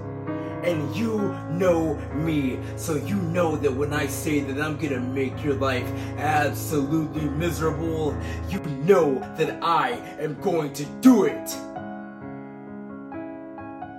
And 0.64 0.94
you 0.94 1.34
know 1.50 1.94
me, 2.14 2.58
so 2.76 2.96
you 2.96 3.16
know 3.16 3.56
that 3.56 3.72
when 3.72 3.92
I 3.92 4.06
say 4.06 4.40
that 4.40 4.60
I'm 4.60 4.76
gonna 4.76 5.00
make 5.00 5.42
your 5.44 5.54
life 5.54 5.88
absolutely 6.18 7.28
miserable, 7.28 8.16
you 8.48 8.60
know 8.84 9.18
that 9.36 9.62
I 9.62 9.92
am 10.18 10.40
going 10.40 10.72
to 10.74 10.84
do 11.00 11.24
it. 11.24 11.56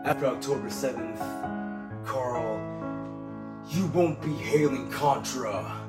After 0.05 0.25
October 0.27 0.67
7th, 0.69 1.19
Carl, 2.05 2.59
you 3.69 3.85
won't 3.87 4.21
be 4.21 4.33
hailing 4.33 4.89
Contra. 4.91 5.79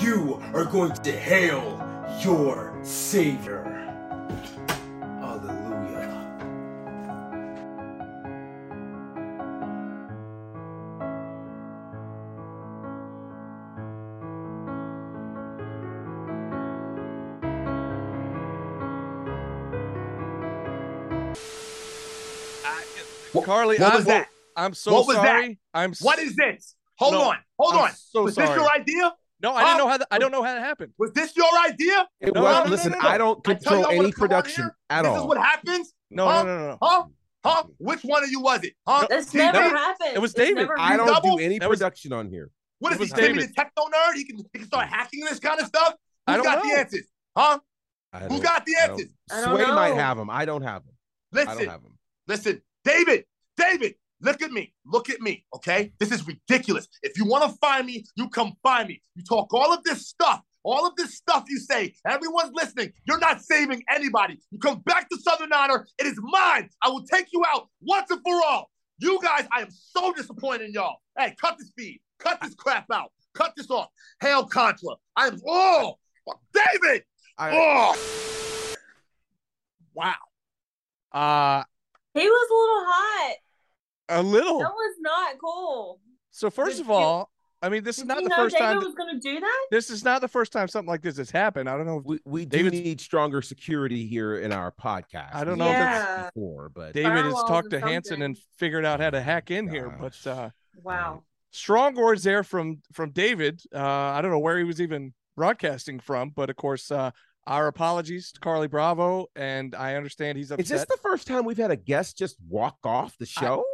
You 0.00 0.40
are 0.54 0.64
going 0.64 0.92
to 0.92 1.12
hail 1.12 1.84
your 2.22 2.78
Savior. 2.82 3.77
Carly, 23.48 23.76
what 23.78 23.92
I 23.92 23.96
was 23.96 24.04
that? 24.06 24.28
I'm 24.56 24.74
so 24.74 24.92
What 24.92 25.06
was 25.06 25.16
that? 25.16 25.24
sorry. 25.26 25.58
I'm 25.74 25.92
What 26.00 26.18
s- 26.18 26.24
is 26.26 26.36
this? 26.36 26.74
Hold 26.98 27.14
No, 27.14 27.20
on, 27.30 27.36
hold 27.58 27.74
I'm 27.74 27.80
on. 27.80 27.90
so 27.92 28.22
was 28.24 28.34
this 28.34 28.48
your 28.50 28.68
idea? 28.72 29.14
No, 29.40 29.54
I 29.54 29.62
didn't 29.64 29.78
know 29.78 29.88
how. 29.88 29.98
That, 29.98 30.08
I 30.10 30.18
don't 30.18 30.32
know 30.32 30.42
how 30.42 30.52
that 30.54 30.62
happened. 30.64 30.92
Was 30.98 31.12
this 31.12 31.36
your 31.36 31.46
idea? 31.64 32.08
It 32.20 32.34
No, 32.34 32.42
was, 32.42 32.56
no, 32.58 32.64
no, 32.64 32.70
listen, 32.70 32.92
no, 32.92 32.98
no. 32.98 33.08
I 33.08 33.18
don't 33.18 33.42
control 33.44 33.80
y'all 33.82 33.88
any 33.90 33.96
wanna 33.98 34.12
come 34.12 34.22
on 34.24 34.28
production 34.28 34.70
at 34.90 35.06
all. 35.06 35.14
this 35.14 35.22
is 35.22 35.28
what 35.28 35.38
happens? 35.38 35.92
No, 36.10 36.26
Huh? 36.26 36.42
no, 36.42 36.48
no, 36.48 36.58
no, 36.58 36.68
no. 36.70 36.78
Huh? 36.82 37.04
Huh? 37.44 37.62
Which 37.78 38.02
one 38.02 38.24
of 38.24 38.30
you 38.30 38.40
was 38.40 38.64
it? 38.64 38.72
Huh? 38.86 39.06
This 39.08 39.28
See, 39.28 39.38
never 39.38 39.60
happened. 39.60 40.10
it 40.14 40.18
was 40.18 40.34
David. 40.34 40.68
I 40.76 40.96
don't 40.96 41.06
double? 41.06 41.36
do 41.36 41.44
any 41.44 41.58
That 41.60 41.70
was- 41.70 41.78
production 41.78 42.12
on 42.12 42.28
here. 42.28 42.50
What 42.80 42.92
It 42.92 42.96
is 42.96 43.00
was 43.00 43.08
he, 43.10 43.14
Timmy 43.14 43.28
David. 43.38 43.50
the 43.50 43.54
techno 43.54 43.84
nerd? 43.84 44.14
He 44.14 44.24
can 44.24 44.36
he 44.38 44.58
can 44.58 44.66
start 44.66 44.88
hacking 44.88 45.20
this 45.24 45.38
kind 45.38 45.60
of 45.60 45.66
stuff. 45.66 45.94
I 46.26 46.32
Who's 46.34 46.42
don't 46.42 46.52
got 46.54 46.64
know. 46.64 46.70
the 46.74 46.78
answers? 46.80 47.06
Huh? 47.36 47.58
I 48.12 48.18
Who's 48.20 48.40
got 48.40 48.66
the 48.66 48.74
I 48.82 48.86
don't- 48.88 49.00
answers? 49.00 49.14
I 49.30 49.40
don't 49.40 49.56
Sway 49.56 49.66
might 49.72 49.94
have 49.94 50.16
them. 50.16 50.30
I 50.30 50.44
don't 50.44 50.62
have 50.62 50.84
them. 50.84 50.94
I 51.32 51.36
don't 51.44 51.46
Listen, 51.56 51.70
have 51.70 51.82
them. 51.82 51.98
listen, 52.26 52.62
David, 52.84 53.24
David, 53.58 53.94
look 54.20 54.40
at 54.42 54.52
me, 54.52 54.72
look 54.86 55.10
at 55.10 55.20
me, 55.20 55.44
okay? 55.56 55.92
This 55.98 56.12
is 56.12 56.26
ridiculous. 56.26 56.88
If 57.02 57.18
you 57.18 57.24
want 57.26 57.50
to 57.50 57.58
find 57.58 57.86
me, 57.86 58.04
you 58.16 58.28
come 58.28 58.54
find 58.62 58.88
me. 58.88 59.02
You 59.16 59.24
talk 59.24 59.52
all 59.52 59.72
of 59.72 59.82
this 59.84 60.06
stuff, 60.06 60.42
all 60.62 60.86
of 60.86 60.94
this 60.96 61.16
stuff 61.16 61.44
you 61.48 61.58
say, 61.58 61.94
everyone's 62.06 62.52
listening. 62.54 62.92
You're 63.06 63.18
not 63.18 63.42
saving 63.42 63.82
anybody. 63.94 64.38
You 64.50 64.58
come 64.58 64.80
back 64.80 65.08
to 65.10 65.18
Southern 65.20 65.52
Honor, 65.52 65.86
it 65.98 66.06
is 66.06 66.18
mine. 66.22 66.70
I 66.82 66.88
will 66.88 67.04
take 67.04 67.26
you 67.32 67.42
out 67.46 67.68
once 67.80 68.10
and 68.10 68.20
for 68.22 68.40
all. 68.46 68.70
You 68.98 69.18
guys, 69.22 69.46
I 69.52 69.62
am 69.62 69.70
so 69.70 70.12
disappointed 70.12 70.66
in 70.66 70.72
y'all. 70.72 70.98
Hey, 71.16 71.34
cut 71.40 71.56
this 71.58 71.72
feed, 71.76 72.00
cut 72.18 72.40
this 72.40 72.54
crap 72.54 72.86
out, 72.92 73.12
cut 73.34 73.54
this 73.56 73.70
off. 73.70 73.88
Hail 74.20 74.46
Contra. 74.46 74.94
I 75.16 75.28
am, 75.28 75.40
oh, 75.46 75.98
David, 76.52 77.04
I, 77.36 77.50
oh. 77.52 77.96
Wow. 79.94 80.14
Uh 81.12 81.64
He 82.14 82.28
was 82.28 82.48
a 82.50 82.54
little 82.54 82.84
hot. 82.86 83.36
A 84.08 84.22
little. 84.22 84.58
That 84.60 84.72
was 84.72 84.96
not 85.00 85.38
cool. 85.38 86.00
So 86.30 86.50
first 86.50 86.76
Did 86.76 86.82
of 86.82 86.86
you- 86.88 86.92
all, 86.94 87.30
I 87.60 87.68
mean, 87.68 87.82
this 87.82 87.98
is 87.98 88.04
not 88.04 88.22
the 88.22 88.28
know 88.28 88.36
first 88.36 88.56
David 88.56 88.74
time. 88.74 88.84
was 88.84 88.94
going 88.94 89.12
to 89.12 89.20
do 89.20 89.40
that? 89.40 89.66
This 89.72 89.90
is 89.90 90.04
not 90.04 90.20
the 90.20 90.28
first 90.28 90.52
time 90.52 90.68
something 90.68 90.88
like 90.88 91.02
this 91.02 91.16
has 91.16 91.28
happened. 91.30 91.68
I 91.68 91.76
don't 91.76 91.86
know. 91.86 91.98
If 91.98 92.04
we, 92.04 92.18
we 92.24 92.44
do 92.46 92.70
need 92.70 93.00
stronger 93.00 93.42
security 93.42 94.06
here 94.06 94.36
in 94.38 94.52
our 94.52 94.70
podcast. 94.70 95.34
I 95.34 95.42
don't 95.42 95.54
We 95.54 95.64
know 95.64 95.70
if 95.72 95.76
it's- 95.76 96.30
before, 96.34 96.68
but 96.68 96.92
David 96.94 97.24
has 97.24 97.34
talked 97.34 97.66
or 97.68 97.70
to 97.70 97.80
Hanson 97.80 98.22
and 98.22 98.38
figured 98.58 98.84
out 98.84 99.00
how 99.00 99.10
to 99.10 99.20
hack 99.20 99.50
in 99.50 99.68
here, 99.68 99.90
but 100.00 100.14
uh 100.26 100.50
Wow. 100.84 101.24
strong 101.50 101.96
words 101.96 102.22
there 102.22 102.44
from 102.44 102.80
from 102.92 103.10
David. 103.10 103.60
Uh 103.74 103.80
I 103.82 104.22
don't 104.22 104.30
know 104.30 104.38
where 104.38 104.56
he 104.58 104.64
was 104.64 104.80
even 104.80 105.12
broadcasting 105.36 105.98
from, 105.98 106.30
but 106.30 106.50
of 106.50 106.56
course, 106.56 106.92
uh 106.92 107.10
our 107.48 107.66
apologies 107.66 108.30
to 108.32 108.40
Carly 108.40 108.68
Bravo, 108.68 109.26
and 109.34 109.74
I 109.74 109.96
understand 109.96 110.36
he's 110.38 110.50
upset. 110.52 110.60
is 110.64 110.68
this 110.68 110.84
the 110.84 110.98
first 111.02 111.26
time 111.26 111.44
we've 111.44 111.56
had 111.56 111.70
a 111.72 111.76
guest 111.76 112.18
just 112.18 112.36
walk 112.48 112.76
off 112.84 113.16
the 113.18 113.26
show? 113.26 113.64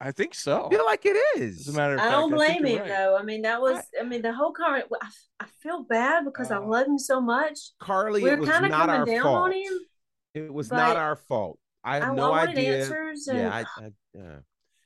I 0.00 0.12
think 0.12 0.34
so. 0.34 0.66
I 0.66 0.70
feel 0.70 0.84
like 0.84 1.04
it 1.06 1.16
is. 1.38 1.66
As 1.68 1.74
a 1.74 1.76
matter 1.76 1.94
of 1.94 2.00
I 2.00 2.04
fact, 2.04 2.12
don't 2.12 2.30
blame 2.30 2.66
you're 2.66 2.68
him 2.76 2.78
right. 2.82 2.88
though. 2.88 3.16
I 3.18 3.22
mean, 3.22 3.42
that 3.42 3.60
was. 3.60 3.82
I 4.00 4.04
mean, 4.04 4.22
the 4.22 4.32
whole 4.32 4.52
comment. 4.52 4.84
I, 5.02 5.08
I 5.40 5.46
feel 5.62 5.82
bad 5.82 6.24
because 6.24 6.50
I 6.52 6.56
Uh, 6.58 6.66
love 6.66 6.86
him 6.86 6.98
so 6.98 7.20
much. 7.20 7.58
Carly, 7.80 8.22
We're 8.22 8.34
it 8.34 8.40
was 8.40 8.48
kind 8.48 8.64
of 8.64 8.70
not 8.70 8.86
coming 8.86 9.00
our 9.00 9.06
down 9.06 9.22
fault. 9.22 9.44
on 9.46 9.52
him. 9.52 9.72
It 10.34 10.52
was 10.54 10.70
not 10.70 10.96
our 10.96 11.16
fault. 11.16 11.58
I 11.82 11.96
I, 11.96 12.00
have 12.00 12.10
I 12.10 12.14
no 12.14 12.30
wanted 12.30 12.50
idea. 12.58 12.80
answers. 12.82 13.26
And 13.28 13.38
Yeah, 13.38 13.54
I, 13.54 13.60
I 13.60 13.90
yeah. 14.14 14.36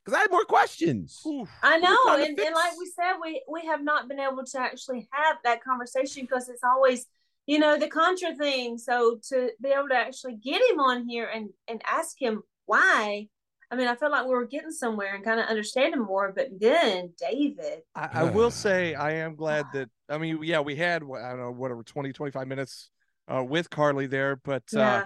Because 0.03 0.17
I 0.17 0.21
had 0.21 0.31
more 0.31 0.45
questions. 0.45 1.21
I 1.61 1.77
know, 1.77 1.97
and, 2.15 2.37
and 2.37 2.55
like 2.55 2.77
we 2.77 2.91
said, 2.95 3.13
we 3.21 3.41
we 3.47 3.65
have 3.67 3.83
not 3.83 4.07
been 4.07 4.19
able 4.19 4.43
to 4.43 4.59
actually 4.59 5.07
have 5.11 5.37
that 5.43 5.63
conversation 5.63 6.23
because 6.23 6.49
it's 6.49 6.63
always, 6.63 7.05
you 7.45 7.57
know, 7.59 7.77
the 7.77 7.87
contra 7.87 8.35
thing. 8.35 8.77
So 8.77 9.19
to 9.29 9.51
be 9.61 9.69
able 9.69 9.89
to 9.89 9.95
actually 9.95 10.35
get 10.37 10.61
him 10.71 10.79
on 10.79 11.07
here 11.07 11.27
and 11.33 11.49
and 11.67 11.81
ask 11.89 12.19
him 12.21 12.41
why, 12.65 13.27
I 13.73 13.75
mean, 13.75 13.87
I 13.87 13.95
feel 13.95 14.11
like 14.11 14.25
we 14.25 14.35
were 14.35 14.45
getting 14.45 14.69
somewhere 14.69 15.15
and 15.15 15.25
kind 15.25 15.39
of 15.39 15.47
understanding 15.47 15.99
more. 16.01 16.31
But 16.35 16.49
then 16.59 17.11
David, 17.19 17.79
I, 17.95 18.09
I 18.13 18.23
will 18.25 18.51
say 18.51 18.93
I 18.93 19.13
am 19.13 19.35
glad 19.35 19.65
that 19.73 19.89
I 20.07 20.19
mean, 20.19 20.43
yeah, 20.43 20.59
we 20.59 20.75
had 20.75 21.01
I 21.01 21.29
don't 21.31 21.39
know 21.39 21.51
whatever 21.51 21.81
20, 21.81 22.13
25 22.13 22.47
minutes 22.47 22.91
uh, 23.27 23.43
with 23.43 23.71
Carly 23.71 24.05
there, 24.05 24.35
but 24.35 24.61
uh, 24.75 25.05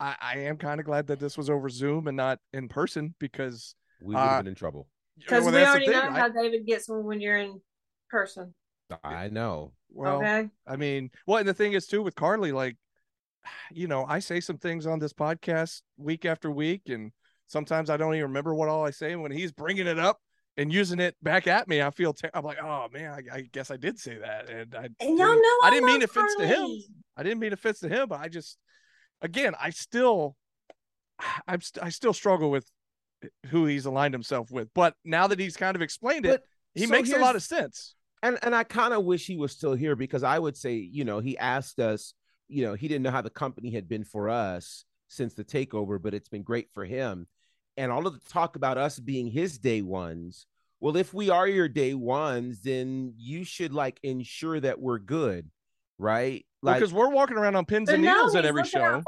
I, 0.00 0.16
I 0.20 0.38
am 0.38 0.56
kind 0.56 0.80
of 0.80 0.86
glad 0.86 1.06
that 1.06 1.20
this 1.20 1.38
was 1.38 1.48
over 1.48 1.68
Zoom 1.68 2.08
and 2.08 2.16
not 2.16 2.40
in 2.52 2.66
person 2.66 3.14
because 3.20 3.76
We 4.00 4.16
would 4.16 4.20
have 4.20 4.32
Uh, 4.32 4.38
been 4.38 4.48
in 4.48 4.54
trouble. 4.56 4.88
because 5.16 5.44
well, 5.44 5.54
we 5.54 5.64
already 5.64 5.86
thing, 5.86 5.94
know 5.94 6.10
I- 6.10 6.18
how 6.18 6.28
David 6.28 6.66
gets 6.66 6.88
when 6.88 7.04
when 7.04 7.20
you're 7.20 7.38
in 7.38 7.60
person. 8.10 8.52
I 9.04 9.28
know. 9.28 9.74
well, 9.90 10.16
okay, 10.22 10.48
I 10.66 10.74
mean, 10.74 11.12
well, 11.24 11.38
and 11.38 11.48
the 11.48 11.54
thing 11.54 11.74
is 11.74 11.86
too 11.86 12.02
with 12.02 12.16
Carly, 12.16 12.50
like, 12.50 12.76
you 13.70 13.86
know, 13.86 14.04
I 14.06 14.18
say 14.18 14.40
some 14.40 14.58
things 14.58 14.86
on 14.86 14.98
this 14.98 15.12
podcast 15.12 15.82
week 15.96 16.24
after 16.24 16.50
week, 16.50 16.88
and 16.88 17.12
sometimes 17.48 17.90
I 17.90 17.96
don't 17.96 18.14
even 18.14 18.28
remember 18.28 18.54
what 18.54 18.68
all 18.68 18.84
I 18.86 18.90
say. 18.90 19.16
When 19.16 19.32
he's 19.32 19.50
bringing 19.52 19.86
it 19.86 19.98
up 19.98 20.18
and 20.56 20.72
using 20.72 21.00
it 21.00 21.16
back 21.22 21.46
at 21.46 21.66
me, 21.68 21.82
I 21.82 21.90
feel 21.90 22.12
ter- 22.12 22.30
I'm 22.32 22.44
like, 22.44 22.58
oh 22.62 22.86
man, 22.92 23.10
I, 23.12 23.36
I 23.36 23.40
guess 23.52 23.70
I 23.70 23.76
did 23.76 23.98
say 23.98 24.18
that, 24.18 24.48
and 24.48 24.74
I 24.74 24.84
and 25.00 25.18
y'all 25.18 25.28
didn't- 25.28 25.42
know 25.42 25.48
I 25.62 25.66
I 25.66 25.70
didn't 25.70 25.86
mean 25.86 26.00
love 26.00 26.10
offense 26.10 26.34
to 26.36 26.46
him. 26.46 26.78
I 27.16 27.22
didn't 27.24 27.40
mean 27.40 27.52
offense 27.52 27.80
to 27.80 27.88
him, 27.88 28.08
but 28.08 28.20
I 28.20 28.28
just, 28.28 28.56
again, 29.22 29.54
I 29.60 29.70
still, 29.70 30.36
I'm 31.48 31.60
st- 31.60 31.84
I 31.84 31.88
still 31.88 32.12
struggle 32.12 32.50
with 32.50 32.70
who 33.46 33.66
he's 33.66 33.86
aligned 33.86 34.14
himself 34.14 34.50
with. 34.52 34.68
But 34.74 34.94
now 35.04 35.26
that 35.26 35.40
he's 35.40 35.56
kind 35.56 35.74
of 35.74 35.82
explained 35.82 36.24
it, 36.26 36.28
But 36.30 36.42
he 36.74 36.86
so 36.86 36.92
makes 36.92 37.12
a 37.12 37.18
lot 37.18 37.34
of 37.34 37.42
sense. 37.42 37.96
and 38.22 38.38
and 38.42 38.54
I 38.54 38.62
kind 38.64 38.94
of 38.94 39.04
wish 39.04 39.26
he 39.26 39.36
was 39.36 39.52
still 39.52 39.74
here 39.74 39.96
because 39.96 40.22
I 40.22 40.38
would 40.38 40.56
say, 40.56 40.74
you 40.74 41.04
know, 41.04 41.18
he 41.18 41.36
asked 41.36 41.80
us, 41.80 42.14
you 42.48 42.62
know, 42.64 42.74
he 42.74 42.86
didn't 42.88 43.02
know 43.02 43.10
how 43.10 43.22
the 43.22 43.30
company 43.30 43.70
had 43.72 43.88
been 43.88 44.04
for 44.04 44.28
us 44.28 44.84
since 45.08 45.34
the 45.34 45.42
takeover, 45.44 46.00
but 46.00 46.14
it's 46.14 46.28
been 46.28 46.42
great 46.44 46.68
for 46.72 46.84
him. 46.84 47.26
And 47.78 47.90
all 47.90 48.06
of 48.06 48.12
the 48.12 48.30
talk 48.30 48.56
about 48.56 48.76
us 48.76 48.98
being 48.98 49.28
his 49.28 49.56
day 49.56 49.80
ones. 49.80 50.44
Well, 50.80 50.96
if 50.96 51.14
we 51.14 51.30
are 51.30 51.48
your 51.48 51.68
day 51.68 51.94
ones, 51.94 52.60
then 52.60 53.14
you 53.16 53.44
should 53.44 53.72
like 53.72 53.98
ensure 54.02 54.60
that 54.60 54.78
we're 54.78 54.98
good, 54.98 55.50
right? 55.98 56.44
Like 56.60 56.80
Because 56.80 56.92
we're 56.92 57.08
walking 57.08 57.38
around 57.38 57.56
on 57.56 57.64
pins 57.64 57.86
But 57.86 57.94
and 57.94 58.04
no, 58.04 58.12
needles 58.12 58.34
at 58.34 58.44
every 58.44 58.64
show. 58.64 59.02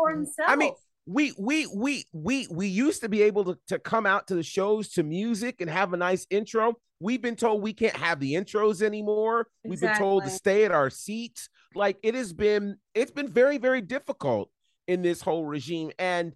I 0.47 0.57
mean, 0.57 0.73
we 1.07 1.33
we 1.39 1.67
we 1.67 2.05
we 2.13 2.47
we 2.51 2.67
used 2.67 3.03
to 3.03 3.09
be 3.09 3.23
able 3.23 3.45
to, 3.45 3.59
to 3.69 3.79
come 3.79 4.07
out 4.07 4.29
to 4.29 4.35
the 4.35 4.43
shows 4.43 4.89
to 4.91 5.03
music 5.03 5.61
and 5.61 5.69
have 5.69 5.93
a 5.93 5.97
nice 5.97 6.27
intro. 6.31 6.75
We've 7.01 7.23
been 7.23 7.37
told 7.37 7.63
we 7.63 7.73
can't 7.73 7.97
have 7.97 8.21
the 8.21 8.35
intros 8.35 8.83
anymore. 8.83 9.49
We've 9.65 9.81
been 9.81 9.97
told 9.97 10.25
to 10.25 10.31
stay 10.31 10.65
at 10.65 10.71
our 10.71 10.91
seats. 10.91 11.49
Like 11.75 11.99
it 12.03 12.15
has 12.15 12.33
been, 12.33 12.77
it's 12.95 13.11
been 13.11 13.29
very, 13.29 13.59
very 13.59 13.81
difficult. 13.81 14.51
in 14.87 15.03
this 15.03 15.23
whole 15.23 15.45
regime. 15.45 15.93
And 15.99 16.35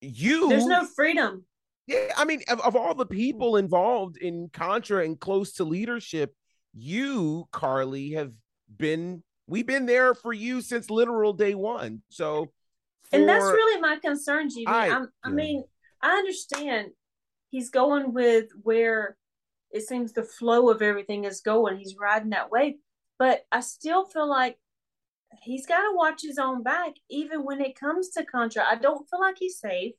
you 0.00 0.48
There's 0.48 0.66
no 0.66 0.86
freedom. 0.86 1.44
Yeah, 1.92 2.12
I 2.16 2.24
mean, 2.24 2.42
of, 2.48 2.60
of 2.60 2.76
all 2.76 2.94
the 2.94 3.06
people 3.06 3.56
involved 3.56 4.16
in 4.16 4.48
Contra 4.52 5.04
and 5.04 5.18
close 5.18 5.52
to 5.54 5.64
leadership, 5.64 6.34
you, 6.74 7.48
Carly, 7.52 8.12
have 8.12 8.32
been 8.76 9.22
we've 9.46 9.66
been 9.66 9.86
there 9.86 10.14
for 10.14 10.32
you 10.32 10.60
since 10.62 10.88
literal 10.90 11.32
day 11.32 11.54
one. 11.54 12.02
So 12.08 12.52
and 13.12 13.28
that's 13.28 13.44
really 13.44 13.80
my 13.80 13.96
concern, 13.96 14.48
GB. 14.48 14.64
I- 14.66 15.04
I 15.24 15.30
mean, 15.30 15.64
I 16.00 16.16
understand 16.16 16.92
he's 17.50 17.68
going 17.70 18.14
with 18.14 18.46
where 18.62 19.16
it 19.70 19.82
seems 19.82 20.12
the 20.12 20.22
flow 20.22 20.70
of 20.70 20.80
everything 20.82 21.24
is 21.24 21.40
going. 21.40 21.76
He's 21.76 21.96
riding 22.00 22.30
that 22.30 22.50
wave, 22.50 22.74
but 23.18 23.42
I 23.52 23.60
still 23.60 24.06
feel 24.06 24.28
like 24.28 24.58
he's 25.42 25.66
got 25.66 25.82
to 25.82 25.94
watch 25.94 26.22
his 26.22 26.38
own 26.38 26.62
back, 26.62 26.92
even 27.10 27.44
when 27.44 27.60
it 27.60 27.78
comes 27.78 28.10
to 28.10 28.24
Contra. 28.24 28.64
I 28.64 28.76
don't 28.76 29.08
feel 29.10 29.20
like 29.20 29.36
he's 29.38 29.58
safe. 29.58 29.94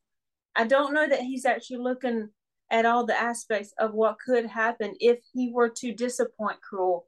I 0.55 0.65
don't 0.65 0.93
know 0.93 1.07
that 1.07 1.21
he's 1.21 1.45
actually 1.45 1.77
looking 1.77 2.29
at 2.69 2.85
all 2.85 3.05
the 3.05 3.19
aspects 3.19 3.73
of 3.77 3.93
what 3.93 4.17
could 4.19 4.45
happen 4.45 4.93
if 4.99 5.19
he 5.33 5.51
were 5.51 5.69
to 5.69 5.93
disappoint 5.93 6.61
Cruel 6.61 7.07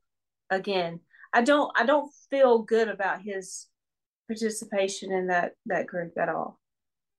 again. 0.50 1.00
I 1.34 1.42
don't. 1.42 1.72
I 1.78 1.86
don't 1.86 2.12
feel 2.30 2.60
good 2.60 2.88
about 2.88 3.22
his 3.22 3.68
participation 4.28 5.12
in 5.12 5.28
that 5.28 5.54
that 5.66 5.88
group 5.88 6.14
at 6.18 6.30
all, 6.30 6.60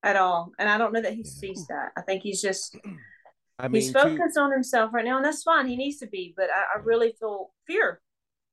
at 0.02 0.16
all. 0.16 0.52
And 0.58 0.68
I 0.68 0.78
don't 0.78 0.92
know 0.92 1.02
that 1.02 1.14
he 1.14 1.24
sees 1.24 1.66
that. 1.68 1.90
I 1.96 2.02
think 2.02 2.22
he's 2.22 2.40
just 2.40 2.76
I 3.58 3.68
he's 3.68 3.86
mean, 3.86 3.92
to- 3.92 4.00
focused 4.00 4.38
on 4.38 4.52
himself 4.52 4.92
right 4.94 5.04
now, 5.04 5.16
and 5.16 5.24
that's 5.24 5.42
fine. 5.42 5.66
He 5.66 5.76
needs 5.76 5.98
to 5.98 6.06
be, 6.06 6.34
but 6.36 6.48
I, 6.50 6.78
I 6.78 6.82
really 6.82 7.14
feel 7.18 7.52
fear 7.66 8.00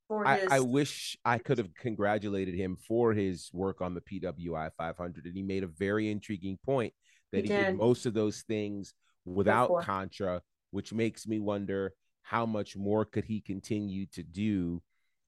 for 0.08 0.28
I, 0.28 0.40
his. 0.40 0.48
I 0.52 0.60
wish 0.60 1.18
I 1.24 1.38
could 1.38 1.58
have 1.58 1.74
congratulated 1.76 2.56
him 2.56 2.78
for 2.88 3.14
his 3.14 3.50
work 3.54 3.82
on 3.82 3.94
the 3.94 4.02
PWI 4.02 4.70
500, 4.78 5.26
and 5.26 5.36
he 5.36 5.44
made 5.44 5.64
a 5.64 5.68
very 5.68 6.12
intriguing 6.12 6.58
point 6.66 6.94
that 7.34 7.44
He 7.44 7.52
he, 7.52 7.58
did 7.58 7.66
did. 7.66 7.78
most 7.78 8.06
of 8.06 8.14
those 8.14 8.42
things 8.42 8.94
without 9.26 9.68
for. 9.68 9.82
Contra, 9.82 10.42
which 10.72 10.94
makes 10.94 11.28
me 11.28 11.40
wonder 11.40 11.94
how 12.22 12.46
much 12.46 12.78
more 12.78 13.04
could 13.04 13.26
he 13.26 13.42
continue 13.42 14.06
to 14.14 14.24
do 14.24 14.82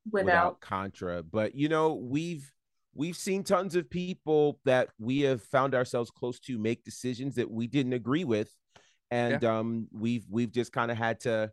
without, 0.09 0.61
Contra. 0.61 1.23
But 1.23 1.55
you 1.55 1.67
know, 1.67 1.93
we've 1.95 2.49
we've 2.93 3.17
seen 3.17 3.43
tons 3.43 3.75
of 3.75 3.89
people 3.89 4.59
that 4.65 4.89
we 4.99 5.21
have 5.21 5.43
found 5.43 5.75
ourselves 5.75 6.09
close 6.09 6.39
to 6.41 6.57
make 6.57 6.85
decisions 6.85 7.35
that 7.35 7.51
we 7.51 7.67
didn't 7.67 7.93
agree 7.93 8.23
with, 8.23 8.49
and 9.11 9.43
um, 9.43 9.87
we've 9.91 10.25
we've 10.29 10.51
just 10.51 10.71
kind 10.71 10.91
of 10.91 10.97
had 10.97 11.19
to 11.21 11.51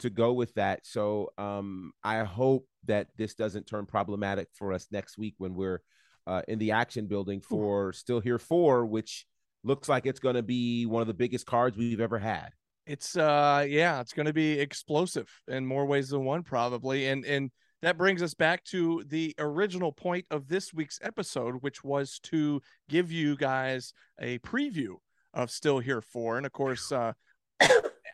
to 0.00 0.10
go 0.10 0.32
with 0.32 0.54
that. 0.54 0.86
So 0.86 1.30
um, 1.38 1.92
I 2.04 2.22
hope 2.22 2.66
that 2.84 3.08
this 3.16 3.34
doesn't 3.34 3.66
turn 3.66 3.86
problematic 3.86 4.48
for 4.54 4.72
us 4.72 4.86
next 4.92 5.18
week 5.18 5.34
when 5.38 5.54
we're 5.54 5.80
uh, 6.26 6.42
in 6.46 6.58
the 6.58 6.72
action 6.72 7.06
building 7.06 7.40
for 7.40 7.92
Still 7.92 8.20
Here 8.20 8.38
Four, 8.38 8.86
which 8.86 9.26
looks 9.64 9.88
like 9.88 10.06
it's 10.06 10.20
going 10.20 10.36
to 10.36 10.42
be 10.42 10.86
one 10.86 11.00
of 11.00 11.08
the 11.08 11.14
biggest 11.14 11.46
cards 11.46 11.76
we've 11.76 12.00
ever 12.00 12.18
had. 12.18 12.50
It's 12.86 13.16
uh 13.16 13.66
yeah, 13.68 14.00
it's 14.00 14.14
going 14.14 14.26
to 14.26 14.32
be 14.32 14.58
explosive 14.58 15.28
in 15.46 15.66
more 15.66 15.84
ways 15.84 16.08
than 16.08 16.24
one 16.24 16.42
probably 16.42 17.06
and 17.08 17.24
and 17.24 17.50
that 17.80 17.98
brings 17.98 18.22
us 18.22 18.34
back 18.34 18.64
to 18.64 19.04
the 19.06 19.34
original 19.38 19.92
point 19.92 20.24
of 20.30 20.48
this 20.48 20.72
week's 20.72 20.98
episode 21.02 21.56
which 21.60 21.84
was 21.84 22.18
to 22.24 22.60
give 22.88 23.12
you 23.12 23.36
guys 23.36 23.92
a 24.20 24.38
preview 24.38 24.94
of 25.34 25.50
Still 25.50 25.80
Here 25.80 26.00
4 26.00 26.38
and 26.38 26.46
of 26.46 26.52
course 26.52 26.90
uh 26.90 27.12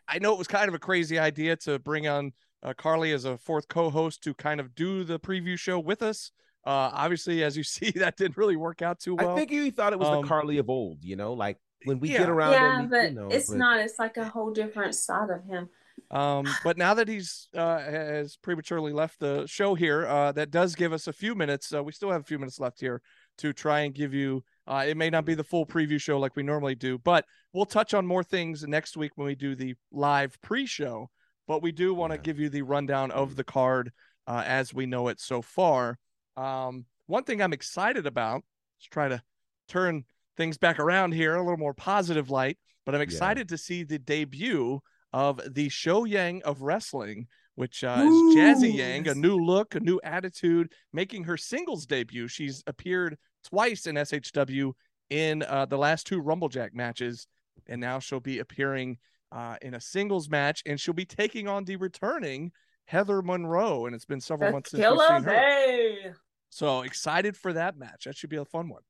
I 0.07 0.19
know 0.19 0.33
it 0.33 0.37
was 0.37 0.47
kind 0.47 0.67
of 0.67 0.75
a 0.75 0.79
crazy 0.79 1.17
idea 1.17 1.55
to 1.57 1.79
bring 1.79 2.07
on 2.07 2.33
uh, 2.63 2.73
Carly 2.73 3.11
as 3.11 3.25
a 3.25 3.37
fourth 3.37 3.67
co-host 3.67 4.23
to 4.23 4.33
kind 4.33 4.59
of 4.59 4.75
do 4.75 5.03
the 5.03 5.19
preview 5.19 5.57
show 5.57 5.79
with 5.79 6.01
us. 6.01 6.31
Uh 6.65 6.89
obviously 6.93 7.43
as 7.43 7.55
you 7.55 7.63
see 7.75 7.91
that 7.91 8.17
didn't 8.17 8.37
really 8.37 8.55
work 8.55 8.81
out 8.81 8.99
too 8.99 9.15
well. 9.15 9.31
I 9.31 9.35
think 9.35 9.51
you 9.51 9.71
thought 9.71 9.93
it 9.93 9.99
was 9.99 10.07
um, 10.07 10.21
the 10.21 10.27
Carly 10.27 10.57
of 10.57 10.69
old, 10.69 11.03
you 11.03 11.15
know, 11.15 11.33
like 11.33 11.57
when 11.85 11.99
we 11.99 12.09
yeah. 12.09 12.19
get 12.19 12.29
around. 12.29 12.51
yeah, 12.53 12.79
him, 12.79 12.89
but 12.89 13.09
you 13.09 13.15
know, 13.15 13.27
it's 13.29 13.49
but- 13.49 13.57
not. 13.57 13.79
It's 13.79 13.99
like 13.99 14.17
a 14.17 14.25
whole 14.25 14.51
different 14.51 14.95
side 14.95 15.29
of 15.29 15.43
him. 15.45 15.69
Um, 16.11 16.45
but 16.63 16.77
now 16.77 16.93
that 16.95 17.07
he's 17.07 17.47
uh, 17.55 17.79
has 17.79 18.37
prematurely 18.37 18.91
left 18.91 19.19
the 19.19 19.45
show 19.47 19.75
here, 19.75 20.05
uh, 20.07 20.31
that 20.33 20.51
does 20.51 20.75
give 20.75 20.93
us 20.93 21.07
a 21.07 21.13
few 21.13 21.35
minutes. 21.35 21.73
Uh, 21.73 21.83
we 21.83 21.91
still 21.91 22.11
have 22.11 22.21
a 22.21 22.25
few 22.25 22.39
minutes 22.39 22.59
left 22.59 22.79
here 22.79 23.01
to 23.37 23.53
try 23.53 23.81
and 23.81 23.93
give 23.93 24.13
you. 24.13 24.43
Uh, 24.67 24.83
it 24.87 24.97
may 24.97 25.09
not 25.11 25.25
be 25.25 25.35
the 25.35 25.43
full 25.43 25.65
preview 25.65 26.01
show 26.01 26.17
like 26.17 26.35
we 26.35 26.41
normally 26.43 26.73
do, 26.75 26.97
but 26.97 27.25
we'll 27.53 27.65
touch 27.65 27.93
on 27.93 28.05
more 28.05 28.23
things 28.23 28.63
next 28.63 28.97
week 28.97 29.11
when 29.15 29.27
we 29.27 29.35
do 29.35 29.55
the 29.55 29.75
live 29.91 30.41
pre-show. 30.41 31.09
But 31.47 31.61
we 31.61 31.71
do 31.71 31.93
want 31.93 32.11
to 32.11 32.17
Yeah. 32.17 32.23
give 32.23 32.39
you 32.39 32.49
the 32.49 32.63
rundown 32.63 33.11
of 33.11 33.35
the 33.35 33.43
card 33.43 33.91
uh, 34.25 34.41
as 34.45 34.73
we 34.73 34.87
know 34.87 35.07
it 35.09 35.19
so 35.19 35.43
far. 35.43 35.99
Um, 36.37 36.85
one 37.07 37.23
thing 37.23 37.41
I'm 37.41 37.53
excited 37.53 38.05
about. 38.05 38.43
Let's 38.77 38.87
try 38.89 39.07
to 39.09 39.21
turn 39.67 40.05
things 40.37 40.57
back 40.57 40.79
around 40.79 41.13
here, 41.13 41.35
a 41.35 41.41
little 41.41 41.57
more 41.57 41.73
positive 41.73 42.29
light. 42.29 42.57
But 42.85 42.93
I'm 42.93 43.01
excited 43.01 43.49
to 43.49 43.57
see 43.57 43.83
the 43.83 43.97
debut 43.97 44.79
of 45.11 45.41
the 45.53 45.69
Show 45.69 46.03
Yang 46.05 46.43
of 46.43 46.61
wrestling, 46.61 47.27
which 47.55 47.83
uh, 47.83 48.03
is 48.05 48.35
Jazzy 48.35 48.73
Ooh, 48.73 48.77
Yang, 48.77 49.07
a 49.07 49.15
new 49.15 49.37
look, 49.37 49.75
a 49.75 49.79
new 49.79 49.99
attitude, 50.03 50.71
making 50.93 51.23
her 51.23 51.37
singles 51.37 51.85
debut. 51.85 52.27
She's 52.27 52.63
appeared 52.67 53.17
twice 53.43 53.87
in 53.87 53.95
SHW 53.95 54.73
in 55.09 55.43
uh, 55.43 55.65
the 55.65 55.77
last 55.77 56.05
two 56.05 56.21
Rumblejack 56.21 56.73
matches, 56.73 57.27
and 57.67 57.79
now 57.81 57.99
she'll 57.99 58.19
be 58.19 58.39
appearing 58.39 58.97
uh, 59.31 59.55
in 59.61 59.73
a 59.73 59.81
singles 59.81 60.29
match, 60.29 60.61
and 60.65 60.79
she'll 60.79 60.93
be 60.93 61.05
taking 61.05 61.47
on 61.47 61.63
the 61.63 61.77
returning 61.77 62.51
Heather 62.85 63.21
Monroe. 63.21 63.85
And 63.85 63.95
it's 63.95 64.05
been 64.05 64.21
several 64.21 64.49
The 64.49 64.53
months 64.53 64.71
since 64.71 64.81
we've 64.81 64.99
Killer 64.99 65.07
seen 65.07 65.23
her. 65.23 65.31
Bay. 65.31 66.13
So 66.55 66.83
excited 66.83 67.35
for 67.35 67.51
that 67.51 67.77
match. 67.77 68.05
That 68.05 68.15
should 68.15 68.29
be 68.29 68.37
a 68.37 68.45
fun 68.45 68.69
one. 68.69 68.83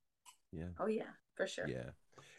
Yeah. 0.51 0.65
Oh 0.79 0.85
yeah, 0.85 1.09
for 1.35 1.47
sure. 1.47 1.67
Yeah. 1.67 1.89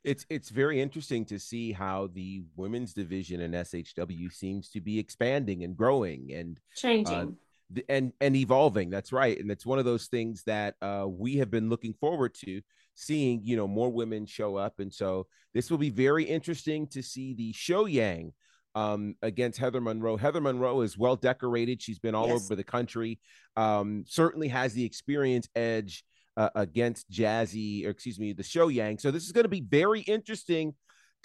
It's 0.04 0.24
it's 0.30 0.50
very 0.50 0.80
interesting 0.80 1.24
to 1.24 1.40
see 1.40 1.72
how 1.72 2.10
the 2.14 2.44
women's 2.54 2.94
division 2.94 3.40
in 3.40 3.50
SHW 3.50 4.32
seems 4.32 4.70
to 4.70 4.80
be 4.80 5.00
expanding 5.00 5.64
and 5.64 5.76
growing 5.76 6.32
and 6.32 6.60
Changing. 6.76 7.36
th- 7.74 7.86
and 7.88 8.12
and 8.20 8.36
evolving. 8.36 8.88
That's 8.88 9.12
right. 9.12 9.36
And 9.36 9.50
it's 9.50 9.66
one 9.66 9.80
of 9.80 9.84
those 9.84 10.06
things 10.06 10.44
that 10.44 10.76
uh 10.80 11.06
we 11.08 11.38
have 11.38 11.50
been 11.50 11.68
looking 11.70 11.94
forward 11.94 12.32
to 12.44 12.60
seeing, 12.94 13.40
you 13.42 13.56
know, 13.56 13.66
more 13.66 13.90
women 13.90 14.26
show 14.26 14.54
up. 14.54 14.78
And 14.78 14.94
so 14.94 15.26
this 15.54 15.72
will 15.72 15.78
be 15.78 15.90
very 15.90 16.22
interesting 16.22 16.86
to 16.94 17.02
see 17.02 17.34
the 17.34 17.52
show 17.52 17.86
yang 17.86 18.32
um 18.76 19.16
against 19.22 19.58
Heather 19.58 19.80
Monroe. 19.80 20.16
Heather 20.16 20.40
Monroe 20.40 20.82
is 20.82 20.96
well 20.96 21.16
decorated. 21.16 21.82
She's 21.82 21.98
been 21.98 22.14
all 22.14 22.28
Yes. 22.28 22.44
over 22.44 22.54
the 22.54 22.62
country. 22.62 23.18
Um 23.56 24.04
certainly 24.06 24.48
has 24.48 24.74
the 24.74 24.84
experience 24.84 25.48
edge 25.56 26.04
uh, 26.36 26.50
against 26.54 27.10
Jazzy, 27.10 27.86
or 27.86 27.88
excuse 27.90 28.20
me, 28.20 28.34
the 28.34 28.42
show 28.42 28.68
Yang. 28.68 28.98
So 28.98 29.10
this 29.10 29.24
is 29.24 29.32
going 29.32 29.44
to 29.44 29.48
be 29.48 29.62
very 29.62 30.00
interesting 30.02 30.74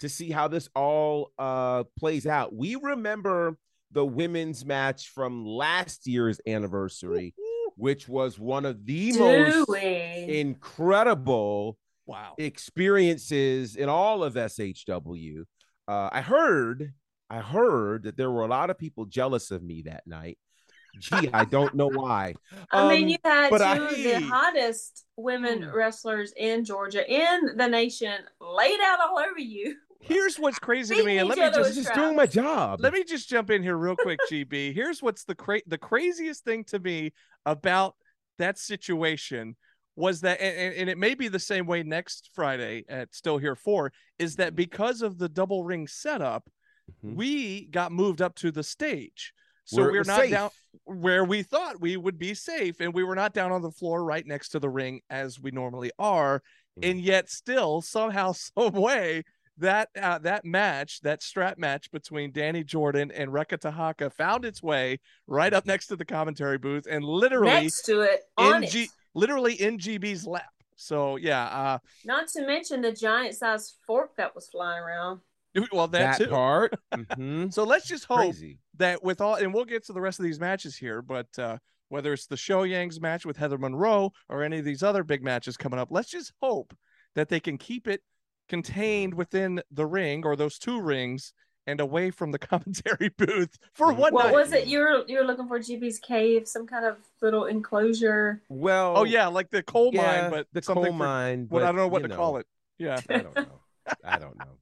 to 0.00 0.08
see 0.08 0.30
how 0.30 0.48
this 0.48 0.70
all 0.74 1.32
uh, 1.38 1.84
plays 1.98 2.26
out. 2.26 2.54
We 2.54 2.76
remember 2.76 3.58
the 3.90 4.06
women's 4.06 4.64
match 4.64 5.08
from 5.10 5.44
last 5.44 6.06
year's 6.06 6.40
anniversary, 6.46 7.34
which 7.76 8.08
was 8.08 8.38
one 8.38 8.64
of 8.64 8.86
the 8.86 9.12
Do 9.12 9.18
most 9.18 9.68
we? 9.68 10.24
incredible 10.40 11.76
Wow. 12.06 12.34
experiences 12.38 13.76
in 13.76 13.90
all 13.90 14.24
of 14.24 14.34
SHW. 14.34 15.44
Uh, 15.86 16.08
I 16.10 16.22
heard, 16.22 16.94
I 17.32 17.40
heard 17.40 18.02
that 18.02 18.16
there 18.18 18.30
were 18.30 18.42
a 18.42 18.46
lot 18.48 18.68
of 18.68 18.76
people 18.78 19.06
jealous 19.06 19.50
of 19.50 19.62
me 19.62 19.82
that 19.82 20.06
night. 20.06 20.38
Gee, 20.98 21.30
I 21.32 21.46
don't 21.46 21.74
know 21.74 21.88
why. 21.88 22.34
I 22.70 22.86
mean, 22.90 23.04
Um, 23.04 23.08
you 23.08 23.16
had 23.24 23.48
two 23.48 23.50
but 23.58 23.62
of 23.62 23.96
the 23.96 24.20
hottest 24.28 25.06
women 25.16 25.62
Hmm. 25.62 25.70
wrestlers 25.74 26.34
in 26.36 26.66
Georgia, 26.66 27.02
in 27.10 27.56
the 27.56 27.66
nation, 27.68 28.12
laid 28.38 28.78
out 28.80 28.98
all 29.00 29.18
over 29.18 29.38
you. 29.38 29.76
Here's 30.00 30.36
what's 30.36 30.58
crazy 30.58 30.96
to 30.96 31.04
me, 31.04 31.18
and 31.18 31.28
let 31.28 31.38
me 31.38 31.44
just 31.44 31.58
with 31.60 31.74
just 31.74 31.94
doing 31.94 32.16
my 32.16 32.26
job. 32.26 32.80
let 32.80 32.92
me 32.92 33.02
just 33.04 33.30
jump 33.30 33.50
in 33.50 33.62
here 33.62 33.76
real 33.78 33.96
quick, 33.96 34.18
GB. 34.30 34.74
Here's 34.74 35.00
what's 35.02 35.24
the 35.24 35.34
cra- 35.34 35.62
the 35.66 35.78
craziest 35.78 36.44
thing 36.44 36.64
to 36.64 36.78
me 36.80 37.12
about 37.46 37.94
that 38.38 38.58
situation 38.58 39.56
was 39.96 40.20
that, 40.22 40.40
and, 40.42 40.56
and- 40.58 40.74
and 40.74 40.90
it 40.90 40.98
may 40.98 41.14
be 41.14 41.28
the 41.28 41.38
same 41.38 41.66
way 41.66 41.82
next 41.84 42.28
Friday 42.34 42.84
at 42.90 43.14
Still 43.14 43.38
Here 43.38 43.54
Four, 43.56 43.92
is 44.18 44.36
that 44.36 44.54
because 44.56 45.00
of 45.00 45.16
the 45.18 45.28
double 45.28 45.62
ring 45.64 45.86
setup, 45.86 46.50
Mhm. 47.04 47.14
we 47.14 47.66
got 47.66 47.92
moved 47.92 48.20
up 48.22 48.34
to 48.36 48.50
the 48.50 48.62
stage. 48.62 49.32
So 49.64 49.82
Where 49.82 49.90
it 49.90 49.92
we're 49.92 50.02
not 50.04 50.20
safe. 50.22 50.30
down 50.30 50.50
where 50.84 51.24
we 51.24 51.42
thought 51.42 51.80
we 51.80 51.96
would 51.96 52.18
be 52.18 52.34
safe, 52.34 52.80
and 52.80 52.92
we 52.94 53.04
were 53.04 53.14
not 53.14 53.32
down 53.34 53.52
on 53.52 53.62
the 53.62 53.70
floor 53.70 54.02
right 54.04 54.26
next 54.26 54.48
to 54.50 54.58
the 54.58 54.68
ring 54.70 55.00
as 55.10 55.38
we 55.38 55.50
normally 55.50 55.92
are. 55.98 56.42
Mhm. 56.78 56.90
And 56.90 57.00
yet, 57.00 57.28
still 57.30 57.80
somehow, 57.82 58.32
some 58.56 58.72
way, 58.72 59.22
that 59.58 59.90
uh, 60.00 60.18
that 60.18 60.44
match, 60.44 61.00
that 61.02 61.22
strap 61.22 61.58
match 61.58 61.90
between 61.92 62.32
Danny 62.32 62.64
Jordan 62.64 63.10
and 63.12 63.32
Reka 63.32 63.58
Tehaka, 63.58 64.10
found 64.12 64.44
its 64.44 64.62
way 64.62 64.98
right 65.26 65.52
up 65.52 65.66
next 65.66 65.88
to 65.88 65.96
the 65.96 66.04
commentary 66.06 66.56
booth, 66.58 66.86
and 66.90 67.04
literally 67.04 67.52
Next 67.64 67.82
to 67.82 68.00
it, 68.00 68.22
on 68.38 68.64
in 68.64 68.70
G, 68.70 68.82
it. 68.84 68.90
literally 69.14 69.54
in 69.60 69.78
GB's 69.78 70.26
lap. 70.26 70.50
So 70.74 71.16
yeah, 71.16 71.44
uh, 71.44 71.78
Not 72.04 72.28
to 72.28 72.44
mention 72.46 72.80
the 72.80 72.92
giant 72.92 73.36
sized 73.36 73.76
fork 73.86 74.16
that 74.16 74.34
was 74.34 74.48
flying 74.48 74.82
around. 74.82 75.20
Well 75.72 75.88
that, 75.88 76.18
that 76.18 76.24
too. 76.24 76.30
part. 76.30 76.74
Mhm. 76.94 77.52
So 77.52 77.64
let's 77.64 77.86
just 77.86 78.04
hope 78.06 78.18
Crazy. 78.18 78.58
that 78.76 79.02
with 79.02 79.20
all, 79.20 79.34
and 79.36 79.52
we'll 79.52 79.64
get 79.64 79.84
to 79.86 79.92
the 79.92 80.00
rest 80.00 80.18
of 80.18 80.24
these 80.24 80.40
matches 80.40 80.76
here, 80.76 81.02
but 81.02 81.26
uh, 81.38 81.58
whether 81.88 82.12
it's 82.12 82.26
the 82.26 82.36
Show 82.36 82.62
Yangs 82.62 83.00
match 83.00 83.24
with 83.26 83.36
Heather 83.36 83.58
Monroe 83.58 84.12
or 84.28 84.42
any 84.42 84.58
of 84.58 84.64
these 84.64 84.82
other 84.82 85.04
big 85.04 85.22
matches 85.22 85.56
coming 85.56 85.78
up. 85.78 85.88
Let's 85.90 86.10
just 86.10 86.32
hope 86.40 86.74
that 87.14 87.28
they 87.28 87.40
can 87.40 87.58
keep 87.58 87.86
it 87.86 88.00
contained 88.48 89.14
within 89.14 89.62
the 89.70 89.86
ring 89.86 90.24
or 90.24 90.36
those 90.36 90.58
two 90.58 90.80
rings 90.80 91.32
and 91.66 91.80
away 91.80 92.10
from 92.10 92.32
the 92.32 92.38
commentary 92.50 93.10
booth 93.16 93.56
for 93.74 93.92
one 93.92 94.12
What 94.12 94.24
night. 94.26 94.32
was 94.32 94.52
it? 94.52 94.66
You 94.66 94.80
were 94.80 95.04
you 95.06 95.18
were 95.18 95.24
looking 95.24 95.46
for 95.48 95.58
GB's 95.58 95.98
cave, 95.98 96.48
some 96.48 96.66
kind 96.66 96.84
of 96.84 96.96
little 97.20 97.44
enclosure. 97.44 98.42
Well, 98.48 98.94
Oh 98.96 99.04
yeah, 99.04 99.28
like 99.28 99.50
the 99.50 99.62
coal 99.62 99.90
yeah, 99.92 100.22
mine, 100.22 100.30
but 100.30 100.46
the 100.52 100.62
something 100.62 100.84
coal 100.84 100.92
for- 100.92 100.98
mine. 100.98 101.46
What 101.50 101.62
I 101.62 101.66
don't 101.66 101.76
know 101.76 101.88
what 101.88 102.02
you 102.02 102.08
to 102.08 102.16
call 102.16 102.38
it. 102.38 102.46
Yeah. 102.78 102.98
I 103.08 103.18
don't 103.18 103.36
know. 103.36 103.60
I 104.04 104.18
don't 104.18 104.38
know. 104.38 104.44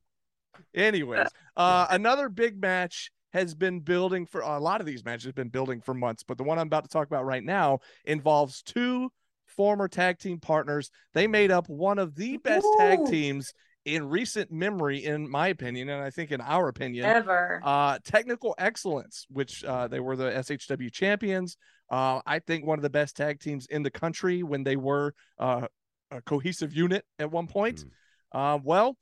Anyways, 0.74 1.28
uh, 1.56 1.86
another 1.90 2.28
big 2.28 2.60
match 2.60 3.10
has 3.32 3.54
been 3.54 3.80
building 3.80 4.26
for 4.26 4.40
a 4.40 4.58
lot 4.58 4.80
of 4.80 4.86
these 4.86 5.04
matches 5.04 5.26
have 5.26 5.34
been 5.34 5.48
building 5.48 5.80
for 5.80 5.94
months, 5.94 6.22
but 6.22 6.36
the 6.36 6.44
one 6.44 6.58
I'm 6.58 6.66
about 6.66 6.84
to 6.84 6.90
talk 6.90 7.06
about 7.06 7.24
right 7.24 7.44
now 7.44 7.78
involves 8.04 8.62
two 8.62 9.10
former 9.46 9.88
tag 9.88 10.18
team 10.18 10.38
partners. 10.38 10.90
They 11.14 11.26
made 11.26 11.50
up 11.50 11.68
one 11.68 11.98
of 11.98 12.14
the 12.14 12.38
best 12.38 12.66
tag 12.78 13.06
teams 13.06 13.52
in 13.84 14.08
recent 14.08 14.50
memory, 14.50 15.04
in 15.04 15.28
my 15.28 15.48
opinion, 15.48 15.88
and 15.88 16.02
I 16.02 16.10
think 16.10 16.32
in 16.32 16.40
our 16.40 16.68
opinion. 16.68 17.06
Ever. 17.06 17.60
Uh, 17.64 17.98
technical 18.04 18.54
excellence, 18.58 19.26
which 19.30 19.64
uh, 19.64 19.88
they 19.88 20.00
were 20.00 20.16
the 20.16 20.30
SHW 20.30 20.92
champions. 20.92 21.56
Uh, 21.90 22.20
I 22.26 22.38
think 22.40 22.66
one 22.66 22.78
of 22.78 22.82
the 22.82 22.90
best 22.90 23.16
tag 23.16 23.40
teams 23.40 23.66
in 23.66 23.82
the 23.82 23.90
country 23.90 24.42
when 24.42 24.64
they 24.64 24.76
were 24.76 25.14
uh, 25.38 25.66
a 26.10 26.20
cohesive 26.22 26.74
unit 26.74 27.04
at 27.18 27.30
one 27.30 27.46
point. 27.46 27.84
Uh, 28.32 28.58
well, 28.62 28.96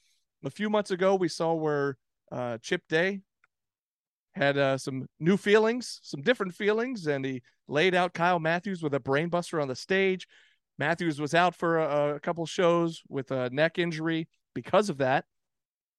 a 0.44 0.50
few 0.50 0.70
months 0.70 0.90
ago, 0.90 1.14
we 1.14 1.28
saw 1.28 1.54
where 1.54 1.96
uh, 2.30 2.58
Chip 2.58 2.82
Day 2.88 3.20
had 4.34 4.56
uh, 4.56 4.78
some 4.78 5.06
new 5.18 5.36
feelings, 5.36 6.00
some 6.02 6.22
different 6.22 6.54
feelings, 6.54 7.06
and 7.06 7.24
he 7.24 7.42
laid 7.66 7.94
out 7.94 8.14
Kyle 8.14 8.38
Matthews 8.38 8.82
with 8.82 8.94
a 8.94 9.00
brainbuster 9.00 9.60
on 9.60 9.68
the 9.68 9.76
stage. 9.76 10.26
Matthews 10.78 11.20
was 11.20 11.34
out 11.34 11.54
for 11.54 11.78
a, 11.78 12.16
a 12.16 12.20
couple 12.20 12.46
shows 12.46 13.02
with 13.08 13.30
a 13.30 13.50
neck 13.50 13.78
injury 13.78 14.28
because 14.54 14.88
of 14.88 14.98
that. 14.98 15.24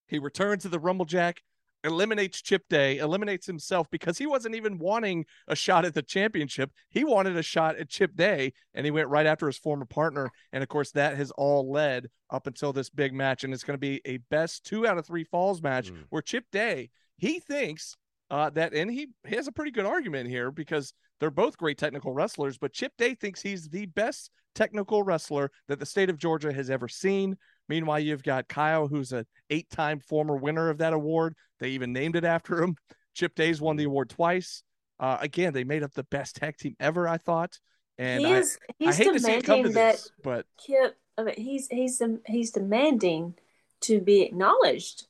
He 0.07 0.19
returned 0.19 0.61
to 0.61 0.69
the 0.69 0.79
Rumble 0.79 1.05
Jack, 1.05 1.41
eliminates 1.83 2.41
Chip 2.41 2.63
Day, 2.69 2.97
eliminates 2.97 3.45
himself 3.45 3.87
because 3.89 4.17
he 4.17 4.25
wasn't 4.25 4.55
even 4.55 4.77
wanting 4.77 5.25
a 5.47 5.55
shot 5.55 5.85
at 5.85 5.93
the 5.93 6.01
championship. 6.01 6.71
He 6.89 7.03
wanted 7.03 7.37
a 7.37 7.43
shot 7.43 7.77
at 7.77 7.89
Chip 7.89 8.15
Day, 8.15 8.53
and 8.73 8.85
he 8.85 8.91
went 8.91 9.07
right 9.07 9.25
after 9.25 9.47
his 9.47 9.57
former 9.57 9.85
partner. 9.85 10.29
And 10.51 10.61
of 10.63 10.69
course, 10.69 10.91
that 10.91 11.15
has 11.17 11.31
all 11.31 11.71
led 11.71 12.07
up 12.29 12.47
until 12.47 12.73
this 12.73 12.89
big 12.89 13.13
match. 13.13 13.43
And 13.43 13.53
it's 13.53 13.63
going 13.63 13.75
to 13.75 13.79
be 13.79 14.01
a 14.05 14.17
best 14.29 14.65
two 14.65 14.85
out 14.85 14.97
of 14.97 15.05
three 15.05 15.23
falls 15.23 15.61
match 15.61 15.91
Mm. 15.91 16.03
where 16.09 16.21
Chip 16.21 16.45
Day, 16.51 16.89
he 17.17 17.39
thinks 17.39 17.95
uh, 18.29 18.49
that, 18.51 18.73
and 18.73 18.91
he, 18.91 19.07
he 19.27 19.35
has 19.35 19.47
a 19.47 19.51
pretty 19.51 19.71
good 19.71 19.85
argument 19.85 20.29
here 20.29 20.51
because 20.51 20.93
they're 21.19 21.31
both 21.31 21.57
great 21.57 21.77
technical 21.77 22.13
wrestlers, 22.13 22.57
but 22.57 22.73
Chip 22.73 22.93
Day 22.97 23.15
thinks 23.15 23.41
he's 23.41 23.67
the 23.67 23.87
best 23.87 24.29
technical 24.55 25.03
wrestler 25.03 25.51
that 25.67 25.79
the 25.79 25.85
state 25.85 26.09
of 26.09 26.17
Georgia 26.17 26.53
has 26.53 26.69
ever 26.69 26.87
seen. 26.87 27.37
Meanwhile, 27.69 27.99
you've 27.99 28.23
got 28.23 28.47
Kyle, 28.47 28.87
who's 28.87 29.13
an 29.13 29.25
eight-time 29.49 29.99
former 29.99 30.35
winner 30.35 30.69
of 30.69 30.79
that 30.79 30.93
award. 30.93 31.35
They 31.59 31.69
even 31.69 31.93
named 31.93 32.15
it 32.15 32.25
after 32.25 32.61
him. 32.61 32.75
Chip 33.13 33.35
Day's 33.35 33.61
won 33.61 33.75
the 33.77 33.83
award 33.85 34.09
twice. 34.09 34.63
Uh, 34.99 35.17
again, 35.21 35.53
they 35.53 35.63
made 35.63 35.83
up 35.83 35.93
the 35.93 36.03
best 36.03 36.35
tag 36.35 36.57
team 36.57 36.75
ever, 36.79 37.07
I 37.07 37.17
thought. 37.17 37.59
And 37.97 38.25
he 38.25 38.33
I, 38.33 38.37
is 38.39 38.57
I 38.67 38.73
he's 38.79 38.97
hate 38.97 39.13
to 39.13 39.19
see 39.19 39.31
it 39.33 39.43
come 39.43 39.63
to 39.63 39.69
demanding 39.69 39.73
that 39.73 39.91
this, 39.93 40.11
but 40.23 40.45
Kip. 40.57 40.97
I 41.17 41.23
mean, 41.23 41.35
he's 41.35 41.67
he's 41.67 42.01
he's 42.25 42.51
demanding 42.51 43.35
to 43.81 43.99
be 43.99 44.21
acknowledged 44.21 45.07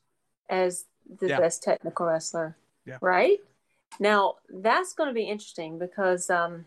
as 0.49 0.85
the 1.19 1.27
Yeah. 1.27 1.39
best 1.39 1.63
technical 1.63 2.07
wrestler. 2.07 2.57
Yeah. 2.85 2.97
Right 2.99 3.39
now, 3.99 4.35
that's 4.49 4.93
going 4.93 5.09
to 5.09 5.13
be 5.13 5.23
interesting 5.23 5.77
because 5.77 6.29
um, 6.31 6.65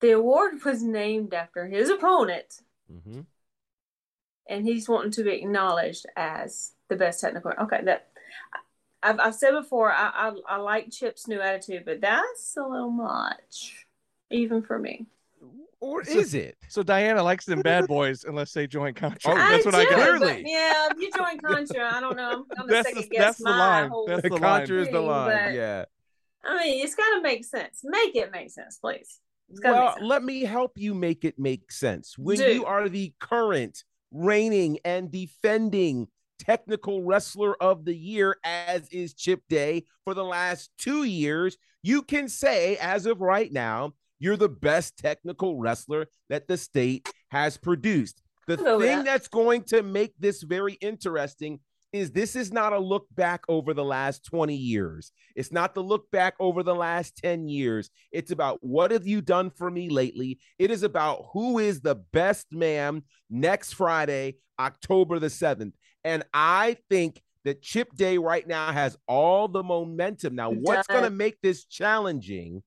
the 0.00 0.10
award 0.12 0.54
was 0.64 0.82
named 0.82 1.32
after 1.34 1.66
his 1.66 1.88
opponent, 1.88 2.60
Mm-hmm. 2.92 3.20
And 4.48 4.64
he's 4.66 4.88
wanting 4.88 5.12
to 5.12 5.24
be 5.24 5.30
acknowledged 5.32 6.06
as 6.16 6.72
the 6.88 6.96
best 6.96 7.20
technical. 7.20 7.52
Okay, 7.62 7.80
that 7.84 8.08
I've 9.02 9.18
I've 9.20 9.34
said 9.34 9.52
before. 9.52 9.92
I 9.92 10.30
I, 10.48 10.54
I 10.54 10.56
like 10.58 10.90
Chip's 10.90 11.26
new 11.28 11.40
attitude, 11.40 11.84
but 11.84 12.00
that's 12.00 12.56
a 12.56 12.62
little 12.66 12.90
much, 12.90 13.86
even 14.30 14.62
for 14.62 14.78
me. 14.78 15.06
Or 15.80 16.04
So- 16.04 16.12
is 16.18 16.34
it? 16.34 16.56
so 16.68 16.84
Diana 16.84 17.22
likes 17.24 17.44
them 17.44 17.60
bad 17.60 17.88
boys 17.88 18.22
unless 18.24 18.52
they 18.52 18.68
join 18.68 18.94
Contra. 18.94 19.32
Oh, 19.32 19.36
that's 19.36 19.64
what 19.64 19.74
I 19.74 19.84
got. 19.84 19.94
Clearly. 19.94 20.44
yeah, 20.46 20.86
if 20.92 20.98
you 20.98 21.10
join 21.10 21.38
Contra, 21.40 21.92
I 21.92 22.00
don't 22.00 22.16
know. 22.16 22.46
I'm 22.56 22.66
gonna 22.68 22.84
second 22.84 23.02
the- 23.02 23.08
guess 23.08 23.20
that's 23.20 23.38
the 23.38 23.44
my 23.44 23.58
line. 23.58 23.90
whole. 23.90 24.06
That's 24.06 24.22
The 24.22 24.28
the 24.28 24.34
line. 24.36 24.42
contra 24.60 24.80
is 24.82 24.88
the 24.90 25.00
line. 25.00 25.46
but- 25.46 25.54
Yeah. 25.54 25.84
I 26.44 26.56
mean, 26.62 26.84
it's 26.84 26.94
got 26.96 27.08
to 27.16 27.20
make 27.22 27.44
sense. 27.44 27.82
Make 27.84 28.16
it 28.16 28.32
make 28.32 28.50
sense, 28.50 28.78
please. 28.78 29.20
Well, 29.62 29.94
sense. 29.94 30.04
let 30.04 30.24
me 30.24 30.42
help 30.42 30.72
you 30.76 30.92
make 30.94 31.24
it 31.24 31.38
make 31.38 31.70
sense. 31.70 32.18
When 32.18 32.36
Do. 32.36 32.52
you 32.52 32.64
are 32.64 32.88
the 32.88 33.12
current 33.20 33.84
reigning 34.12 34.78
and 34.84 35.10
defending 35.10 36.08
technical 36.38 37.02
wrestler 37.02 37.54
of 37.62 37.84
the 37.84 37.94
year, 37.94 38.36
as 38.44 38.88
is 38.90 39.14
Chip 39.14 39.42
Day 39.48 39.84
for 40.04 40.14
the 40.14 40.24
last 40.24 40.70
two 40.78 41.04
years, 41.04 41.56
you 41.82 42.02
can 42.02 42.28
say, 42.28 42.76
as 42.76 43.06
of 43.06 43.20
right 43.20 43.52
now, 43.52 43.92
you're 44.18 44.36
the 44.36 44.48
best 44.48 44.96
technical 44.96 45.58
wrestler 45.58 46.06
that 46.28 46.46
the 46.46 46.56
state 46.56 47.08
has 47.30 47.56
produced. 47.56 48.22
The 48.46 48.58
I'll 48.58 48.64
go 48.64 48.78
with 48.78 48.86
thing 48.86 48.98
that. 48.98 49.04
that's 49.04 49.28
going 49.28 49.64
to 49.64 49.82
make 49.82 50.14
this 50.18 50.42
very 50.42 50.74
interesting 50.74 51.60
is 51.92 52.10
this 52.10 52.36
is 52.36 52.52
not 52.52 52.72
a 52.72 52.78
look 52.78 53.06
back 53.12 53.42
over 53.48 53.74
the 53.74 53.84
last 53.84 54.24
20 54.24 54.54
years. 54.54 55.12
It's 55.36 55.52
not 55.52 55.74
the 55.74 55.82
look 55.82 56.10
back 56.10 56.34
over 56.40 56.62
the 56.62 56.74
last 56.74 57.16
10 57.18 57.48
years. 57.48 57.90
It's 58.10 58.30
about 58.30 58.58
what 58.62 58.90
have 58.90 59.06
you 59.06 59.20
done 59.20 59.50
for 59.50 59.70
me 59.70 59.88
lately? 59.88 60.38
It 60.58 60.70
is 60.70 60.82
about 60.82 61.26
who 61.32 61.58
is 61.58 61.80
the 61.80 61.96
best 61.96 62.46
man 62.50 63.02
next 63.28 63.74
Friday, 63.74 64.36
October 64.58 65.18
the 65.18 65.26
7th. 65.26 65.72
And 66.04 66.24
I 66.32 66.78
think 66.88 67.20
that 67.44 67.62
Chip 67.62 67.94
Day 67.94 68.18
right 68.18 68.46
now 68.46 68.72
has 68.72 68.96
all 69.06 69.48
the 69.48 69.62
momentum. 69.62 70.34
Now, 70.34 70.50
what's 70.50 70.86
going 70.86 71.04
to 71.04 71.10
make 71.10 71.40
this 71.42 71.64
challenging 71.64 72.62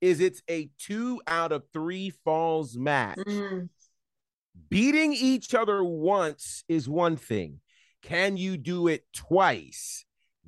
is 0.00 0.20
it's 0.20 0.42
a 0.48 0.70
two 0.78 1.20
out 1.26 1.50
of 1.50 1.64
three 1.72 2.10
falls 2.24 2.76
match 2.76 3.18
Mm, 3.18 3.68
beating 4.70 5.12
each 5.12 5.54
other 5.54 5.82
once 5.82 6.62
is 6.68 6.88
one 6.88 7.16
thing. 7.16 7.60
Can 8.02 8.36
you 8.36 8.56
do 8.56 8.88
it 8.88 9.04
twice? 9.14 10.04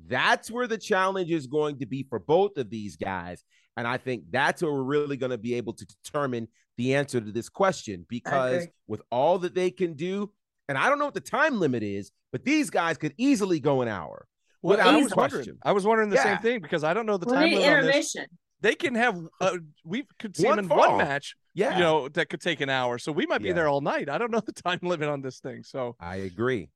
That's 0.07 0.49
where 0.49 0.67
the 0.67 0.77
challenge 0.77 1.31
is 1.31 1.47
going 1.47 1.79
to 1.79 1.85
be 1.85 2.03
for 2.09 2.19
both 2.19 2.57
of 2.57 2.69
these 2.69 2.95
guys. 2.95 3.43
And 3.77 3.87
I 3.87 3.97
think 3.97 4.23
that's 4.31 4.61
where 4.61 4.71
we're 4.71 4.83
really 4.83 5.17
going 5.17 5.29
to 5.31 5.37
be 5.37 5.53
able 5.55 5.73
to 5.73 5.85
determine 5.85 6.47
the 6.77 6.95
answer 6.95 7.21
to 7.21 7.31
this 7.31 7.49
question 7.49 8.05
because 8.09 8.67
with 8.87 9.01
all 9.11 9.39
that 9.39 9.53
they 9.53 9.69
can 9.71 9.93
do, 9.93 10.31
and 10.67 10.77
I 10.77 10.89
don't 10.89 10.99
know 10.99 11.05
what 11.05 11.13
the 11.13 11.19
time 11.21 11.59
limit 11.59 11.83
is, 11.83 12.11
but 12.31 12.43
these 12.43 12.69
guys 12.69 12.97
could 12.97 13.13
easily 13.17 13.59
go 13.59 13.81
an 13.81 13.87
hour. 13.87 14.25
Well, 14.63 14.79
I 14.79 14.95
was 14.95 15.05
Easily. 15.07 15.17
wondering. 15.21 15.57
I 15.63 15.71
was 15.71 15.85
wondering 15.85 16.09
the 16.09 16.17
same 16.17 16.37
thing 16.37 16.59
because 16.61 16.83
I 16.83 16.93
don't 16.93 17.05
know 17.05 17.17
the 17.17 17.25
we 17.25 17.33
time 17.33 17.49
need 17.49 17.57
limit 17.59 17.79
on 17.79 17.85
this. 17.87 18.15
They 18.61 18.75
can 18.75 18.93
have. 18.93 19.19
Uh, 19.39 19.57
we 19.83 20.05
could 20.19 20.37
see 20.37 20.45
One 20.45 20.57
them 20.57 20.65
in 20.65 20.69
fall. 20.69 20.77
one 20.77 20.97
match. 20.99 21.35
Yeah. 21.55 21.73
You 21.73 21.79
know 21.79 22.09
that 22.09 22.29
could 22.29 22.41
take 22.41 22.61
an 22.61 22.69
hour, 22.69 22.99
so 22.99 23.11
we 23.11 23.25
might 23.25 23.41
be 23.41 23.47
Yeah. 23.47 23.53
there 23.55 23.67
all 23.67 23.81
night. 23.81 24.07
I 24.07 24.19
don't 24.19 24.29
know 24.31 24.39
the 24.39 24.51
time 24.63 24.79
limit 24.83 25.09
on 25.09 25.21
this 25.21 25.39
thing, 25.39 25.63
so 25.63 25.95
I 25.99 26.17
agree. 26.17 26.69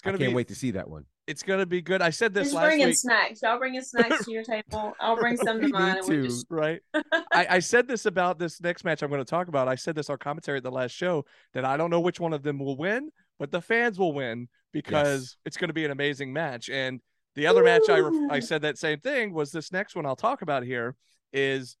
It's 0.00 0.06
I 0.06 0.10
gonna 0.10 0.18
can't 0.18 0.30
be. 0.30 0.34
wait 0.36 0.48
to 0.48 0.54
see 0.54 0.70
that 0.72 0.88
one. 0.88 1.04
It's 1.26 1.42
gonna 1.42 1.66
be 1.66 1.80
good. 1.82 2.00
I 2.02 2.10
said 2.10 2.32
this 2.34 2.46
Just 2.48 2.54
last 2.56 2.64
bring 2.66 2.80
in 2.80 2.88
week. 2.88 2.96
snacks. 2.96 3.40
Y'all 3.42 3.58
bring 3.58 3.74
in 3.74 3.84
snacks 3.84 4.24
to 4.24 4.30
your 4.32 4.42
table. 4.44 4.94
I'll 5.00 5.16
bring 5.16 5.36
some 5.36 5.60
to 5.60 5.68
mine. 5.72 5.94
need 5.94 5.98
And 6.00 6.08
we 6.08 6.16
to. 6.16 6.22
just 6.24 6.46
right? 6.50 6.80
I, 7.32 7.46
I 7.50 7.58
said 7.60 7.86
this 7.86 8.06
about 8.06 8.38
this 8.38 8.60
next 8.60 8.84
match 8.84 9.02
I'm 9.02 9.10
going 9.10 9.20
to 9.20 9.24
talk 9.30 9.48
about. 9.48 9.68
I 9.68 9.74
said 9.74 9.94
this 9.94 10.10
on 10.10 10.18
commentary 10.18 10.56
at 10.58 10.64
the 10.64 10.70
last 10.70 10.92
show 10.92 11.24
that 11.54 11.64
I 11.64 11.76
don't 11.76 11.90
know 11.90 12.00
which 12.00 12.18
one 12.18 12.32
of 12.32 12.42
them 12.42 12.58
will 12.58 12.76
win, 12.76 13.10
but 13.38 13.50
the 13.52 13.60
fans 13.60 13.98
will 13.98 14.12
win 14.12 14.48
because 14.72 15.36
it's 15.44 15.56
going 15.56 15.68
to 15.68 15.74
be 15.74 15.84
an 15.84 15.90
amazing 15.90 16.32
match. 16.32 16.68
And 16.70 17.00
the 17.36 17.46
other 17.46 17.62
match 17.62 17.88
I 17.88 17.98
ref- 17.98 18.30
I 18.30 18.40
said 18.40 18.62
that 18.62 18.78
same 18.78 19.00
thing 19.00 19.32
was 19.32 19.52
this 19.52 19.70
next 19.72 19.94
one 19.94 20.06
I'll 20.06 20.16
talk 20.16 20.42
about 20.42 20.64
here 20.64 20.96
is 21.32 21.76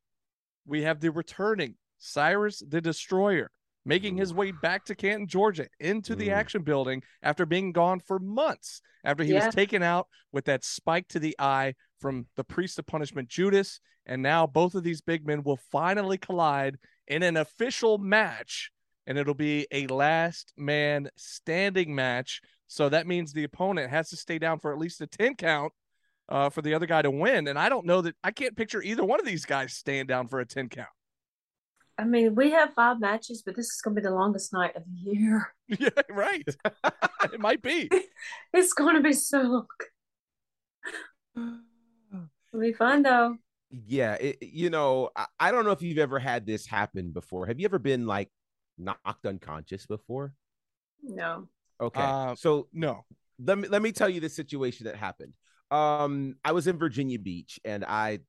we 0.66 0.82
have 0.82 1.00
the 1.00 1.10
returning 1.10 1.74
Cyrus 1.98 2.62
the 2.66 2.80
Destroyer 2.80 3.50
making 3.84 4.16
his 4.16 4.32
way 4.34 4.50
back 4.50 4.84
to 4.84 4.94
Canton, 4.94 5.26
Georgia, 5.26 5.66
into 5.78 6.14
the 6.14 6.28
Mm. 6.28 6.34
action 6.34 6.62
building 6.62 7.02
after 7.22 7.46
being 7.46 7.72
gone 7.72 8.00
for 8.00 8.18
months 8.18 8.82
after 9.04 9.24
he 9.24 9.32
Yeah. 9.32 9.46
was 9.46 9.54
taken 9.54 9.82
out 9.82 10.08
with 10.32 10.44
that 10.44 10.64
spike 10.64 11.08
to 11.08 11.18
the 11.18 11.34
eye 11.38 11.74
from 11.98 12.26
the 12.36 12.44
priest 12.44 12.78
of 12.78 12.86
punishment 12.86 13.28
Judas. 13.28 13.80
And 14.06 14.22
now 14.22 14.46
both 14.46 14.74
of 14.74 14.82
these 14.82 15.00
big 15.00 15.26
men 15.26 15.42
will 15.42 15.56
finally 15.70 16.18
collide 16.18 16.78
in 17.06 17.22
an 17.22 17.36
official 17.36 17.98
match, 17.98 18.70
and 19.06 19.18
it'll 19.18 19.34
be 19.34 19.66
a 19.70 19.86
last 19.86 20.52
man 20.56 21.10
standing 21.16 21.94
match. 21.94 22.40
So 22.66 22.88
that 22.88 23.06
means 23.06 23.32
the 23.32 23.44
opponent 23.44 23.90
has 23.90 24.10
to 24.10 24.16
stay 24.16 24.38
down 24.38 24.58
for 24.60 24.72
at 24.72 24.78
least 24.78 25.00
a 25.00 25.06
10 25.06 25.34
count 25.36 25.72
uh, 26.28 26.48
for 26.48 26.62
the 26.62 26.74
other 26.74 26.86
guy 26.86 27.02
to 27.02 27.10
win. 27.10 27.48
And 27.48 27.58
I 27.58 27.68
don't 27.68 27.84
know 27.86 28.00
that 28.02 28.14
I 28.22 28.30
can't 28.30 28.56
picture 28.56 28.80
either 28.82 29.04
one 29.04 29.18
of 29.20 29.26
these 29.26 29.44
guys 29.44 29.72
staying 29.74 30.06
down 30.06 30.28
for 30.28 30.38
a 30.40 30.46
10 30.46 30.68
count. 30.68 30.88
I 32.00 32.04
mean, 32.04 32.34
we 32.34 32.50
have 32.52 32.72
five 32.72 32.98
matches, 32.98 33.42
but 33.44 33.56
this 33.56 33.66
is 33.66 33.80
going 33.82 33.94
to 33.94 34.00
be 34.00 34.06
the 34.08 34.14
longest 34.14 34.54
night 34.54 34.74
of 34.74 34.84
the 34.86 35.10
year. 35.10 35.52
yeah, 35.68 35.90
right. 36.08 36.48
it 37.24 37.40
might 37.40 37.62
be. 37.62 37.90
It's 38.54 38.72
going 38.72 38.96
to 38.96 39.02
be 39.02 39.12
so 39.12 39.42
long. 39.42 39.66
It'll 42.52 42.60
be 42.60 42.72
fun 42.72 43.02
though. 43.02 43.36
Yeah, 43.70 44.14
it, 44.14 44.38
you 44.42 44.70
know, 44.70 45.10
I, 45.14 45.26
I 45.38 45.50
don't 45.52 45.64
know 45.64 45.70
if 45.72 45.82
you've 45.82 45.98
ever 45.98 46.18
had 46.18 46.46
this 46.46 46.66
happen 46.66 47.10
before. 47.12 47.46
Have 47.46 47.60
you 47.60 47.66
ever 47.66 47.78
been 47.78 48.06
like 48.06 48.28
knocked 48.78 49.26
unconscious 49.26 49.86
before? 49.86 50.32
No. 51.02 51.48
Okay, 51.80 52.02
Uh, 52.02 52.34
so 52.34 52.68
No. 52.72 53.04
let 53.38 53.58
me 53.58 53.68
let 53.68 53.82
me 53.82 53.92
tell 53.92 54.08
you 54.08 54.20
the 54.20 54.28
situation 54.28 54.86
that 54.86 54.96
happened. 54.96 55.34
Um, 55.70 56.36
I 56.44 56.52
was 56.52 56.66
in 56.66 56.78
Virginia 56.78 57.18
Beach 57.18 57.60
and 57.64 57.84
I 57.84 58.20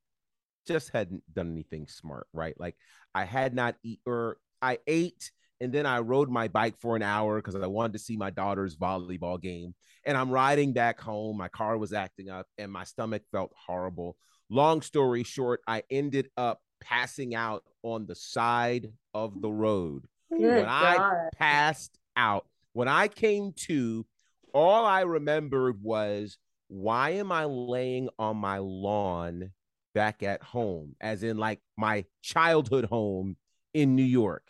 just 0.67 0.91
hadn't 0.91 1.23
done 1.33 1.51
anything 1.51 1.87
smart, 1.87 2.27
right? 2.33 2.59
Like 2.59 2.75
I 3.13 3.25
had 3.25 3.53
not 3.53 3.75
eat 3.83 3.99
or 4.05 4.37
I 4.61 4.79
ate 4.87 5.31
and 5.59 5.71
then 5.71 5.85
I 5.85 5.99
rode 5.99 6.29
my 6.29 6.47
bike 6.47 6.75
for 6.79 6.95
an 6.95 7.03
hour 7.03 7.37
because 7.37 7.55
I 7.55 7.67
wanted 7.67 7.93
to 7.93 7.99
see 7.99 8.17
my 8.17 8.31
daughter's 8.31 8.75
volleyball 8.75 9.39
game. 9.39 9.75
And 10.05 10.17
I'm 10.17 10.31
riding 10.31 10.73
back 10.73 10.99
home. 10.99 11.37
My 11.37 11.49
car 11.49 11.77
was 11.77 11.93
acting 11.93 12.29
up 12.29 12.47
and 12.57 12.71
my 12.71 12.83
stomach 12.83 13.21
felt 13.31 13.51
horrible. 13.55 14.17
Long 14.49 14.81
story 14.81 15.23
short, 15.23 15.61
I 15.67 15.83
ended 15.91 16.29
up 16.35 16.59
passing 16.81 17.35
out 17.35 17.63
on 17.83 18.07
the 18.07 18.15
side 18.15 18.87
of 19.13 19.39
the 19.39 19.51
road 19.51 20.07
Good 20.31 20.41
when 20.41 20.65
I 20.67 21.29
passed 21.35 21.97
out, 22.15 22.45
when 22.73 22.87
I 22.87 23.07
came 23.07 23.53
to, 23.67 24.05
all 24.53 24.85
I 24.85 25.01
remembered 25.01 25.81
was, 25.83 26.37
why 26.67 27.11
am 27.11 27.31
I 27.31 27.45
laying 27.45 28.09
on 28.17 28.37
my 28.37 28.59
lawn 28.59 29.51
back 29.93 30.23
at 30.23 30.41
home, 30.41 30.95
as 31.01 31.23
in 31.23 31.37
like 31.37 31.59
my 31.77 32.05
childhood 32.21 32.85
home 32.85 33.37
in 33.73 33.95
New 33.95 34.03
York? 34.03 34.43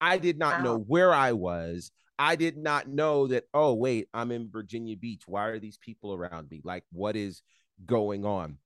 I 0.00 0.18
did 0.18 0.38
not 0.38 0.62
know 0.62 0.78
where 0.78 1.12
I 1.12 1.32
was. 1.32 1.90
I 2.18 2.36
did 2.36 2.56
not 2.56 2.88
know 2.88 3.28
that, 3.28 3.44
oh, 3.54 3.74
wait, 3.74 4.08
I'm 4.12 4.30
in 4.30 4.50
Virginia 4.50 4.96
Beach. 4.96 5.22
Why 5.26 5.46
are 5.46 5.58
these 5.58 5.78
people 5.78 6.12
around 6.12 6.50
me? 6.50 6.60
Like, 6.62 6.84
what 6.92 7.16
is 7.16 7.42
going 7.86 8.24
on? 8.24 8.58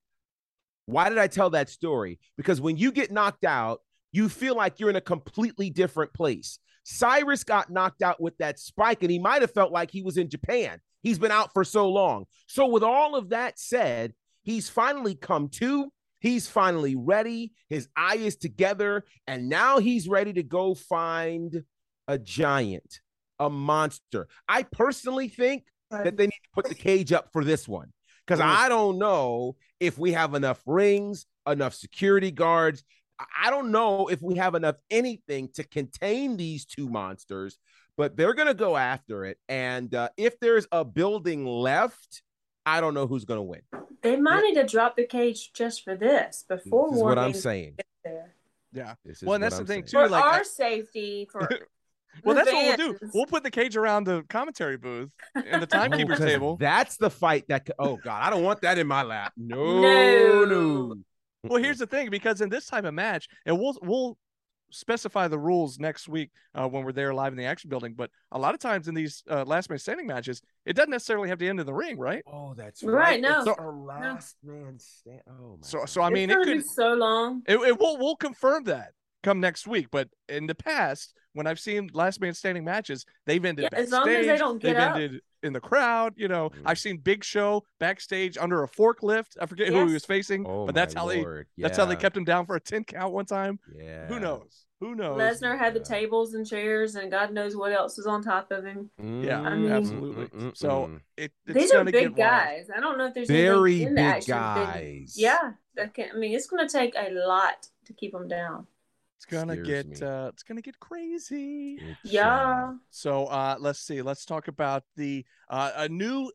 Why 0.86 1.08
did 1.08 1.18
I 1.18 1.28
tell 1.28 1.50
that 1.50 1.68
story? 1.68 2.18
Because 2.36 2.60
when 2.60 2.76
you 2.76 2.92
get 2.92 3.12
knocked 3.12 3.44
out, 3.44 3.80
you 4.12 4.28
feel 4.28 4.56
like 4.56 4.80
you're 4.80 4.90
in 4.90 4.96
a 4.96 5.00
completely 5.00 5.70
different 5.70 6.12
place. 6.12 6.58
Cyrus 6.84 7.44
got 7.44 7.70
knocked 7.70 8.02
out 8.02 8.20
with 8.20 8.36
that 8.38 8.58
spike, 8.58 9.02
and 9.02 9.10
he 9.10 9.18
might 9.18 9.42
have 9.42 9.52
felt 9.52 9.72
like 9.72 9.90
he 9.90 10.02
was 10.02 10.16
in 10.16 10.28
Japan. 10.28 10.80
He's 11.02 11.18
been 11.18 11.30
out 11.30 11.52
for 11.52 11.64
so 11.64 11.88
long. 11.88 12.26
So, 12.46 12.66
with 12.66 12.82
all 12.82 13.14
of 13.14 13.30
that 13.30 13.58
said, 13.58 14.14
he's 14.42 14.68
finally 14.68 15.14
come 15.14 15.48
to. 15.60 15.92
He's 16.24 16.48
finally 16.48 16.96
ready. 16.96 17.52
His 17.68 17.86
eye 17.94 18.16
is 18.16 18.36
together, 18.36 19.04
and 19.26 19.50
now 19.50 19.78
he's 19.78 20.08
ready 20.08 20.32
to 20.32 20.42
go 20.42 20.74
find 20.74 21.64
a 22.08 22.18
giant, 22.18 23.00
a 23.38 23.50
monster. 23.50 24.26
I 24.48 24.62
personally 24.62 25.28
think 25.28 25.64
that 25.90 26.16
they 26.16 26.24
need 26.24 26.30
to 26.30 26.50
put 26.54 26.64
the 26.64 26.74
cage 26.74 27.12
up 27.12 27.28
for 27.30 27.44
this 27.44 27.68
one 27.68 27.92
because 28.26 28.40
I 28.40 28.70
don't 28.70 28.96
know 28.96 29.56
if 29.80 29.98
we 29.98 30.12
have 30.12 30.32
enough 30.32 30.62
rings, 30.64 31.26
enough 31.46 31.74
security 31.74 32.30
guards. 32.30 32.84
I- 33.18 33.50
don't 33.50 33.70
know 33.70 34.06
if 34.06 34.22
we 34.22 34.36
have 34.36 34.54
enough 34.54 34.76
anything 34.90 35.50
to 35.56 35.62
contain 35.62 36.38
these 36.38 36.64
two 36.64 36.88
monsters, 36.88 37.58
but 37.98 38.16
they're 38.16 38.32
going 38.32 38.48
to 38.48 38.54
go 38.54 38.78
after 38.78 39.26
it. 39.26 39.36
And 39.50 39.94
uh, 39.94 40.08
if 40.16 40.40
there's 40.40 40.66
a 40.72 40.86
building 40.86 41.44
left, 41.44 42.22
I 42.66 42.80
don't 42.80 42.94
know 42.94 43.06
who's 43.06 43.24
going 43.24 43.38
to 43.38 43.42
win. 43.42 43.60
They 44.02 44.16
might 44.16 44.42
need 44.42 44.54
to 44.54 44.66
drop 44.66 44.96
the 44.96 45.06
cage 45.06 45.52
just 45.52 45.82
for 45.84 45.96
this 45.96 46.44
before 46.48 46.88
This 46.90 46.96
is 46.98 47.02
what 47.02 47.18
I'm 47.18 47.32
saying. 47.34 47.74
gets. 48.04 48.16
Yeah. 48.72 48.94
This 49.04 49.18
is 49.18 49.22
Well, 49.24 49.34
and 49.34 49.44
that's 49.44 49.56
I'm 49.58 49.64
the 49.64 49.72
thing, 49.72 49.86
saying. 49.86 50.02
too. 50.04 50.06
For 50.06 50.08
like, 50.10 50.24
our 50.24 50.40
I- 50.40 50.42
safety, 50.42 51.28
for 51.30 51.40
Well, 52.22 52.36
the 52.36 52.44
that's 52.44 52.52
what 52.52 52.78
we'll 52.78 52.92
do. 52.92 52.98
We'll 53.12 53.26
put 53.26 53.42
the 53.42 53.50
cage 53.50 53.76
around 53.76 54.04
the 54.04 54.22
commentary 54.28 54.76
booth 54.76 55.10
and 55.34 55.60
the 55.60 55.66
timekeeper's 55.78 56.18
'cause 56.18 56.26
table. 56.26 56.56
That's 56.56 56.96
the 56.96 57.10
fight 57.10 57.44
that. 57.48 57.66
could- 57.66 57.74
Oh 57.78 57.96
God, 57.96 58.22
I 58.22 58.30
don't 58.30 58.44
want 58.44 58.60
that 58.62 58.78
in 58.78 58.86
my 58.86 59.02
lap. 59.02 59.32
No, 59.36 59.80
No. 59.80 60.44
no. 60.44 60.94
Well, 61.42 61.60
here's 61.62 61.78
the 61.78 61.86
thing, 61.86 62.10
because 62.10 62.40
in 62.40 62.48
this 62.50 62.66
type 62.66 62.84
of 62.84 62.94
match, 62.94 63.28
and 63.44 63.58
we'll 63.58 63.76
we'll 63.82 64.16
specify 64.74 65.28
the 65.28 65.38
rules 65.38 65.78
next 65.78 66.08
week 66.08 66.30
uh, 66.54 66.68
when 66.68 66.84
we're 66.84 66.92
there 66.92 67.14
live 67.14 67.32
in 67.32 67.38
the 67.38 67.44
action 67.44 67.70
building. 67.70 67.94
But 67.94 68.10
a 68.32 68.38
lot 68.38 68.54
of 68.54 68.60
times 68.60 68.88
in 68.88 68.94
these 68.94 69.22
uh, 69.30 69.44
last 69.44 69.70
man 69.70 69.78
standing 69.78 70.06
matches, 70.06 70.42
it 70.66 70.74
doesn't 70.74 70.90
necessarily 70.90 71.28
have 71.28 71.38
to 71.38 71.48
end 71.48 71.60
in 71.60 71.66
the 71.66 71.72
ring, 71.74 71.98
right? 71.98 72.22
Oh, 72.26 72.54
that's 72.54 72.82
Right, 72.82 73.20
no. 73.20 73.36
It's 73.36 73.44
So- 73.46 73.56
a 73.58 73.70
last 73.70 74.36
man 74.42 74.78
stand. 74.78 75.20
Oh 75.28 75.56
my. 75.60 75.66
So 75.66 75.78
God. 75.78 75.88
so 75.88 76.02
I 76.02 76.10
mean, 76.10 76.30
it's 76.30 76.40
it 76.40 76.44
could 76.44 76.58
be 76.58 76.60
so 76.62 76.94
long. 76.94 77.42
it, 77.46 77.56
it 77.56 77.78
will 77.78 77.96
we'll 77.98 78.16
confirm 78.16 78.64
that 78.64 78.92
come 79.22 79.40
next 79.40 79.66
week. 79.66 79.88
But 79.90 80.08
in 80.28 80.46
the 80.46 80.54
past, 80.54 81.14
when 81.32 81.46
I've 81.46 81.58
seen 81.60 81.88
last 81.94 82.20
man 82.20 82.34
standing 82.34 82.64
matches, 82.64 83.06
they've 83.26 83.44
ended 83.44 83.68
Yeah, 83.72 83.78
as 83.78 83.90
long 83.90 84.08
as 84.08 84.26
they 84.26 84.36
don't 84.36 84.62
they've 84.62 84.74
get 84.74 84.82
up. 84.82 84.96
ended 84.96 85.20
in 85.44 85.52
the 85.52 85.60
crowd. 85.60 86.14
You 86.16 86.28
know, 86.28 86.50
Mm. 86.50 86.62
I've 86.66 86.78
seen 86.78 86.96
Big 86.98 87.22
Show 87.22 87.64
backstage 87.78 88.36
under 88.38 88.62
a 88.64 88.68
forklift. 88.68 89.36
I 89.40 89.46
forget 89.46 89.68
who 89.68 89.86
he 89.86 89.92
was 89.92 90.04
facing, 90.04 90.46
Oh, 90.46 90.66
but 90.66 90.74
that's 90.74 90.94
my 90.94 91.00
how 91.02 91.08
they 91.08 91.20
Lord. 91.22 91.46
that's 91.58 91.76
how 91.76 91.84
they 91.84 91.96
kept 91.96 92.16
him 92.16 92.24
down 92.24 92.46
for 92.46 92.56
a 92.56 92.60
ten 92.60 92.84
count 92.84 93.12
one 93.12 93.26
time. 93.26 93.58
Yeah. 93.76 94.06
Who 94.06 94.18
knows? 94.18 94.66
Who 94.80 94.94
knows? 94.94 95.16
Lesnar 95.18 95.56
had 95.58 95.72
the 95.72 95.78
Yeah. 95.78 95.84
tables 95.84 96.34
and 96.34 96.46
chairs, 96.46 96.94
and 96.96 97.10
God 97.10 97.32
knows 97.32 97.56
what 97.56 97.72
else 97.72 97.98
is 97.98 98.06
on 98.06 98.22
top 98.22 98.50
of 98.50 98.64
him. 98.64 98.90
Yeah, 98.98 99.40
I 99.40 99.56
mean- 99.56 99.70
absolutely. 99.72 100.26
Mm, 100.26 100.56
So 100.56 100.68
mm, 100.88 101.00
it, 101.16 101.32
it's 101.46 101.54
These 101.54 101.70
are 101.72 101.78
gonna 101.78 101.92
big 101.92 102.02
get 102.16 102.16
wild. 102.16 102.16
guys. 102.18 102.70
I 102.76 102.80
don't 102.80 102.98
know 102.98 103.06
if 103.06 103.14
there's 103.14 103.28
Very 103.28 103.74
anything 103.76 103.88
in 103.88 103.94
big 103.94 104.04
action 104.04 104.30
that- 104.36 104.74
guys. 104.74 105.14
Yeah, 105.16 105.52
that 105.76 105.94
can, 105.94 106.10
I 106.14 106.18
mean, 106.18 106.34
it's 106.34 106.46
going 106.48 106.66
to 106.66 106.70
take 106.70 106.94
a 106.96 107.10
lot 107.12 107.68
to 107.86 107.92
keep 107.94 108.12
them 108.12 108.28
down. 108.28 108.66
It's 109.24 109.32
gonna 109.32 109.54
Scares 109.54 109.66
get 109.68 109.86
me. 109.86 110.06
uh, 110.06 110.28
it's 110.28 110.42
gonna 110.42 110.60
get 110.60 110.78
crazy. 110.80 111.74
It 111.76 111.96
Yeah. 112.02 112.22
shall. 112.22 112.78
So 112.90 113.26
uh, 113.26 113.56
let's 113.58 113.78
see. 113.80 114.02
Let's 114.02 114.24
talk 114.24 114.48
about 114.48 114.84
the 114.96 115.24
uh, 115.48 115.72
a 115.76 115.88
new. 115.88 116.30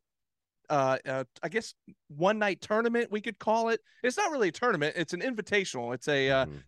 Uh, 0.70 0.98
uh, 1.08 1.24
I 1.42 1.50
guess 1.50 1.74
one 2.10 2.38
night 2.38 2.62
tournament 2.62 3.12
we 3.12 3.22
could 3.22 3.40
call 3.40 3.70
it. 3.70 3.80
It's 4.04 4.18
not 4.18 4.32
really 4.32 4.50
a 4.50 4.52
tournament. 4.52 4.94
It's 4.96 5.14
an 5.14 5.22
invitational. 5.22 5.94
It's 5.96 6.08
a 6.08 6.30
uh, 6.30 6.46
Mhm. 6.46 6.64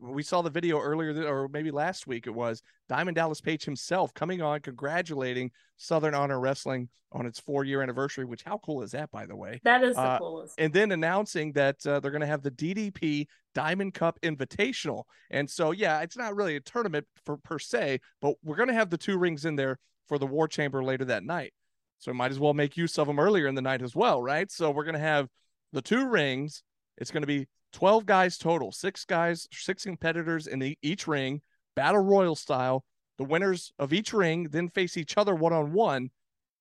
We 0.00 0.22
saw 0.22 0.40
the 0.42 0.50
video 0.50 0.80
earlier, 0.80 1.12
th- 1.12 1.26
or 1.26 1.48
maybe 1.48 1.70
last 1.70 2.06
week 2.06 2.26
it 2.26 2.34
was 2.34 2.62
Diamond 2.88 3.16
Dallas 3.16 3.40
Page 3.40 3.64
himself 3.64 4.14
coming 4.14 4.40
on, 4.40 4.60
congratulating 4.60 5.50
Southern 5.76 6.14
Honor 6.14 6.40
Wrestling 6.40 6.88
on 7.12 7.26
its 7.26 7.38
four 7.40 7.64
year 7.64 7.82
anniversary. 7.82 8.24
Which 8.24 8.42
how 8.42 8.58
cool 8.58 8.82
is 8.82 8.92
that, 8.92 9.10
by 9.10 9.26
the 9.26 9.36
way? 9.36 9.60
That 9.64 9.82
is 9.84 9.96
the 9.96 10.02
Uh, 10.02 10.18
coolest. 10.18 10.54
and 10.58 10.72
then 10.72 10.92
announcing 10.92 11.52
that 11.52 11.84
uh, 11.86 12.00
they're 12.00 12.10
going 12.12 12.20
to 12.20 12.26
have 12.26 12.42
the 12.42 12.50
DDP 12.50 13.26
Diamond 13.54 13.94
Cup 13.94 14.18
Invitational. 14.22 15.04
And 15.30 15.48
so, 15.50 15.72
yeah, 15.72 16.00
it's 16.00 16.16
not 16.16 16.34
really 16.36 16.56
a 16.56 16.60
tournament 16.60 17.06
for 17.24 17.36
per 17.36 17.58
se, 17.58 18.00
but 18.22 18.34
we're 18.42 18.56
going 18.56 18.68
to 18.68 18.74
have 18.74 18.90
the 18.90 18.98
two 18.98 19.18
rings 19.18 19.44
in 19.44 19.56
there 19.56 19.78
for 20.08 20.18
the 20.18 20.26
War 20.26 20.48
Chamber 20.48 20.82
later 20.82 21.04
that 21.06 21.24
night. 21.24 21.52
So, 21.98 22.14
might 22.14 22.30
as 22.30 22.38
well 22.38 22.54
make 22.54 22.76
use 22.76 22.98
of 22.98 23.06
them 23.06 23.18
earlier 23.18 23.46
in 23.48 23.54
the 23.54 23.60
night 23.62 23.82
as 23.82 23.94
well, 23.94 24.22
right? 24.22 24.50
So, 24.50 24.70
we're 24.70 24.84
going 24.84 24.94
to 24.94 25.00
have 25.00 25.28
the 25.72 25.82
two 25.82 26.08
rings. 26.08 26.62
It's 27.00 27.10
going 27.10 27.22
to 27.22 27.26
be 27.26 27.48
12 27.72 28.06
guys 28.06 28.38
total, 28.38 28.70
six 28.72 29.04
guys, 29.04 29.48
six 29.50 29.84
competitors 29.84 30.46
in 30.46 30.58
the, 30.58 30.78
each 30.82 31.06
ring, 31.06 31.40
battle 31.74 32.02
royal 32.02 32.36
style. 32.36 32.84
The 33.18 33.24
winners 33.24 33.72
of 33.78 33.92
each 33.92 34.12
ring 34.12 34.44
then 34.44 34.68
face 34.68 34.96
each 34.96 35.16
other 35.16 35.34
one 35.34 35.52
on 35.52 35.72
one, 35.72 36.10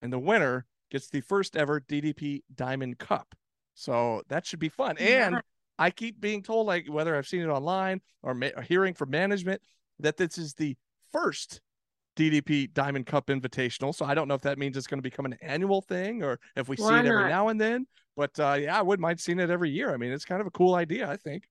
and 0.02 0.12
the 0.12 0.20
winner 0.20 0.66
gets 0.92 1.10
the 1.10 1.22
first 1.22 1.56
ever 1.56 1.80
DDP 1.82 2.42
Diamond 2.54 2.98
Cup. 2.98 3.36
So 3.76 4.24
that 4.30 4.46
should 4.46 4.60
be 4.60 4.70
fun. 4.70 4.98
And 4.98 5.36
Nice. 5.36 5.44
I 5.78 5.92
keep 5.92 6.20
being 6.20 6.44
told, 6.44 6.68
like 6.68 6.88
whether 6.90 7.16
I've 7.16 7.28
seen 7.28 7.42
it 7.42 7.48
online 7.48 8.02
or, 8.24 8.34
ma- 8.34 8.50
or 8.56 8.62
hearing 8.62 8.94
from 8.94 9.10
management, 9.10 9.62
that 10.00 10.18
this 10.18 10.38
is 10.38 10.54
the 10.54 10.76
first 11.12 11.62
DDP 12.20 12.74
Diamond 12.74 13.06
Cup 13.06 13.28
Invitational. 13.28 13.96
So 13.96 14.06
I 14.06 14.14
don't 14.14 14.28
know 14.28 14.34
if 14.36 14.42
that 14.42 14.58
means 14.58 14.76
it's 14.76 14.88
going 14.88 14.98
to 14.98 15.04
become 15.04 15.26
an 15.26 15.38
annual 15.42 15.82
thing 15.82 16.22
or 16.22 16.40
if 16.58 16.68
we 16.68 16.76
see 16.76 16.84
Why 16.84 17.00
it 17.00 17.06
every 17.06 17.24
not? 17.24 17.30
now 17.30 17.48
and 17.48 17.60
then. 17.60 17.88
But 18.18 18.38
uh, 18.40 18.58
yeah, 18.60 18.78
I 18.78 18.82
wouldn't 18.82 19.02
mind 19.02 19.20
seeing 19.20 19.40
it 19.40 19.50
every 19.50 19.70
year. 19.70 19.94
I 19.94 19.98
mean, 19.98 20.12
it's 20.12 20.26
kind 20.26 20.42
of 20.42 20.48
a 20.48 20.52
cool 20.52 20.76
idea, 20.76 21.10
I 21.10 21.16
think. 21.16 21.48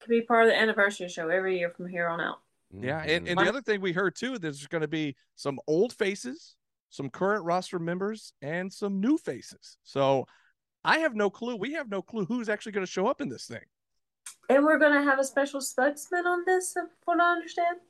Could 0.00 0.10
be 0.10 0.22
part 0.22 0.44
of 0.46 0.50
the 0.50 0.56
anniversary 0.58 1.08
show 1.08 1.28
every 1.28 1.58
year 1.58 1.70
from 1.70 1.88
here 1.88 2.06
on 2.08 2.20
out. 2.20 2.38
Yeah, 2.72 3.02
and, 3.02 3.26
Mhm. 3.26 3.30
and 3.30 3.40
the 3.40 3.48
other 3.48 3.60
thing 3.60 3.80
we 3.80 3.92
heard 3.92 4.14
too, 4.14 4.38
there's 4.38 4.64
going 4.68 4.82
to 4.82 4.88
be 4.88 5.16
some 5.34 5.58
old 5.66 5.92
faces, 5.92 6.54
some 6.90 7.10
current 7.10 7.44
roster 7.44 7.80
members, 7.80 8.32
and 8.40 8.72
some 8.72 9.00
new 9.00 9.18
faces. 9.18 9.78
So 9.82 10.26
I 10.84 10.98
have 10.98 11.16
no 11.16 11.28
clue. 11.30 11.56
We 11.56 11.72
have 11.72 11.90
no 11.90 12.00
clue 12.00 12.24
who's 12.26 12.48
actually 12.48 12.72
going 12.72 12.86
to 12.86 12.90
show 12.90 13.08
up 13.08 13.20
in 13.20 13.28
this 13.28 13.46
thing. 13.46 13.64
And 14.48 14.64
we're 14.64 14.78
going 14.78 14.92
to 14.92 15.02
have 15.02 15.18
a 15.18 15.24
special 15.24 15.60
spokesman 15.60 16.26
on 16.26 16.44
this, 16.46 16.72
from 16.72 16.88
what 17.04 17.20
I 17.20 17.32
understand. 17.32 17.80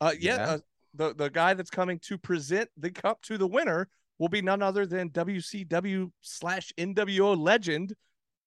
Uh, 0.00 0.14
yeah, 0.18 0.36
Yeah. 0.36 0.56
The 0.96 1.14
the 1.14 1.30
guy 1.30 1.54
that's 1.54 1.70
coming 1.70 1.98
to 2.06 2.18
present 2.18 2.68
the 2.76 2.90
cup 2.90 3.22
to 3.22 3.38
the 3.38 3.46
winner 3.46 3.88
will 4.18 4.28
be 4.28 4.42
none 4.42 4.62
other 4.62 4.86
than 4.86 5.10
WCW 5.10 6.10
slash 6.22 6.72
NWO 6.78 7.38
legend 7.38 7.94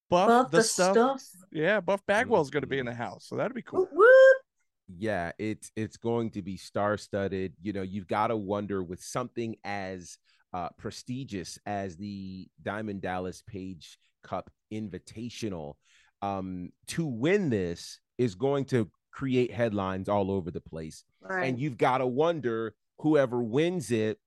Buff, 0.10 0.28
Buff 0.28 0.52
the, 0.52 0.58
the 0.58 0.64
stuff. 0.64 0.92
stuff. 0.94 1.24
Yeah, 1.52 1.80
Buff 1.82 2.02
Bagwell's 2.08 2.50
going 2.50 2.64
to 2.64 2.68
be 2.68 2.80
in 2.80 2.88
the 2.88 2.94
house, 2.94 3.26
so 3.28 3.36
that'd 3.36 3.54
be 3.54 3.62
cool. 3.62 3.82
Whoop, 3.82 3.90
whoop. 3.94 4.38
yeah 4.98 5.32
it's 5.38 5.72
it's 5.76 5.98
going 5.98 6.32
to 6.32 6.42
be 6.42 6.58
star-studded 6.58 7.54
you 7.62 7.74
know 7.74 7.84
you've 7.84 8.08
got 8.08 8.28
to 8.28 8.38
wonder 8.38 8.82
with 8.84 9.00
something 9.04 9.56
as 9.64 10.18
uh 10.54 10.70
prestigious 10.80 11.60
as 11.68 11.96
the 11.98 12.48
diamond 12.64 13.00
dallas 13.02 13.44
page 13.46 14.00
cup 14.24 14.50
invitational 14.74 15.76
um 16.24 16.72
to 16.88 17.06
win 17.06 17.52
this 17.52 18.00
is 18.18 18.34
going 18.34 18.66
to 18.66 18.90
create 19.12 19.52
headlines 19.52 20.08
all 20.08 20.32
over 20.32 20.52
the 20.52 20.62
place 20.62 21.04
Right. 21.22 21.46
and 21.48 21.60
you've 21.60 21.78
got 21.78 21.98
to 22.00 22.08
wonder 22.08 22.76
whoever 23.00 23.42
wins 23.42 23.92
it 23.92 24.20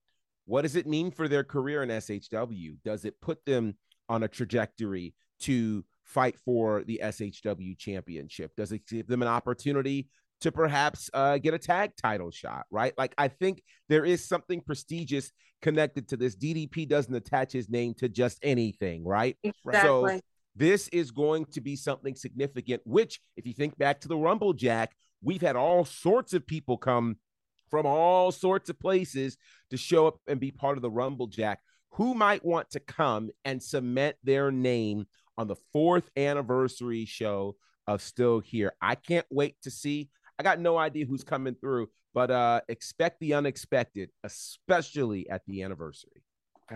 what 0.45 0.62
does 0.62 0.76
it 0.76 0.87
mean 0.87 1.11
for 1.11 1.28
their 1.28 1.45
career 1.45 1.83
in 1.83 1.89
shw 1.91 2.76
does 2.85 3.05
it 3.05 3.20
put 3.20 3.45
them 3.45 3.76
on 4.09 4.22
a 4.22 4.28
trajectory 4.28 5.14
to 5.41 5.85
fight 6.05 6.39
for 6.45 6.83
the 6.85 7.01
SHW 7.03 7.76
championship? 7.78 8.53
Does 8.57 8.72
it 8.72 8.87
give 8.87 9.07
them 9.07 9.22
an 9.22 9.28
opportunity 9.28 10.09
to 10.41 10.51
perhaps 10.51 11.09
uh, 11.14 11.39
get 11.39 11.55
a 11.55 11.59
tag 11.59 11.93
title 11.97 12.30
shot, 12.30 12.66
right? 12.70 12.93
Like, 12.99 13.14
I 13.16 13.28
think 13.28 13.62
there 13.89 14.05
is 14.05 14.26
something 14.26 14.61
prestigious 14.61 15.30
connected 15.62 16.09
to 16.09 16.16
this. 16.16 16.35
DDP 16.35 16.89
doesn't 16.89 17.14
attach 17.14 17.53
his 17.53 17.70
name 17.70 17.95
to 17.95 18.09
just 18.09 18.39
anything, 18.43 19.05
right? 19.05 19.37
Exactly. 19.45 19.80
So 19.80 20.20
this 20.55 20.89
is 20.89 21.11
going 21.11 21.47
to 21.47 21.61
be 21.61 21.77
something 21.77 22.15
significant, 22.15 22.83
which, 22.85 23.21
if 23.37 23.47
you 23.47 23.53
think 23.53 23.79
back 23.79 24.01
to 24.01 24.09
the 24.09 24.17
Rumble 24.17 24.53
Jack, 24.53 24.95
we've 25.23 25.41
had 25.41 25.57
all 25.57 25.85
sorts 25.85 26.35
of 26.35 26.47
people 26.47 26.77
come 26.77 27.17
from 27.71 27.87
all 27.87 28.31
sorts 28.31 28.69
of 28.69 28.79
places 28.79 29.39
to 29.71 29.77
show 29.77 30.07
up 30.07 30.17
and 30.29 30.39
be 30.39 30.51
part 30.51 30.77
of 30.77 30.83
the 30.83 30.91
Rumble 30.91 31.27
Jack. 31.27 31.61
Who 31.93 32.15
might 32.15 32.45
want 32.45 32.71
to 32.71 32.81
come 32.81 33.31
and 33.45 33.63
cement 33.63 34.17
their 34.23 34.51
name 34.51 35.07
on 35.39 35.49
the 35.49 35.57
fourth 35.73 36.11
anniversary 36.17 37.07
show 37.07 37.57
of 37.87 38.03
Still 38.03 38.41
Here? 38.41 38.73
I 38.81 38.95
can't 38.95 39.27
wait 39.31 39.57
to 39.63 39.71
see. 39.71 40.11
I 40.39 40.43
got 40.43 40.61
no 40.61 40.77
idea 40.77 41.07
who's 41.07 41.25
coming 41.25 41.55
through, 41.55 41.89
but 42.13 42.31
uh 42.31 42.61
expect 42.69 43.21
the 43.21 43.35
unexpected, 43.35 44.11
especially 44.25 45.29
at 45.31 45.43
the 45.47 45.63
anniversary. 45.63 46.25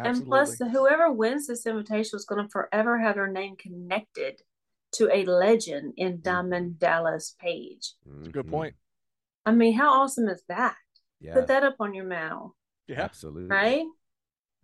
And 0.04 0.24
plus, 0.26 0.58
whoever 0.58 1.10
wins 1.12 1.46
this 1.46 1.66
invitation 1.66 2.16
is 2.16 2.24
going 2.24 2.44
to 2.44 2.50
forever 2.50 2.98
have 2.98 3.14
their 3.14 3.30
name 3.30 3.56
connected 3.56 4.42
to 4.92 5.14
a 5.14 5.24
legend 5.24 5.94
in 5.96 6.20
Diamond 6.20 6.78
Dallas 6.78 7.34
Page. 7.38 7.94
That's 8.04 8.28
a 8.28 8.30
good 8.30 8.46
Mhm. 8.46 8.50
point. 8.50 8.76
I 9.44 9.52
mean, 9.52 9.74
how 9.74 10.02
awesome 10.02 10.28
is 10.28 10.42
that? 10.48 10.76
Yeah, 11.20 11.34
Put 11.34 11.46
that 11.48 11.62
up 11.64 11.76
on 11.80 11.94
your 11.94 12.04
mantle, 12.04 12.56
Yeah, 12.86 13.02
absolutely. 13.02 13.48
right? 13.56 13.86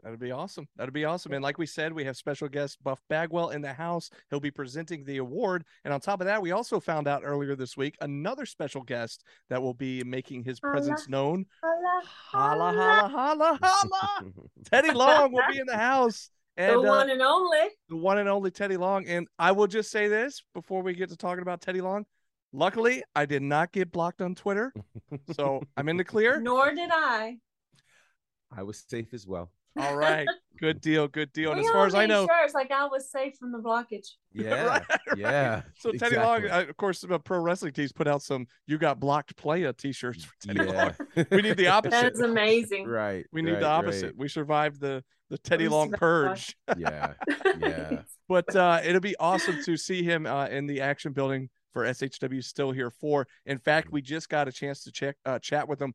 That'd 0.02 0.18
be 0.18 0.30
awesome. 0.30 0.66
That'd 0.76 0.94
be 0.94 1.04
awesome. 1.04 1.32
And 1.32 1.42
like 1.42 1.58
we 1.58 1.66
said, 1.66 1.92
we 1.92 2.04
have 2.04 2.16
special 2.16 2.48
guest 2.48 2.82
Buff 2.82 3.00
Bagwell 3.08 3.50
in 3.50 3.62
the 3.62 3.72
house. 3.72 4.10
He'll 4.30 4.40
be 4.40 4.50
presenting 4.50 5.04
the 5.04 5.18
award. 5.18 5.64
And 5.84 5.92
on 5.94 6.00
top 6.00 6.20
of 6.20 6.26
that, 6.26 6.42
we 6.42 6.50
also 6.52 6.80
found 6.80 7.06
out 7.08 7.22
earlier 7.24 7.54
this 7.56 7.76
week 7.76 7.96
another 8.00 8.46
special 8.46 8.82
guest 8.82 9.24
that 9.50 9.62
will 9.62 9.74
be 9.74 10.02
making 10.04 10.44
his 10.44 10.58
Holla. 10.62 10.72
presence 10.74 11.08
known. 11.08 11.46
Holla, 11.62 12.02
Holla, 12.32 12.72
holla, 12.72 13.08
holla, 13.08 13.58
holla. 13.62 14.32
Teddy 14.70 14.92
Long 14.92 15.32
will 15.32 15.44
be 15.50 15.58
in 15.58 15.66
the 15.66 15.76
house. 15.76 16.30
And 16.58 16.74
the 16.74 16.80
uh, 16.80 16.96
one 16.96 17.08
and 17.08 17.22
only. 17.22 17.60
the 17.88 17.96
one 17.96 18.18
and 18.18 18.28
only 18.28 18.50
Teddy 18.50 18.76
Long. 18.76 19.06
And 19.06 19.26
I 19.38 19.52
will 19.52 19.66
just 19.66 19.90
say 19.90 20.08
this 20.08 20.42
before 20.52 20.82
we 20.82 20.92
get 20.92 21.08
to 21.08 21.16
talking 21.16 21.40
about 21.40 21.62
Teddy 21.62 21.80
Long. 21.80 22.04
Luckily, 22.52 23.02
I 23.14 23.24
did 23.24 23.40
not 23.40 23.72
get 23.72 23.90
blocked 23.90 24.20
on 24.20 24.34
Twitter. 24.34 24.70
So 25.34 25.62
I'm 25.78 25.88
in 25.88 25.96
the 25.96 26.04
clear. 26.04 26.38
Nor 26.42 26.74
did 26.74 26.90
I. 26.92 27.38
I 28.54 28.64
was 28.64 28.84
safe 28.86 29.14
as 29.14 29.26
well. 29.26 29.50
All 29.78 29.96
right. 29.96 30.26
Good 30.58 30.80
deal. 30.80 31.08
Good 31.08 31.32
deal. 31.32 31.50
And 31.50 31.60
We 31.60 31.66
as 31.66 31.72
far 31.72 31.86
as 31.86 31.94
I 31.94 32.06
know, 32.06 32.26
sure 32.26 32.44
it's 32.44 32.54
like 32.54 32.70
I 32.70 32.86
was 32.86 33.10
safe 33.10 33.34
from 33.38 33.52
the 33.52 33.58
blockage. 33.58 34.06
Yeah, 34.34 34.64
Right, 34.64 34.82
yeah. 35.16 35.62
so 35.78 35.92
Teddy 35.92 36.16
Long, 36.16 36.44
exactly. 36.44 36.66
uh, 36.66 36.70
of 36.70 36.76
course, 36.78 37.00
the 37.00 37.18
pro 37.18 37.38
wrestling 37.40 37.72
tees 37.74 37.92
put 37.92 38.06
out 38.06 38.22
some 38.22 38.46
"You 38.66 38.78
Got 38.78 38.98
Blocked" 38.98 39.36
playa 39.36 39.74
T-shirts 39.74 40.24
for 40.24 40.32
Teddy 40.40 40.64
yeah. 40.64 40.92
Long. 41.16 41.26
We 41.30 41.42
need 41.42 41.58
the 41.58 41.66
opposite. 41.66 41.90
that 41.90 42.12
is 42.14 42.20
amazing. 42.20 42.86
right. 42.86 43.26
We 43.30 43.42
need 43.42 43.52
right, 43.52 43.60
the 43.60 43.66
opposite. 43.66 44.06
right. 44.06 44.16
We 44.16 44.28
survived 44.28 44.80
the 44.80 45.04
the 45.28 45.36
Teddy 45.38 45.68
Long 45.68 45.90
purge. 45.90 46.56
Yeah, 46.78 47.14
yeah. 47.58 48.02
but 48.28 48.54
uh, 48.56 48.80
it'll 48.84 49.00
be 49.00 49.16
awesome 49.16 49.62
to 49.64 49.76
see 49.76 50.02
him 50.02 50.24
uh, 50.26 50.46
in 50.46 50.66
the 50.66 50.80
action 50.80 51.12
building 51.12 51.50
for 51.72 51.84
SHW 51.84 52.42
Still 52.42 52.70
Here 52.70 52.90
Four. 52.90 53.26
In 53.44 53.58
fact, 53.58 53.90
we 53.90 54.00
just 54.00 54.28
got 54.28 54.48
a 54.48 54.52
chance 54.52 54.84
to 54.84 54.92
check 54.92 55.16
uh, 55.26 55.38
chat 55.40 55.68
with 55.68 55.80
him 55.82 55.92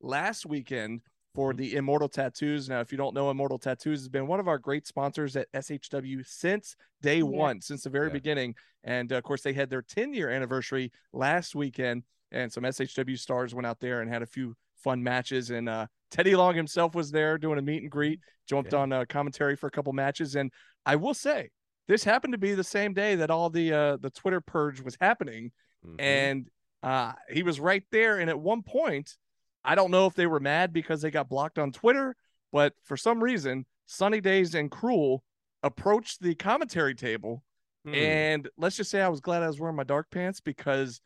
last 0.00 0.46
weekend 0.46 1.00
for 1.34 1.52
the 1.54 1.76
Immortal 1.76 2.08
Tattoos. 2.08 2.68
Now, 2.68 2.80
if 2.80 2.90
you 2.90 2.98
don't 2.98 3.14
know, 3.14 3.30
Immortal 3.30 3.58
Tattoos 3.58 4.00
has 4.00 4.08
been 4.08 4.26
one 4.26 4.40
of 4.40 4.48
our 4.48 4.58
great 4.58 4.86
sponsors 4.86 5.36
at 5.36 5.50
SHW 5.52 6.26
since 6.26 6.74
day 7.02 7.22
one, 7.22 7.60
since 7.60 7.82
the 7.84 7.90
very 7.90 8.08
Yeah. 8.08 8.14
beginning. 8.14 8.54
And 8.82 9.12
uh, 9.12 9.16
of 9.16 9.22
course, 9.24 9.42
they 9.42 9.52
had 9.52 9.70
their 9.70 9.82
10 9.82 10.12
year 10.12 10.30
anniversary 10.30 10.90
last 11.12 11.54
weekend, 11.54 12.02
and 12.32 12.52
some 12.52 12.64
SHW 12.64 13.16
stars 13.18 13.54
went 13.54 13.66
out 13.66 13.80
there 13.80 14.00
and 14.00 14.10
had 14.10 14.22
a 14.22 14.26
few 14.26 14.56
fun 14.76 15.02
matches. 15.02 15.50
And 15.50 15.68
uh, 15.68 15.86
Teddy 16.10 16.34
Long 16.34 16.54
himself 16.56 16.94
was 16.94 17.10
there 17.10 17.38
doing 17.38 17.58
a 17.58 17.62
meet 17.62 17.82
and 17.82 17.90
greet, 17.90 18.20
jumped 18.48 18.72
Yeah. 18.72 18.80
on 18.80 18.92
uh, 18.92 19.04
commentary 19.08 19.54
for 19.56 19.66
a 19.68 19.70
couple 19.70 19.92
matches. 19.92 20.34
And 20.34 20.50
I 20.84 20.96
will 20.96 21.14
say, 21.14 21.50
this 21.86 22.02
happened 22.04 22.32
to 22.32 22.38
be 22.38 22.54
the 22.54 22.64
same 22.64 22.92
day 22.94 23.14
that 23.16 23.30
all 23.30 23.50
the 23.50 23.72
uh, 23.72 23.96
the 23.98 24.10
Twitter 24.10 24.40
purge 24.40 24.80
was 24.80 24.96
happening, 25.00 25.52
Mhm. 25.86 26.00
and 26.00 26.50
uh, 26.82 27.12
he 27.28 27.42
was 27.42 27.60
right 27.60 27.84
there. 27.90 28.18
And 28.18 28.30
at 28.30 28.38
one 28.40 28.62
point, 28.62 29.16
I 29.64 29.74
don't 29.74 29.90
know 29.90 30.06
if 30.06 30.14
they 30.14 30.26
were 30.26 30.40
mad 30.40 30.72
because 30.72 31.02
they 31.02 31.10
got 31.10 31.28
blocked 31.28 31.58
on 31.58 31.72
Twitter, 31.72 32.16
but 32.52 32.72
for 32.84 32.96
some 32.96 33.22
reason, 33.22 33.66
Sunny 33.86 34.20
Days 34.20 34.54
and 34.54 34.70
Cruel 34.70 35.22
approached 35.62 36.22
the 36.22 36.34
commentary 36.34 36.94
table. 36.94 37.42
Hmm. 37.84 37.94
And 37.94 38.48
let's 38.56 38.76
just 38.76 38.90
say 38.90 39.00
I 39.00 39.08
was 39.08 39.20
glad 39.20 39.42
I 39.42 39.46
was 39.46 39.58
wearing 39.58 39.76
my 39.76 39.84
dark 39.84 40.10
pants 40.10 40.40
because 40.40 41.00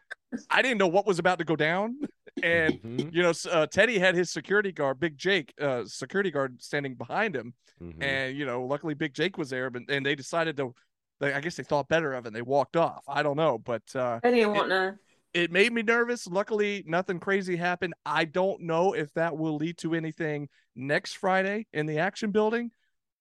I 0.51 0.63
didn't 0.63 0.79
know 0.79 0.89
what 0.89 1.07
was 1.07 1.19
about 1.19 1.39
to 1.39 1.45
go 1.45 1.57
down. 1.57 1.99
And 2.43 2.83
Mhm, 2.83 3.15
you 3.15 3.23
know, 3.23 3.33
uh, 3.53 3.67
Teddy 3.67 3.97
had 3.97 4.17
his 4.17 4.29
security 4.29 4.73
guard, 4.73 4.99
Big 4.99 5.17
Jake, 5.17 5.55
uh, 5.61 5.85
security 5.87 6.33
guard 6.33 6.61
standing 6.61 6.97
behind 6.97 7.37
him, 7.37 7.55
mhm. 7.81 8.03
and 8.03 8.37
you 8.37 8.45
know, 8.45 8.65
luckily 8.65 8.93
Big 8.95 9.15
Jake 9.15 9.39
was 9.39 9.51
there. 9.51 9.71
But 9.71 9.83
and 9.89 10.05
they 10.05 10.17
decided 10.17 10.57
to, 10.57 10.75
they, 11.21 11.33
I 11.33 11.41
guess 11.41 11.55
they 11.55 11.63
thought 11.63 11.89
better 11.89 12.13
of 12.13 12.25
it. 12.25 12.29
and 12.29 12.37
They 12.37 12.43
walked 12.43 12.77
off. 12.77 13.05
I 13.07 13.23
don't 13.23 13.37
know, 13.37 13.59
but 13.59 13.83
uh, 13.95 14.19
I 14.25 14.33
didn't 14.33 14.53
want 14.53 14.71
to. 14.71 14.99
It 15.35 15.51
made 15.51 15.73
me 15.73 15.83
nervous. 15.83 16.27
Luckily, 16.27 16.85
nothing 16.87 17.19
crazy 17.21 17.57
happened. 17.57 17.95
I 18.07 18.25
don't 18.25 18.63
know 18.63 18.93
if 18.95 19.13
that 19.15 19.37
will 19.37 19.57
lead 19.57 19.77
to 19.79 19.95
anything 19.95 20.49
next 20.77 21.15
Friday 21.17 21.67
in 21.73 21.87
the 21.87 21.99
action 21.99 22.31
building, 22.31 22.71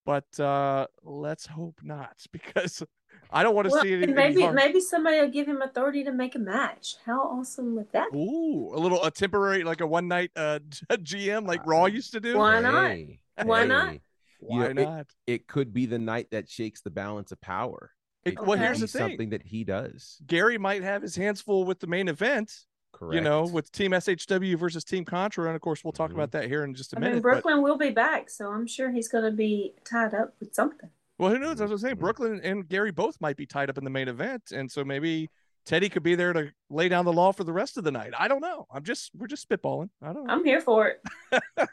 but 0.05 0.39
uh, 0.39 0.88
let's 1.03 1.47
hope 1.47 1.80
not 1.84 2.16
because 2.32 2.84
I 3.32 3.41
don't 3.43 3.55
want 3.55 3.66
to 3.68 3.72
Well, 3.72 3.82
see 3.82 3.93
it. 3.93 4.03
and 4.03 4.14
maybe 4.16 4.47
maybe 4.47 4.80
somebody 4.80 5.20
will 5.20 5.30
give 5.32 5.47
him 5.47 5.61
authority 5.61 6.03
to 6.03 6.11
make 6.11 6.36
a 6.36 6.39
match. 6.39 6.95
How 7.05 7.20
awesome 7.22 7.76
would 7.76 7.91
that 7.91 8.11
be? 8.11 8.18
Ooh, 8.20 8.72
a 8.74 8.80
little 8.80 9.03
a 9.03 9.09
temporary 9.11 9.64
like 9.64 9.82
a 9.82 9.88
one 9.88 10.07
night 10.07 10.32
uh 10.36 10.59
GM 10.91 11.47
like 11.47 11.66
Raw 11.66 11.86
used 11.88 12.11
to 12.14 12.20
do. 12.20 12.38
Why 12.38 12.59
not? 12.59 12.89
Hey, 12.91 13.20
Why 13.43 13.66
not? 13.66 13.89
hey, 13.89 14.01
Why 14.39 14.68
You 14.68 14.74
know, 14.76 14.82
it- 14.82 14.86
not? 14.86 15.07
It 15.26 15.47
could 15.47 15.74
be 15.74 15.88
the 15.88 15.99
night 15.99 16.28
that 16.32 16.47
shakes 16.49 16.82
the 16.82 16.91
balance 16.91 17.32
of 17.32 17.41
power. 17.41 17.91
It- 18.26 18.39
well, 18.41 18.57
here's 18.57 18.80
the 18.80 18.88
thing. 18.88 18.99
something 19.09 19.30
that 19.32 19.41
he 19.43 19.63
does. 19.63 20.21
Gary 20.26 20.57
might 20.57 20.84
have 20.84 21.01
his 21.01 21.15
hands 21.15 21.41
full 21.41 21.65
with 21.65 21.80
the 21.80 21.88
main 21.88 22.07
event, 22.07 22.51
Correct. 22.93 23.15
you 23.15 23.21
know, 23.21 23.43
with 23.43 23.71
Team 23.71 23.91
SHW 23.91 24.55
versus 24.57 24.84
Team 24.84 25.03
Contra, 25.03 25.45
and 25.47 25.55
of 25.55 25.61
course 25.61 25.84
we'll 25.84 25.91
talk 25.91 26.11
Mhm. 26.11 26.15
about 26.15 26.32
that 26.32 26.45
here 26.47 26.63
in 26.63 26.74
just 26.74 26.93
a 26.93 26.97
I 26.97 26.99
minute. 26.99 27.13
mean, 27.15 27.21
but- 27.21 27.32
Brooklyn 27.34 27.61
will 27.61 27.78
be 27.78 27.89
back, 27.89 28.30
so 28.30 28.49
I'm 28.49 28.65
sure 28.67 28.91
he's 28.91 29.07
going 29.09 29.26
to 29.26 29.32
be 29.36 29.74
tied 29.84 30.13
up 30.13 30.36
with 30.39 30.53
something. 30.55 30.89
Well, 31.17 31.32
who 31.32 31.39
knows? 31.39 31.59
I 31.61 31.65
was 31.65 31.82
saying, 31.82 31.97
Mhm. 31.97 31.99
Brooklyn 31.99 32.41
and 32.43 32.67
Gary 32.67 32.91
both 32.91 33.19
might 33.21 33.36
be 33.38 33.45
tied 33.45 33.69
up 33.69 33.78
in 33.78 33.84
the 33.84 33.89
main 33.89 34.07
event, 34.07 34.51
and 34.51 34.71
so 34.71 34.84
maybe 34.86 35.30
Teddy 35.65 35.88
could 35.89 36.03
be 36.03 36.15
there 36.15 36.34
to 36.34 36.51
lay 36.69 36.89
down 36.89 37.05
the 37.05 37.13
law 37.13 37.32
for 37.32 37.43
the 37.43 37.53
rest 37.53 37.78
of 37.78 37.84
the 37.84 37.91
night. 37.91 38.13
I 38.17 38.28
don't 38.28 38.41
know. 38.41 38.67
I'm 38.71 38.84
just 38.84 39.11
we're 39.15 39.28
just 39.28 39.47
spitballing. 39.47 39.89
I 40.01 40.11
don't 40.11 40.26
know. 40.26 40.34
I'm 40.34 40.43
here 40.43 40.59
for 40.59 40.88
it. 40.88 41.01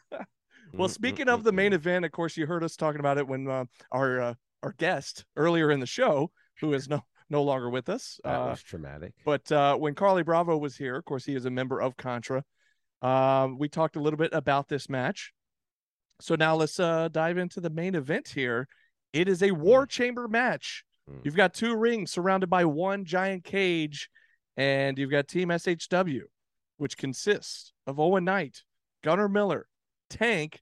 well, 0.72 0.88
Mm, 0.88 0.90
speaking 0.90 1.28
of 1.28 1.42
the 1.42 1.51
main 1.53 1.72
mm. 1.72 1.76
event, 1.76 2.05
of 2.05 2.12
course, 2.12 2.36
you 2.36 2.46
heard 2.46 2.62
us 2.62 2.76
talking 2.76 3.01
about 3.01 3.18
it 3.18 3.26
when 3.26 3.48
uh, 3.48 3.64
our 3.90 4.20
uh, 4.20 4.34
our 4.62 4.72
guest 4.74 5.24
earlier 5.36 5.70
in 5.72 5.80
the 5.80 5.86
show, 5.86 6.30
who 6.61 6.72
is 6.74 6.88
no 6.88 7.02
no 7.28 7.42
longer 7.42 7.70
with 7.70 7.88
us, 7.88 8.20
that 8.24 8.40
uh, 8.40 8.46
was 8.48 8.62
traumatic. 8.62 9.14
but 9.24 9.50
uh, 9.52 9.76
when 9.76 9.94
Carly 9.94 10.24
Bravo 10.24 10.56
was 10.56 10.76
here, 10.76 10.96
of 10.96 11.04
course, 11.04 11.24
he 11.24 11.34
is 11.34 11.44
a 11.44 11.50
member 11.50 11.80
of 11.80 11.96
Contra. 11.96 12.42
Um, 13.02 13.56
we 13.58 13.68
talked 13.68 13.96
a 13.96 14.00
little 14.00 14.18
bit 14.18 14.30
about 14.32 14.68
this 14.68 14.88
match. 14.88 15.32
So 16.20 16.34
now 16.34 16.56
let's 16.56 16.78
uh, 16.78 17.08
dive 17.08 17.38
into 17.38 17.61
the 17.61 17.70
main 17.70 17.94
event 17.94 18.28
here. 18.28 18.68
It 19.12 19.28
is 19.28 19.42
a 19.42 19.52
War 19.52 19.86
Chamber 19.86 20.28
match. 20.28 20.84
Mm. 21.08 21.20
You've 21.24 21.36
got 21.36 21.54
two 21.54 21.76
rings 21.76 22.11
surrounded 22.11 22.50
by 22.50 22.64
one 22.64 23.04
giant 23.04 23.44
cage, 23.44 24.11
and 24.56 24.98
you've 24.98 25.11
got 25.11 25.28
Team 25.28 25.48
SHW, 25.48 26.22
which 26.76 26.98
consists 26.98 27.72
of 27.86 27.98
Owen 27.98 28.24
Knight, 28.24 28.62
Gunnar 29.02 29.28
Miller, 29.28 29.66
Tank, 30.11 30.61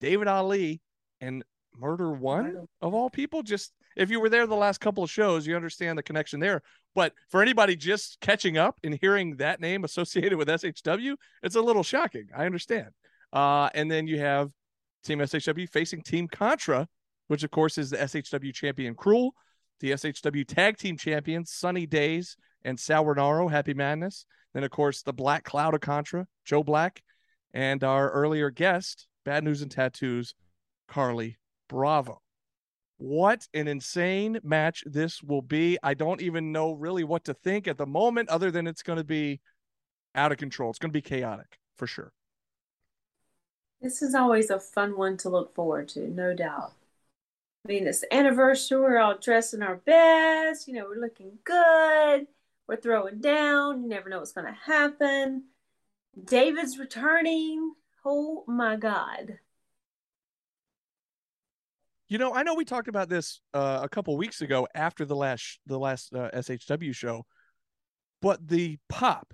David 0.00 0.28
Ali, 0.28 0.80
and 1.20 1.42
Murder 1.76 2.12
One 2.12 2.66
of 2.80 2.94
all 2.94 3.10
people. 3.10 3.42
Just 3.42 3.72
if 3.96 4.10
you 4.10 4.20
were 4.20 4.28
there 4.28 4.46
the 4.46 4.54
last 4.54 4.80
couple 4.80 5.04
of 5.04 5.10
shows, 5.10 5.46
you 5.46 5.56
understand 5.56 5.98
the 5.98 6.02
connection 6.02 6.40
there. 6.40 6.62
But 6.94 7.12
for 7.28 7.42
anybody 7.42 7.76
just 7.76 8.18
catching 8.20 8.58
up 8.58 8.78
and 8.82 8.98
hearing 9.00 9.36
that 9.36 9.60
name 9.60 9.84
associated 9.84 10.36
with 10.36 10.48
SHW, 10.48 11.14
it's 11.42 11.56
a 11.56 11.60
little 11.60 11.82
shocking. 11.82 12.28
I 12.36 12.46
understand. 12.46 12.90
Uh, 13.32 13.68
and 13.74 13.90
then 13.90 14.06
you 14.06 14.18
have 14.20 14.50
Team 15.04 15.18
SHW 15.18 15.68
facing 15.68 16.02
Team 16.02 16.28
Contra, 16.28 16.88
which 17.28 17.44
of 17.44 17.50
course 17.50 17.78
is 17.78 17.90
the 17.90 17.96
SHW 17.96 18.52
champion 18.52 18.94
Cruel, 18.94 19.34
the 19.80 19.92
SHW 19.92 20.46
tag 20.46 20.76
team 20.76 20.96
champions 20.96 21.52
Sunny 21.52 21.86
Days 21.86 22.36
and 22.64 22.78
Sal 22.78 23.04
Renaro, 23.04 23.50
Happy 23.50 23.74
Madness. 23.74 24.26
Then 24.52 24.64
of 24.64 24.70
course 24.70 25.02
the 25.02 25.12
Black 25.12 25.44
Cloud 25.44 25.74
of 25.74 25.80
Contra, 25.80 26.26
Joe 26.44 26.62
Black, 26.62 27.02
and 27.54 27.82
our 27.82 28.10
earlier 28.10 28.50
guest, 28.50 29.06
Bad 29.24 29.44
News 29.44 29.62
and 29.62 29.70
Tattoos, 29.70 30.34
Carly 30.88 31.38
Bravo. 31.68 32.20
What 33.00 33.48
an 33.54 33.66
insane 33.66 34.38
match 34.42 34.84
this 34.84 35.22
will 35.22 35.40
be. 35.40 35.78
I 35.82 35.94
don't 35.94 36.20
even 36.20 36.52
know 36.52 36.72
really 36.72 37.02
what 37.02 37.24
to 37.24 37.32
think 37.32 37.66
at 37.66 37.78
the 37.78 37.86
moment, 37.86 38.28
other 38.28 38.50
than 38.50 38.66
it's 38.66 38.82
going 38.82 38.98
to 38.98 39.04
be 39.04 39.40
out 40.14 40.32
of 40.32 40.36
control. 40.36 40.68
It's 40.68 40.78
going 40.78 40.90
to 40.90 40.96
be 40.96 41.00
chaotic 41.00 41.58
for 41.78 41.86
sure. 41.86 42.12
This 43.80 44.02
is 44.02 44.14
always 44.14 44.50
a 44.50 44.60
fun 44.60 44.98
one 44.98 45.16
to 45.16 45.30
look 45.30 45.54
forward 45.54 45.88
to, 45.90 46.08
no 46.08 46.34
doubt. 46.34 46.74
I 47.64 47.68
mean, 47.68 47.86
it's 47.86 48.04
anniversary. 48.12 48.78
We're 48.78 48.98
all 48.98 49.16
dressed 49.16 49.54
in 49.54 49.62
our 49.62 49.76
best. 49.76 50.68
You 50.68 50.74
know, 50.74 50.84
we're 50.84 51.00
looking 51.00 51.38
good. 51.44 52.26
We're 52.68 52.76
throwing 52.82 53.22
down. 53.22 53.82
You 53.82 53.88
never 53.88 54.10
know 54.10 54.18
what's 54.18 54.32
going 54.32 54.46
to 54.46 54.60
happen. 54.70 55.44
David's 56.22 56.78
returning. 56.78 57.72
Oh 58.04 58.44
my 58.46 58.76
God. 58.76 59.38
You 62.10 62.18
know, 62.18 62.34
I 62.34 62.42
know 62.42 62.54
we 62.54 62.64
talked 62.64 62.88
about 62.88 63.08
this 63.08 63.40
uh, 63.54 63.78
a 63.82 63.88
couple 63.88 64.16
weeks 64.16 64.42
ago 64.42 64.66
after 64.74 65.04
the 65.04 65.14
last 65.14 65.60
the 65.66 65.78
last 65.78 66.12
uh, 66.12 66.28
SHW 66.34 66.92
show, 66.92 67.24
but 68.20 68.46
the 68.48 68.78
pop 68.88 69.32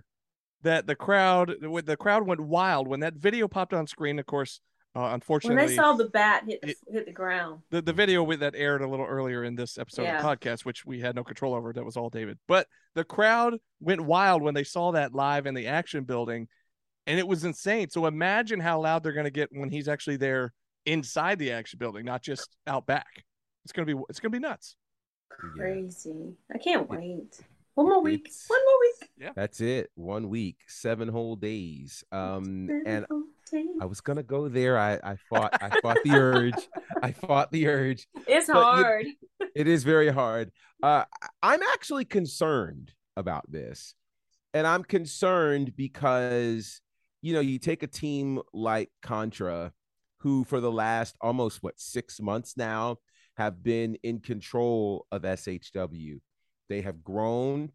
that 0.61 0.87
the 0.87 0.95
crowd 0.95 1.55
the 1.85 1.97
crowd 1.97 2.27
went 2.27 2.41
wild 2.41 2.87
when 2.87 3.01
that 3.01 3.15
video 3.15 3.49
popped 3.49 3.73
on 3.73 3.87
screen. 3.87 4.19
Of 4.19 4.27
course, 4.27 4.61
uh, 4.95 5.09
unfortunately, 5.15 5.57
When 5.57 5.67
they 5.69 5.75
saw 5.75 5.95
the 5.95 6.11
bat 6.11 6.45
hit 6.47 6.61
the, 6.61 6.69
it- 6.69 6.77
hit 6.87 7.07
the 7.07 7.13
ground. 7.13 7.63
the, 7.71 7.81
the 7.81 7.95
video 7.95 8.23
with 8.23 8.41
that 8.41 8.55
aired 8.55 8.83
a 8.83 8.89
little 8.89 9.07
earlier 9.07 9.43
in 9.43 9.55
this 9.55 9.79
episode 9.79 10.03
Yeah. 10.03 10.17
of 10.19 10.23
the 10.23 10.29
podcast, 10.29 10.67
which 10.67 10.85
we 10.85 11.01
had 11.01 11.17
no 11.17 11.25
control 11.25 11.55
over. 11.55 11.73
That 11.73 11.85
was 11.87 11.97
all 11.97 12.11
David. 12.11 12.39
But 12.47 12.67
the 12.95 13.05
crowd 13.05 13.55
went 13.81 14.03
wild 14.03 14.43
when 14.43 14.53
they 14.53 14.65
saw 14.65 14.93
that 14.93 15.15
live 15.15 15.47
in 15.47 15.55
the 15.55 15.67
action 15.69 16.05
building, 16.05 16.47
and 17.07 17.19
it 17.19 17.27
was 17.27 17.43
insane. 17.43 17.89
So 17.89 18.05
imagine 18.05 18.61
how 18.61 18.83
loud 18.83 19.03
they're 19.03 19.15
going 19.15 19.25
to 19.25 19.31
get 19.31 19.49
when 19.51 19.71
he's 19.71 19.89
actually 19.89 20.19
there 20.19 20.53
inside 20.87 21.39
the 21.39 21.53
action 21.53 21.79
building, 21.79 22.05
not 22.05 22.23
just 22.23 22.57
out 22.67 22.87
back. 22.87 23.25
It's 23.65 23.73
gonna 23.73 23.87
be 23.87 24.01
it's 24.09 24.21
gonna 24.21 24.31
be 24.33 24.39
nuts. 24.39 24.77
Yeah. 25.31 25.37
Crazy. 25.63 26.35
I 26.55 26.59
can't 26.59 26.89
wait. 26.89 27.41
One 27.75 27.89
more 27.89 28.01
week. 28.01 28.21
It's- 28.27 28.45
One 28.49 28.61
more 28.65 28.81
week. 28.81 29.11
Yeah. 29.19 29.33
That's 29.37 29.61
it. 29.61 29.91
One 29.97 30.29
week, 30.31 30.57
seven 30.67 31.09
whole 31.09 31.37
days. 31.37 32.03
Um, 32.11 32.69
and 32.87 33.05
I 33.81 33.85
was 33.85 34.01
gonna 34.01 34.23
go 34.23 34.49
there. 34.49 34.79
I 34.79 34.95
I 35.03 35.17
fought 35.29 35.53
I 35.63 35.79
fought 35.81 35.99
the 36.05 36.13
urge. 36.15 36.69
I 37.03 37.13
fought 37.13 37.53
the 37.53 37.67
urge. 37.69 38.07
It's 38.27 38.47
but 38.47 38.55
you- 38.79 38.83
hard. 38.85 39.07
It 39.55 39.67
is 39.69 39.85
very 39.85 40.09
hard. 40.11 40.53
Uh, 40.83 41.05
I- 41.23 41.29
I'm 41.43 41.63
actually 41.75 42.05
concerned 42.07 42.93
about 43.17 43.51
this, 43.51 43.95
and 44.55 44.67
I'm 44.67 44.85
concerned 44.85 45.75
because 45.77 46.81
you 47.23 47.33
know 47.35 47.41
you 47.41 47.59
take 47.59 47.83
a 47.83 47.87
team 47.87 48.41
like 48.55 48.91
Contra, 49.03 49.73
who 50.27 50.43
for 50.43 50.59
the 50.61 50.73
last 50.73 51.15
almost 51.21 51.63
what 51.63 51.79
six 51.79 52.21
months 52.21 52.57
now 52.57 52.97
have 53.37 53.63
been 53.63 53.97
in 54.03 54.19
control 54.19 55.07
of 55.13 55.23
SHW. 55.23 56.19
They 56.69 56.81
have 56.81 57.05
grown. 57.05 57.71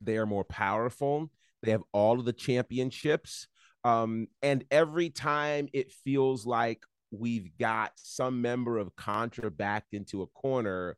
They 0.00 0.16
are 0.16 0.24
more 0.24 0.44
powerful. 0.44 1.28
They 1.60 1.72
have 1.72 1.82
all 1.92 2.20
of 2.20 2.24
the 2.24 2.32
championships. 2.32 3.48
Um, 3.82 4.28
and 4.42 4.64
every 4.70 5.10
time 5.10 5.66
it 5.72 5.90
feels 5.90 6.46
like 6.46 6.84
we've 7.10 7.50
got 7.58 7.90
some 7.96 8.42
member 8.42 8.78
of 8.78 8.94
Contra 8.94 9.50
backed 9.50 9.92
into 9.92 10.22
a 10.22 10.28
corner, 10.28 10.96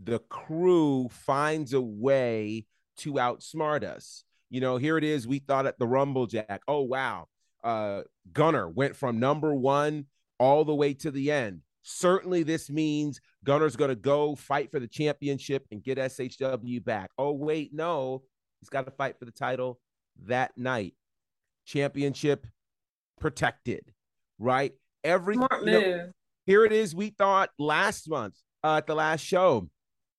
the 0.00 0.20
crew 0.20 1.08
finds 1.08 1.72
a 1.72 1.80
way 1.80 2.64
to 2.98 3.14
outsmart 3.14 3.82
us. 3.82 4.22
You 4.50 4.60
know, 4.60 4.76
here 4.76 4.98
it 4.98 5.02
is. 5.02 5.26
We 5.26 5.40
thought 5.40 5.66
at 5.66 5.80
the 5.80 5.88
Rumble 5.88 6.28
Jack, 6.28 6.60
oh, 6.68 6.82
wow. 6.82 7.26
Uh, 7.64 8.02
Gunner 8.32 8.68
went 8.68 8.94
from 8.94 9.18
number 9.18 9.52
one 9.52 10.06
all 10.38 10.64
the 10.64 10.74
way 10.74 10.94
to 10.94 11.10
the 11.10 11.30
end. 11.30 11.60
Certainly, 11.82 12.42
this 12.42 12.68
means 12.68 13.20
Gunner's 13.44 13.76
going 13.76 13.88
to 13.88 13.96
go 13.96 14.34
fight 14.34 14.70
for 14.70 14.78
the 14.78 14.88
championship 14.88 15.66
and 15.70 15.82
get 15.82 15.98
SHW 15.98 16.84
back. 16.84 17.10
Oh, 17.16 17.32
wait, 17.32 17.72
no. 17.72 18.22
He's 18.60 18.68
got 18.68 18.84
to 18.86 18.90
fight 18.90 19.18
for 19.18 19.24
the 19.24 19.30
title 19.30 19.80
that 20.26 20.52
night. 20.56 20.94
Championship 21.64 22.46
protected, 23.20 23.92
right? 24.38 24.72
Every 25.04 25.36
Smart 25.36 25.64
you 25.64 25.72
know, 25.72 26.08
here 26.44 26.64
it 26.64 26.72
is. 26.72 26.94
We 26.94 27.10
thought 27.10 27.50
last 27.58 28.08
month 28.08 28.34
uh, 28.64 28.76
at 28.76 28.86
the 28.86 28.94
last 28.94 29.20
show. 29.20 29.68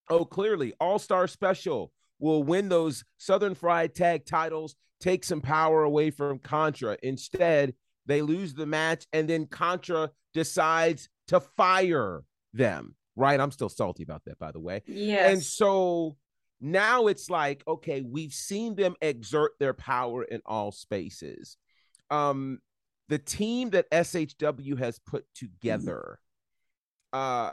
Oh, 0.09 0.25
clearly, 0.25 0.73
All 0.79 0.99
Star 0.99 1.27
Special 1.27 1.91
will 2.19 2.43
win 2.43 2.69
those 2.69 3.03
Southern 3.17 3.55
Fried 3.55 3.93
Tag 3.93 4.25
titles, 4.25 4.75
take 4.99 5.23
some 5.23 5.41
power 5.41 5.83
away 5.83 6.11
from 6.11 6.39
Contra. 6.39 6.97
Instead, 7.03 7.73
they 8.09 8.21
lose 8.23 8.53
the 8.55 8.65
match, 8.65 9.05
and 9.13 9.29
then 9.29 9.45
Contra 9.45 10.09
decides 10.33 11.09
to 11.27 11.39
fire 11.39 12.23
them. 12.53 12.95
Right? 13.15 13.39
I'm 13.39 13.51
still 13.51 13.69
salty 13.69 14.03
about 14.03 14.23
that, 14.25 14.39
by 14.39 14.51
the 14.51 14.59
way. 14.59 14.81
Yes. 14.87 15.31
And 15.31 15.43
so 15.43 16.17
now 16.61 17.07
it's 17.07 17.29
like, 17.29 17.63
okay, 17.67 18.01
we've 18.01 18.33
seen 18.33 18.75
them 18.75 18.95
exert 19.01 19.51
their 19.59 19.73
power 19.73 20.23
in 20.23 20.41
all 20.45 20.71
spaces. 20.71 21.57
Um, 22.09 22.59
the 23.09 23.19
team 23.19 23.71
that 23.71 23.91
SHW 23.91 24.79
has 24.79 24.99
put 24.99 25.25
together, 25.35 26.19
uh, 27.13 27.51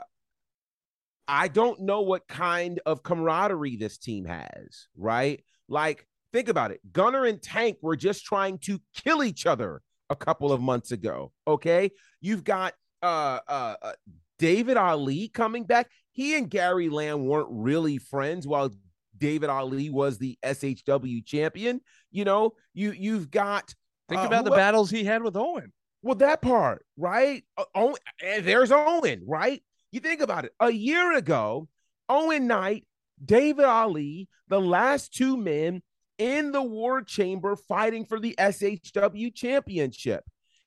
I 1.27 1.47
don't 1.49 1.81
know 1.81 2.01
what 2.01 2.27
kind 2.27 2.79
of 2.85 3.03
camaraderie 3.03 3.75
this 3.75 3.97
team 3.97 4.25
has, 4.25 4.87
right? 4.95 5.43
Like, 5.67 6.07
think 6.31 6.47
about 6.47 6.71
it. 6.71 6.79
Gunner 6.91 7.25
and 7.25 7.41
Tank 7.41 7.77
were 7.81 7.97
just 7.97 8.23
trying 8.23 8.59
to 8.59 8.79
kill 8.95 9.23
each 9.23 9.45
other 9.45 9.81
a 10.09 10.15
couple 10.15 10.51
of 10.51 10.61
months 10.61 10.91
ago. 10.91 11.31
Okay. 11.47 11.91
You've 12.21 12.43
got 12.43 12.73
uh 13.03 13.39
uh, 13.47 13.75
uh 13.81 13.93
David 14.39 14.77
Ali 14.77 15.29
coming 15.29 15.63
back. 15.65 15.89
He 16.11 16.35
and 16.37 16.49
Gary 16.49 16.89
Lamb 16.89 17.25
weren't 17.25 17.49
really 17.51 17.97
friends 17.97 18.47
while 18.47 18.71
David 19.17 19.49
Ali 19.49 19.89
was 19.89 20.17
the 20.17 20.37
SHW 20.43 21.25
champion. 21.25 21.81
You 22.11 22.25
know, 22.25 22.53
you 22.73 22.91
you've 22.91 23.31
got 23.31 23.73
Think 24.09 24.21
uh, 24.21 24.25
about 24.25 24.45
the 24.45 24.51
who 24.51 24.55
el- 24.55 24.57
battles 24.57 24.89
he 24.89 25.03
had 25.03 25.23
with 25.23 25.35
Owen. 25.35 25.73
well, 26.01 26.15
that 26.15 26.41
part, 26.41 26.85
right? 26.97 27.43
Owen, 27.75 27.95
and 28.23 28.45
there's 28.45 28.71
Owen, 28.71 29.23
right? 29.27 29.61
You 29.91 29.99
think 29.99 30.21
about 30.21 30.45
it. 30.45 30.51
A 30.59 30.71
year 30.71 31.15
ago, 31.15 31.67
Owen 32.09 32.47
Knight, 32.47 32.85
David 33.23 33.65
Ali, 33.65 34.27
the 34.47 34.61
last 34.61 35.13
two 35.13 35.37
men 35.37 35.81
in 36.17 36.51
the 36.51 36.61
war 36.61 37.01
chamber 37.01 37.55
fighting 37.55 38.05
for 38.05 38.19
the 38.19 38.35
SHW 38.37 39.33
championship. 39.33 40.23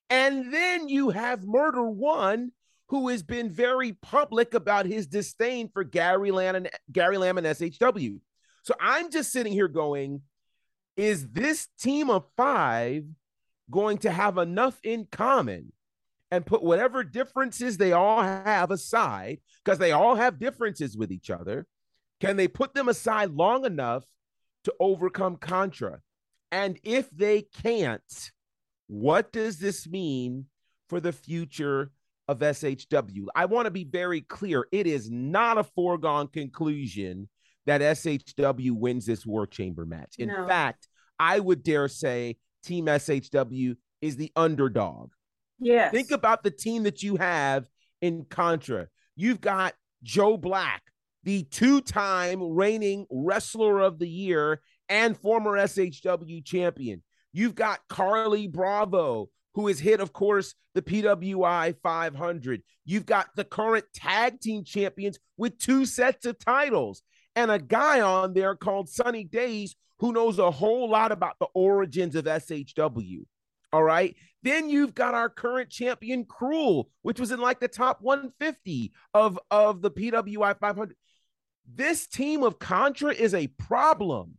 And 0.08 0.52
then 0.52 0.88
you 0.88 1.10
have 1.10 1.46
Murder 1.46 1.88
One, 1.88 2.52
who 2.88 3.08
has 3.08 3.22
been 3.22 3.50
very 3.50 3.92
public 3.92 4.54
about 4.54 4.86
his 4.86 5.06
disdain 5.06 5.68
for 5.72 5.84
Gary 5.84 6.32
Lamb 6.32 6.56
and 6.56 6.70
Gary 6.90 7.18
Lamb 7.18 7.38
and 7.38 7.46
SHW. 7.46 8.18
So 8.62 8.74
I'm 8.80 9.10
just 9.10 9.32
sitting 9.32 9.52
here 9.52 9.68
going, 9.68 10.22
is 10.96 11.28
this 11.28 11.68
team 11.80 12.10
of 12.10 12.24
five 12.36 13.04
going 13.70 13.98
to 13.98 14.10
have 14.10 14.38
enough 14.38 14.78
in 14.82 15.06
common 15.10 15.72
and 16.32 16.44
put 16.44 16.62
whatever 16.62 17.04
differences 17.04 17.76
they 17.76 17.92
all 17.92 18.22
have 18.22 18.70
aside, 18.70 19.38
because 19.64 19.78
they 19.78 19.92
all 19.92 20.16
have 20.16 20.38
differences 20.38 20.96
with 20.96 21.12
each 21.12 21.30
other? 21.30 21.66
Can 22.20 22.36
they 22.36 22.48
put 22.48 22.74
them 22.74 22.88
aside 22.88 23.30
long 23.30 23.64
enough 23.64 24.04
to 24.64 24.74
overcome 24.80 25.36
Contra? 25.36 26.00
And 26.52 26.78
if 26.82 27.08
they 27.10 27.42
can't, 27.42 28.30
what 28.88 29.32
does 29.32 29.58
this 29.58 29.88
mean 29.88 30.46
for 30.88 31.00
the 31.00 31.12
future 31.12 31.92
of 32.28 32.40
SHW? 32.40 33.26
I 33.34 33.44
want 33.46 33.66
to 33.66 33.70
be 33.70 33.84
very 33.84 34.20
clear. 34.22 34.66
It 34.72 34.86
is 34.86 35.10
not 35.10 35.58
a 35.58 35.64
foregone 35.64 36.28
conclusion 36.28 37.28
that 37.66 37.80
SHW 37.80 38.72
wins 38.72 39.06
this 39.06 39.24
War 39.24 39.46
Chamber 39.46 39.86
match. 39.86 40.14
In 40.18 40.28
No. 40.28 40.46
fact, 40.46 40.88
I 41.18 41.38
would 41.38 41.62
dare 41.62 41.88
say 41.88 42.36
Team 42.64 42.86
SHW 42.86 43.76
is 44.00 44.16
the 44.16 44.32
underdog. 44.34 45.12
yes. 45.60 45.92
Think 45.92 46.10
about 46.10 46.42
the 46.42 46.50
team 46.50 46.82
that 46.84 47.02
you 47.02 47.16
have 47.16 47.66
in 48.00 48.24
Contra. 48.24 48.88
You've 49.14 49.40
got 49.42 49.74
Joe 50.02 50.36
Black, 50.38 50.82
the 51.24 51.44
two 51.44 51.80
time 51.80 52.42
reigning 52.42 53.06
wrestler 53.10 53.80
of 53.80 53.98
the 53.98 54.08
year 54.08 54.60
and 54.88 55.16
former 55.16 55.52
SHW 55.52 56.44
champion. 56.44 57.02
You've 57.32 57.54
got 57.54 57.80
Carly 57.88 58.46
Bravo, 58.46 59.30
who 59.54 59.68
has 59.68 59.78
hit, 59.78 60.00
of 60.00 60.12
course, 60.12 60.54
the 60.74 60.82
PWI 60.82 61.76
500. 61.82 62.62
You've 62.84 63.06
got 63.06 63.28
the 63.36 63.44
current 63.44 63.84
tag 63.94 64.40
team 64.40 64.64
champions 64.64 65.18
with 65.36 65.58
two 65.58 65.86
sets 65.86 66.26
of 66.26 66.38
titles, 66.38 67.02
and 67.36 67.50
a 67.50 67.58
guy 67.58 68.00
on 68.00 68.34
there 68.34 68.56
called 68.56 68.88
Sunny 68.88 69.24
Days 69.24 69.76
who 69.98 70.12
knows 70.12 70.38
a 70.38 70.50
whole 70.50 70.88
lot 70.88 71.12
about 71.12 71.38
the 71.38 71.46
origins 71.54 72.16
of 72.16 72.24
SHW. 72.24 73.24
All 73.72 73.82
right. 73.82 74.16
Then 74.42 74.68
you've 74.70 74.94
got 74.94 75.14
our 75.14 75.28
current 75.28 75.70
champion, 75.70 76.24
Cruel, 76.24 76.88
which 77.02 77.20
was 77.20 77.30
in 77.30 77.40
like 77.40 77.60
the 77.60 77.68
top 77.68 77.98
150 78.00 78.92
of, 79.14 79.38
of 79.50 79.82
the 79.82 79.90
PWI 79.90 80.58
500. 80.58 80.96
This 81.74 82.06
team 82.06 82.42
of 82.42 82.58
Contra 82.58 83.12
is 83.12 83.34
a 83.34 83.46
problem. 83.48 84.38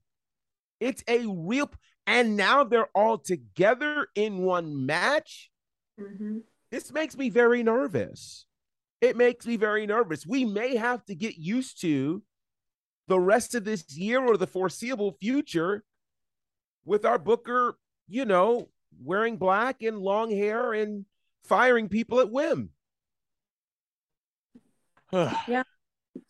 It's 0.80 1.04
a 1.08 1.26
real, 1.28 1.72
and 2.08 2.36
now 2.36 2.64
they're 2.64 2.90
all 2.96 3.18
together 3.18 4.08
in 4.16 4.40
one 4.40 4.86
match. 4.86 5.50
hmm 5.98 6.40
This 6.72 6.92
makes 6.92 7.16
me 7.18 7.30
very 7.30 7.64
nervous. 7.64 8.46
It 9.00 9.18
makes 9.18 9.46
me 9.46 9.58
very 9.58 9.86
nervous. 9.86 10.26
We 10.26 10.46
may 10.46 10.76
have 10.76 11.04
to 11.06 11.16
get 11.16 11.38
used 11.38 11.82
to 11.82 12.22
the 13.08 13.20
rest 13.20 13.56
of 13.56 13.64
this 13.66 13.86
year 13.96 14.24
or 14.24 14.38
the 14.38 14.48
foreseeable 14.48 15.18
future 15.20 15.84
with 16.86 17.06
our 17.06 17.18
booker, 17.18 17.78
you 18.08 18.26
know, 18.26 18.70
wearing 19.04 19.38
black 19.38 19.82
and 19.82 19.98
long 19.98 20.32
hair 20.32 20.74
and 20.74 21.06
firing 21.44 21.90
people 21.90 22.20
at 22.20 22.32
whim. 22.32 22.70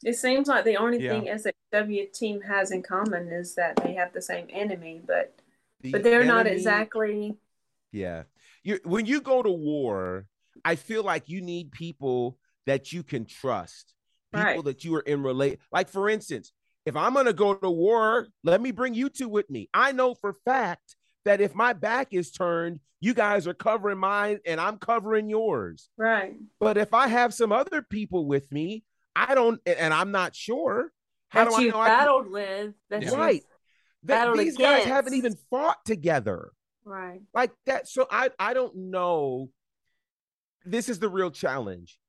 It 0.03 0.13
seems 0.15 0.47
like 0.47 0.65
the 0.65 0.77
only 0.77 0.99
Yeah. 1.01 1.19
thing 1.21 1.27
SXW 1.29 2.11
team 2.13 2.41
has 2.41 2.71
in 2.71 2.83
common 2.83 3.27
is 3.29 3.55
that 3.55 3.77
they 3.77 3.93
have 3.93 4.13
the 4.13 4.21
same 4.21 4.47
enemy, 4.49 5.01
but 5.05 5.35
The 5.81 5.91
but 5.93 6.03
they're 6.03 6.25
not 6.25 6.47
exactly 6.47 7.37
Yeah. 7.91 8.23
You 8.63 8.79
when 8.83 9.05
you 9.05 9.21
go 9.21 9.41
to 9.41 9.51
war, 9.51 10.27
I 10.63 10.75
feel 10.75 11.03
like 11.03 11.27
you 11.29 11.41
need 11.41 11.71
people 11.71 12.37
that 12.67 12.93
you 12.93 13.03
can 13.03 13.25
trust. 13.25 13.93
People 14.33 14.43
Right. 14.45 14.63
that 14.65 14.83
you 14.83 14.95
are 14.95 15.01
in 15.01 15.23
relate. 15.23 15.59
Like 15.71 15.89
for 15.89 16.07
instance, 16.09 16.53
if 16.85 16.95
I'm 16.95 17.13
gonna 17.15 17.33
go 17.33 17.55
to 17.55 17.69
war, 17.69 18.27
let 18.43 18.61
me 18.61 18.71
bring 18.71 18.93
you 18.93 19.09
two 19.09 19.27
with 19.29 19.49
me. 19.49 19.69
I 19.73 19.91
know 19.91 20.13
for 20.13 20.33
fact 20.45 20.95
that 21.25 21.41
if 21.41 21.53
my 21.53 21.73
back 21.73 22.09
is 22.13 22.31
turned, 22.31 22.79
you 22.99 23.13
guys 23.13 23.47
are 23.47 23.53
covering 23.55 23.97
mine 23.97 24.39
and 24.45 24.61
I'm 24.61 24.77
covering 24.77 25.27
yours. 25.29 25.89
right. 25.97 26.35
But 26.59 26.77
if 26.77 26.93
I 26.93 27.07
have 27.07 27.33
some 27.33 27.51
other 27.51 27.81
people 27.81 28.25
with 28.27 28.51
me, 28.51 28.83
I 29.15 29.35
don't 29.35 29.59
and 29.65 29.93
I'm 29.93 30.11
not 30.11 30.35
sure. 30.35 30.91
How 31.29 31.45
That 31.45 31.49
do 31.51 31.55
I 31.55 31.59
you've 31.61 31.73
know 31.73 31.79
I 31.81 31.87
can- 31.89 31.97
battled 31.99 32.31
with. 32.31 32.73
That's 32.89 33.11
right? 33.15 33.43
That 34.03 34.17
battled 34.19 34.39
these 34.39 34.57
guys 34.57 34.83
haven't 34.85 35.13
even 35.13 35.35
fought 35.49 35.83
together 35.85 36.51
Right. 36.83 37.21
like 37.35 37.51
that 37.67 37.87
so 37.87 38.07
i 38.09 38.31
i 38.39 38.55
don't 38.55 38.75
know 38.75 39.51
this 40.65 40.89
is 40.89 40.97
the 40.97 41.09
real 41.09 41.29
challenge 41.29 41.99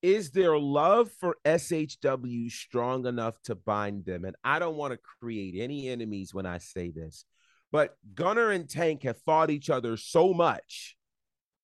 is 0.00 0.30
their 0.30 0.58
love 0.58 1.10
for 1.20 1.36
shw 1.46 2.48
strong 2.50 3.04
enough 3.06 3.40
to 3.42 3.54
bind 3.54 4.06
them 4.06 4.24
and 4.24 4.34
i 4.42 4.58
don't 4.58 4.76
want 4.78 4.94
to 4.94 4.98
create 5.20 5.54
any 5.60 5.86
enemies 5.88 6.32
when 6.32 6.46
i 6.46 6.56
say 6.56 6.90
this 6.90 7.26
but 7.70 7.98
gunner 8.14 8.50
and 8.50 8.70
tank 8.70 9.02
have 9.02 9.18
fought 9.20 9.50
each 9.50 9.68
other 9.68 9.98
so 9.98 10.32
much 10.32 10.96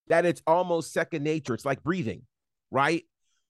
that 0.08 0.26
it's 0.26 0.42
almost 0.46 0.92
second 0.92 1.22
nature 1.24 1.54
it's 1.54 1.64
like 1.64 1.82
breathing 1.82 2.20
right 2.70 3.04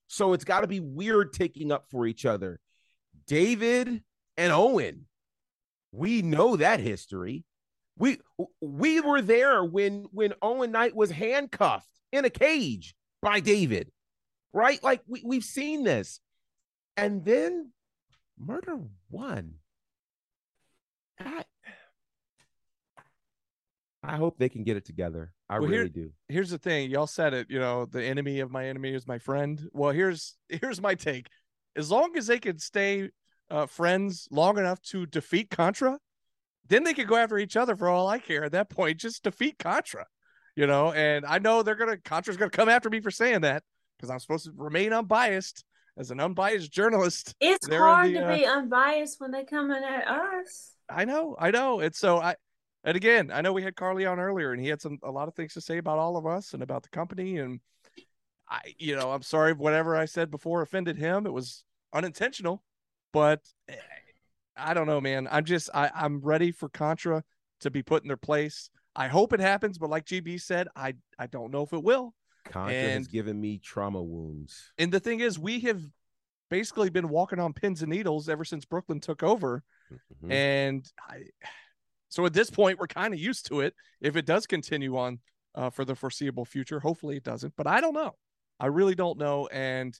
so 0.09 0.33
it's 0.33 0.43
got 0.43 0.61
to 0.61 0.67
be 0.67 0.81
weird 0.81 1.31
taking 1.31 1.71
up 1.71 1.85
for 1.89 2.05
each 2.05 2.25
other 2.25 2.59
david 3.27 4.03
and 4.35 4.51
owen 4.51 5.05
we 5.91 6.21
know 6.21 6.57
that 6.57 6.81
history 6.81 7.45
we 7.99 8.17
we 8.61 9.01
were 9.01 9.21
there 9.21 9.63
when 9.63 10.07
when 10.11 10.33
Owen 10.41 10.71
Knight 10.71 10.95
was 10.95 11.11
handcuffed 11.11 11.89
in 12.11 12.25
a 12.25 12.29
cage 12.29 12.95
by 13.21 13.41
David, 13.41 13.91
right? 14.53 14.81
Like 14.81 15.01
we 15.05 15.21
we've 15.23 15.43
seen 15.43 15.83
this, 15.83 16.21
and 16.95 17.23
then 17.25 17.71
murder 18.39 18.79
one. 19.09 19.55
I, 21.19 21.43
I 24.01 24.15
hope 24.15 24.39
they 24.39 24.49
can 24.49 24.63
get 24.63 24.77
it 24.77 24.85
together. 24.85 25.33
I 25.49 25.59
Well, 25.59 25.67
really 25.69 25.83
here- 25.85 25.89
do. 25.89 26.11
Here's 26.27 26.51
the 26.51 26.57
thing, 26.59 26.91
y'all 26.91 27.07
said 27.07 27.33
it. 27.33 27.49
You 27.49 27.59
know, 27.59 27.85
the 27.85 28.03
enemy 28.03 28.39
of 28.39 28.51
my 28.51 28.67
enemy 28.67 28.93
is 28.93 29.07
my 29.07 29.17
friend. 29.17 29.69
Well, 29.73 29.91
here's 29.91 30.37
here's 30.49 30.81
my 30.81 30.95
take. 30.95 31.27
As 31.75 31.89
long 31.89 32.15
as 32.17 32.27
they 32.27 32.39
can 32.39 32.59
stay 32.59 33.09
uh, 33.49 33.65
friends 33.65 34.27
long 34.31 34.57
enough 34.57 34.81
to 34.81 35.05
defeat 35.05 35.49
Contra, 35.49 35.97
then 36.67 36.83
they 36.83 36.93
could 36.93 37.07
go 37.07 37.15
after 37.15 37.37
each 37.37 37.57
other 37.57 37.75
for 37.75 37.89
all 37.89 38.07
I 38.07 38.19
care. 38.19 38.43
At 38.43 38.51
that 38.51 38.69
point, 38.69 38.99
just 38.99 39.23
defeat 39.23 39.57
Contra. 39.57 40.05
You 40.55 40.67
know, 40.67 40.91
and 40.91 41.25
I 41.25 41.39
know 41.39 41.63
they're 41.63 41.75
gonna 41.75 41.97
Contra's 41.97 42.37
gonna 42.37 42.51
come 42.51 42.69
after 42.69 42.89
me 42.89 42.99
for 43.01 43.11
saying 43.11 43.41
that 43.41 43.63
because 43.97 44.09
I'm 44.09 44.19
supposed 44.19 44.45
to 44.45 44.51
remain 44.55 44.93
unbiased 44.93 45.63
as 45.97 46.11
an 46.11 46.19
unbiased 46.19 46.71
journalist. 46.71 47.33
It's 47.39 47.67
hard 47.67 48.09
the, 48.09 48.13
to 48.19 48.27
uh, 48.27 48.35
be 48.35 48.45
unbiased 48.45 49.19
when 49.19 49.31
they 49.31 49.45
coming 49.45 49.83
at 49.83 50.07
us. 50.07 50.71
I 50.89 51.05
know, 51.05 51.35
I 51.39 51.51
know. 51.51 51.79
And 51.81 51.93
so 51.95 52.17
I, 52.17 52.35
and 52.83 52.95
again, 52.95 53.31
I 53.33 53.41
know 53.41 53.53
we 53.53 53.63
had 53.63 53.75
Carly 53.75 54.05
on 54.05 54.19
earlier, 54.19 54.51
and 54.51 54.61
he 54.61 54.67
had 54.67 54.81
some 54.81 54.99
a 55.03 55.11
lot 55.11 55.27
of 55.27 55.35
things 55.35 55.53
to 55.53 55.61
say 55.61 55.77
about 55.77 55.99
all 55.99 56.17
of 56.17 56.25
us 56.25 56.53
and 56.53 56.63
about 56.63 56.83
the 56.83 56.89
company. 56.89 57.37
And 57.37 57.59
I, 58.49 58.59
you 58.77 58.95
know, 58.95 59.11
I'm 59.11 59.21
sorry 59.21 59.51
if 59.51 59.57
whatever 59.57 59.95
I 59.95 60.05
said 60.05 60.31
before 60.31 60.61
offended 60.61 60.97
him. 60.97 61.25
It 61.25 61.33
was 61.33 61.63
unintentional, 61.93 62.63
but 63.11 63.41
eh, 63.67 63.75
I 64.55 64.73
don't 64.73 64.87
know, 64.87 65.01
man. 65.01 65.27
I'm 65.29 65.45
just 65.45 65.69
I, 65.73 65.91
I'm 65.93 66.21
ready 66.21 66.51
for 66.51 66.69
Contra 66.69 67.23
to 67.61 67.71
be 67.71 67.83
put 67.83 68.03
in 68.03 68.07
their 68.07 68.17
place. 68.17 68.69
I 68.95 69.07
hope 69.07 69.33
it 69.33 69.39
happens, 69.39 69.77
but 69.77 69.89
like 69.89 70.05
GB 70.05 70.41
said, 70.41 70.67
I 70.75 70.95
I 71.17 71.27
don't 71.27 71.51
know 71.51 71.63
if 71.63 71.73
it 71.73 71.83
will. 71.83 72.13
Contra 72.45 72.73
has 72.73 73.07
given 73.07 73.39
me 73.39 73.59
trauma 73.59 74.01
wounds. 74.01 74.71
And 74.77 74.91
the 74.91 74.99
thing 74.99 75.19
is, 75.19 75.37
we 75.37 75.59
have 75.61 75.81
basically 76.49 76.89
been 76.89 77.09
walking 77.09 77.39
on 77.39 77.53
pins 77.53 77.81
and 77.81 77.91
needles 77.91 78.27
ever 78.27 78.43
since 78.43 78.65
Brooklyn 78.65 78.99
took 78.99 79.21
over. 79.21 79.63
Mhm. 80.23 80.31
And 80.31 80.91
I, 81.07 81.23
so 82.09 82.25
at 82.25 82.33
this 82.33 82.49
point, 82.49 82.79
we're 82.79 82.87
kind 82.87 83.13
of 83.13 83.19
used 83.19 83.45
to 83.47 83.61
it. 83.61 83.73
If 84.01 84.15
it 84.15 84.25
does 84.25 84.45
continue 84.45 84.97
on 84.97 85.19
uh, 85.55 85.69
for 85.69 85.85
the 85.85 85.95
foreseeable 85.95 86.45
future, 86.45 86.79
hopefully 86.79 87.17
it 87.17 87.23
doesn't, 87.23 87.53
but 87.55 87.67
I 87.67 87.81
don't 87.81 87.93
know. 87.93 88.15
I 88.59 88.67
really 88.67 88.95
don't 88.95 89.17
know. 89.17 89.47
And 89.47 89.97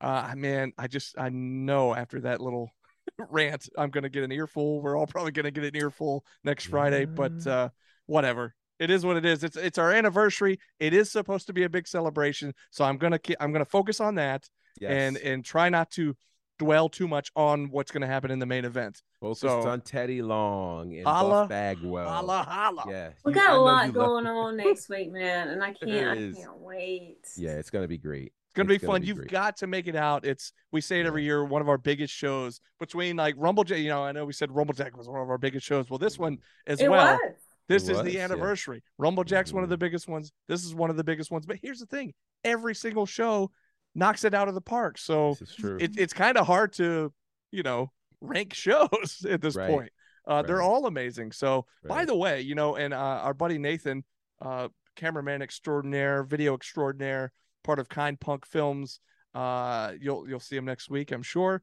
uh, 0.00 0.32
man, 0.36 0.72
I 0.78 0.86
just, 0.86 1.18
I 1.18 1.28
know 1.28 1.94
after 1.94 2.20
that 2.20 2.40
little 2.40 2.70
rant, 3.18 3.68
I'm 3.76 3.90
going 3.90 4.04
to 4.04 4.08
get 4.08 4.22
an 4.22 4.32
earful. 4.32 4.80
We're 4.80 4.96
all 4.96 5.06
probably 5.06 5.32
going 5.32 5.44
to 5.44 5.50
get 5.50 5.64
an 5.64 5.76
earful 5.76 6.24
next 6.44 6.66
Friday, 6.66 7.04
but 7.04 7.46
uh, 7.46 7.68
whatever. 8.06 8.54
It 8.78 8.88
is 8.88 9.04
what 9.04 9.18
it 9.18 9.26
is. 9.26 9.44
It's 9.44 9.58
it's 9.58 9.76
our 9.76 9.92
anniversary. 9.92 10.58
It 10.78 10.94
is 10.94 11.12
supposed 11.12 11.46
to 11.48 11.52
be 11.52 11.64
a 11.64 11.68
big 11.68 11.86
celebration, 11.86 12.54
so 12.70 12.82
I'm 12.82 12.96
gonna 12.96 13.20
I'm 13.38 13.52
gonna 13.52 13.66
focus 13.66 14.00
on 14.00 14.14
that 14.14 14.48
and 14.90 15.18
and 15.18 15.44
try 15.44 15.68
not 15.68 15.90
to 15.92 16.16
dwell 16.60 16.88
too 16.90 17.08
much 17.08 17.32
on 17.34 17.70
what's 17.70 17.90
going 17.90 18.02
to 18.02 18.06
happen 18.06 18.30
in 18.30 18.38
the 18.38 18.46
main 18.46 18.64
event. 18.64 19.02
Focused 19.20 19.40
so- 19.40 19.62
on 19.68 19.80
Teddy 19.80 20.20
Long 20.22 20.94
and 20.94 21.06
Holla, 21.06 21.42
Buff 21.42 21.48
Bagwell. 21.48 22.08
Holla, 22.08 22.42
holla. 22.48 22.84
Yeah, 22.88 23.10
We 23.24 23.32
you- 23.32 23.34
got 23.40 23.54
a 23.54 23.58
lot 23.60 23.86
you 23.86 23.92
love- 23.92 23.94
going 24.06 24.26
on 24.26 24.56
next 24.56 24.88
week, 24.90 25.10
man, 25.10 25.48
and 25.48 25.64
I 25.64 25.72
can't. 25.84 26.36
I 26.36 26.40
can't 26.40 26.58
wait. 26.58 27.26
Yeah, 27.36 27.52
it's 27.52 27.70
gonna 27.70 27.88
be 27.88 27.98
great. 27.98 28.32
It's 28.48 28.54
gonna 28.56 28.68
be 28.68 28.74
It's 28.76 28.84
fun. 28.84 29.02
You've 29.04 29.16
great. 29.18 29.30
got 29.30 29.56
to 29.58 29.66
make 29.66 29.86
it 29.86 29.96
out. 29.96 30.24
It's 30.26 30.52
we 30.72 30.80
say 30.80 31.00
it 31.00 31.06
every 31.06 31.22
year. 31.24 31.44
One 31.44 31.62
of 31.62 31.68
our 31.68 31.78
biggest 31.78 32.12
shows 32.12 32.60
between 32.78 33.16
like 33.16 33.36
Rumblejack. 33.36 33.82
You 33.82 33.88
know, 33.88 34.02
I 34.04 34.12
know 34.12 34.24
we 34.24 34.32
said 34.32 34.50
Rumble 34.50 34.74
Jack 34.74 34.96
was 34.96 35.08
one 35.08 35.20
of 35.20 35.30
our 35.30 35.38
biggest 35.38 35.64
shows. 35.64 35.88
Well, 35.88 35.98
this 35.98 36.18
one 36.18 36.38
as 36.66 36.80
It 36.80 36.90
well. 36.90 37.14
was. 37.22 37.32
This 37.68 37.84
It 37.88 37.92
is 37.92 37.96
was, 37.98 38.04
the 38.06 38.12
yeah. 38.14 38.24
anniversary. 38.24 38.82
Rumblejack's 39.00 39.52
one 39.52 39.62
of 39.62 39.68
Mhm. 39.68 39.70
the 39.70 39.78
biggest 39.78 40.08
ones. 40.08 40.32
This 40.48 40.64
is 40.64 40.74
one 40.74 40.90
of 40.90 40.96
the 40.96 41.04
biggest 41.04 41.30
ones. 41.30 41.46
But 41.46 41.58
here's 41.62 41.78
the 41.78 41.86
thing: 41.86 42.12
every 42.42 42.74
single 42.74 43.06
show 43.06 43.52
knocks 43.94 44.24
it 44.24 44.34
out 44.34 44.48
of 44.48 44.54
the 44.54 44.60
park. 44.60 44.98
So 44.98 45.36
This 45.40 45.50
is 45.50 45.56
true. 45.56 45.78
it, 45.80 45.98
it's 45.98 46.12
kind 46.12 46.36
of 46.36 46.46
hard 46.46 46.72
to, 46.74 47.12
you 47.50 47.62
know, 47.62 47.90
rank 48.20 48.54
shows 48.54 49.24
at 49.28 49.40
this 49.40 49.56
Right. 49.56 49.68
point. 49.70 49.92
Uh, 50.26 50.42
They're 50.42 50.62
all 50.62 50.86
amazing. 50.86 51.32
So, 51.32 51.66
by 51.84 52.04
the 52.04 52.14
way, 52.14 52.42
you 52.42 52.54
know, 52.54 52.76
and 52.76 52.92
uh, 52.94 52.96
our 52.96 53.34
buddy 53.34 53.58
Nathan, 53.58 54.04
uh, 54.40 54.68
cameraman 54.94 55.42
extraordinaire, 55.42 56.22
video 56.22 56.54
extraordinaire, 56.54 57.32
part 57.64 57.78
of 57.78 57.88
Kind 57.88 58.20
Punk 58.20 58.46
Films. 58.46 59.00
Uh, 59.34 59.92
you'll 60.00 60.28
you'll 60.28 60.38
see 60.40 60.56
him 60.56 60.64
next 60.66 60.90
week, 60.90 61.10
I'm 61.10 61.22
sure. 61.22 61.62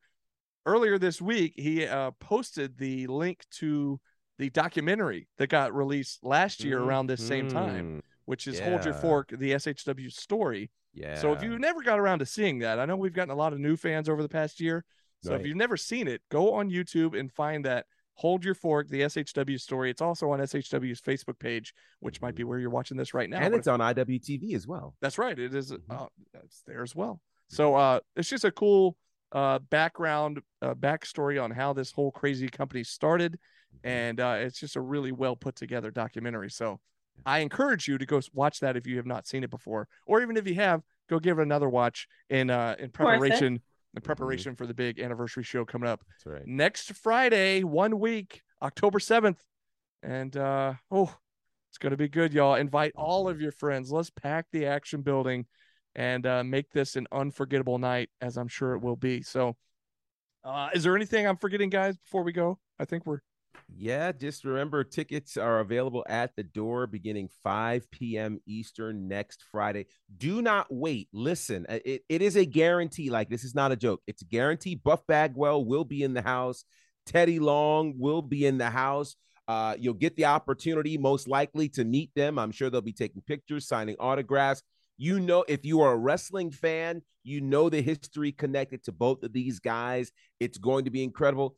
Earlier 0.66 0.98
this 0.98 1.22
week, 1.22 1.54
he 1.56 1.86
uh, 1.86 2.12
posted 2.20 2.78
the 2.78 3.08
link 3.08 3.46
to 3.60 4.00
the 4.38 4.50
documentary 4.50 5.28
that 5.38 5.48
got 5.48 5.74
released 5.74 6.24
last 6.24 6.64
year 6.64 6.80
around 6.82 7.08
this 7.08 7.26
same 7.26 7.48
time, 7.50 7.98
Mhm. 8.00 8.02
which 8.26 8.48
is 8.48 8.60
Hold 8.60 8.84
Your 8.86 8.94
Fork, 8.96 9.30
the 9.30 9.52
SHW 9.54 10.10
story. 10.12 10.72
Yeah. 10.98 11.16
So 11.16 11.32
if 11.34 11.44
you've 11.44 11.60
never 11.60 11.82
got 11.84 12.00
around 12.00 12.20
to 12.20 12.26
seeing 12.26 12.60
that, 12.60 12.80
I 12.80 12.86
know 12.86 12.96
we've 12.98 13.14
gotten 13.14 13.32
a 13.32 13.36
lot 13.36 13.54
of 13.54 13.60
new 13.60 13.76
fans 13.78 14.10
over 14.10 14.22
the 14.24 14.30
past 14.30 14.60
year. 14.60 14.84
So 15.24 15.34
if 15.34 15.46
you've 15.46 15.58
never 15.58 15.78
seen 15.78 16.08
it, 16.08 16.22
go 16.30 16.54
on 16.54 16.70
YouTube 16.70 17.20
and 17.20 17.32
find 17.32 17.66
that 17.66 17.86
Hold 18.16 18.44
Your 18.46 18.54
Fork, 18.56 18.88
the 18.88 19.02
SHW 19.02 19.60
story. 19.60 19.90
It's 19.92 20.02
also 20.02 20.32
on 20.32 20.40
SHW's 20.40 21.02
Facebook 21.02 21.38
page, 21.40 21.74
which 22.00 22.22
might 22.22 22.34
be 22.36 22.44
where 22.44 22.58
you're 22.60 22.70
watching 22.70 22.98
this 22.98 23.14
right 23.14 23.30
now. 23.30 23.38
Mm-hmm. 23.38 23.46
and 23.46 23.56
it's 23.56 23.68
on 23.68 23.80
IWTV 23.80 24.54
as 24.56 24.66
well. 24.68 24.96
that's 25.02 25.18
right. 25.18 25.38
It 25.38 25.54
is, 25.54 25.72
Mhm. 25.72 25.80
uh, 25.90 26.08
it's 26.44 26.62
there 26.66 26.82
as 26.82 26.96
well. 26.96 27.22
So 27.50 27.76
uh, 27.76 28.00
it's 28.16 28.30
just 28.30 28.44
a 28.46 28.52
cool 28.52 28.98
uh, 29.34 29.60
background, 29.60 30.40
uh, 30.62 30.74
backstory 30.74 31.42
on 31.44 31.52
how 31.52 31.74
this 31.74 31.92
whole 31.92 32.12
crazy 32.12 32.48
company 32.48 32.84
started, 32.84 33.34
Mm-hmm. 33.76 33.88
and 33.88 34.20
uh, 34.22 34.36
it's 34.40 34.58
just 34.60 34.78
a 34.78 34.82
really 34.82 35.12
well 35.12 35.36
put 35.36 35.56
together 35.58 35.92
documentary. 35.92 36.50
So 36.50 36.80
I 37.26 37.40
encourage 37.40 37.88
you 37.88 37.98
to 37.98 38.06
go 38.06 38.22
watch 38.34 38.60
that 38.62 38.78
if 38.78 38.88
you 38.88 38.98
have 38.98 39.06
not 39.06 39.28
seen 39.28 39.44
it 39.44 39.50
before, 39.50 39.88
or 40.06 40.22
even 40.22 40.38
if 40.38 40.48
you 40.48 40.56
have, 40.56 40.82
go 41.10 41.20
give 41.20 41.40
it 41.40 41.44
another 41.44 41.70
watch 41.70 42.08
in 42.30 42.50
uh, 42.50 42.76
in 42.80 42.86
Worth 42.86 42.86
it. 42.86 42.94
preparation 42.94 43.62
in 43.96 44.02
preparation 44.02 44.56
for 44.56 44.66
the 44.68 44.74
big 44.74 45.00
anniversary 45.00 45.44
show 45.44 45.66
coming 45.66 45.90
up 45.90 46.04
That's 46.10 46.26
right. 46.26 46.48
next 46.48 46.94
Friday, 46.94 47.64
one 47.64 48.00
week, 48.00 48.44
October 48.62 49.00
7th. 49.00 49.38
And 50.04 50.38
uh 50.38 50.74
oh, 50.92 51.14
it's 51.70 51.78
gonna 51.80 51.98
be 51.98 52.08
good, 52.08 52.34
y'all. 52.34 52.56
Invite 52.56 52.94
all 52.96 53.28
of 53.28 53.42
your 53.42 53.52
friends. 53.52 53.92
Let's 53.92 54.12
pack 54.12 54.46
the 54.52 54.68
action 54.68 55.02
building 55.02 55.48
and 55.96 56.26
uh 56.26 56.44
make 56.44 56.70
this 56.72 56.96
an 56.96 57.08
unforgettable 57.12 57.80
night, 57.80 58.10
as 58.22 58.38
I'm 58.38 58.48
sure 58.48 58.74
it 58.76 58.80
will 58.80 58.96
be. 58.96 59.24
So 59.24 59.56
uh 60.44 60.70
is 60.74 60.84
there 60.84 60.96
anything 60.96 61.28
I'm 61.28 61.38
forgetting, 61.38 61.70
guys, 61.70 61.98
before 61.98 62.24
we 62.24 62.32
go? 62.32 62.60
I 62.80 62.86
think 62.86 63.06
we're 63.06 63.20
Yeah, 63.76 64.12
just 64.12 64.44
remember 64.44 64.84
tickets 64.84 65.38
are 65.38 65.60
available 65.60 66.06
at 66.08 66.36
the 66.36 66.44
door 66.44 66.88
beginning 66.88 67.30
5 67.44 67.92
p.m. 67.92 68.40
Eastern 68.48 69.08
next 69.08 69.44
Friday. 69.52 69.86
Do 70.18 70.42
not 70.42 70.68
wait. 70.70 71.10
Listen, 71.14 71.66
uh, 71.70 71.80
it, 71.86 72.04
it 72.10 72.22
is 72.22 72.36
a 72.38 72.46
guarantee. 72.46 73.10
Like, 73.10 73.30
this 73.30 73.44
is 73.44 73.54
not 73.54 73.72
a 73.72 73.76
joke. 73.76 74.02
It's 74.08 74.22
a 74.22 74.26
guarantee. 74.26 74.76
Buff 74.76 75.06
Bagwell 75.08 75.66
will 75.66 75.84
be 75.84 76.04
in 76.04 76.14
the 76.14 76.22
house. 76.22 76.64
Teddy 77.06 77.40
Long 77.40 77.94
will 77.98 78.22
be 78.22 78.46
in 78.46 78.58
the 78.58 78.70
house. 78.70 79.16
Uh, 79.48 79.76
you'll 79.80 79.94
get 79.94 80.16
the 80.16 80.26
opportunity, 80.26 80.98
most 80.98 81.28
likely, 81.28 81.70
to 81.70 81.86
meet 81.86 82.12
them. 82.16 82.38
I'm 82.40 82.52
sure 82.52 82.70
they'll 82.70 82.82
be 82.82 82.94
taking 82.94 83.22
pictures, 83.22 83.68
signing 83.68 83.96
autographs. 84.00 84.62
You 84.98 85.20
know, 85.20 85.46
if 85.48 85.66
you 85.66 85.82
are 85.82 85.94
a 85.94 85.98
wrestling 85.98 86.52
fan, 86.52 87.02
you 87.24 87.42
know 87.42 87.70
the 87.70 87.82
history 87.82 88.32
connected 88.32 88.84
to 88.86 88.92
both 88.92 89.24
of 89.24 89.34
these 89.34 89.60
guys. 89.60 90.12
It's 90.40 90.58
going 90.58 90.86
to 90.86 90.92
be 90.92 91.04
incredible. 91.04 91.56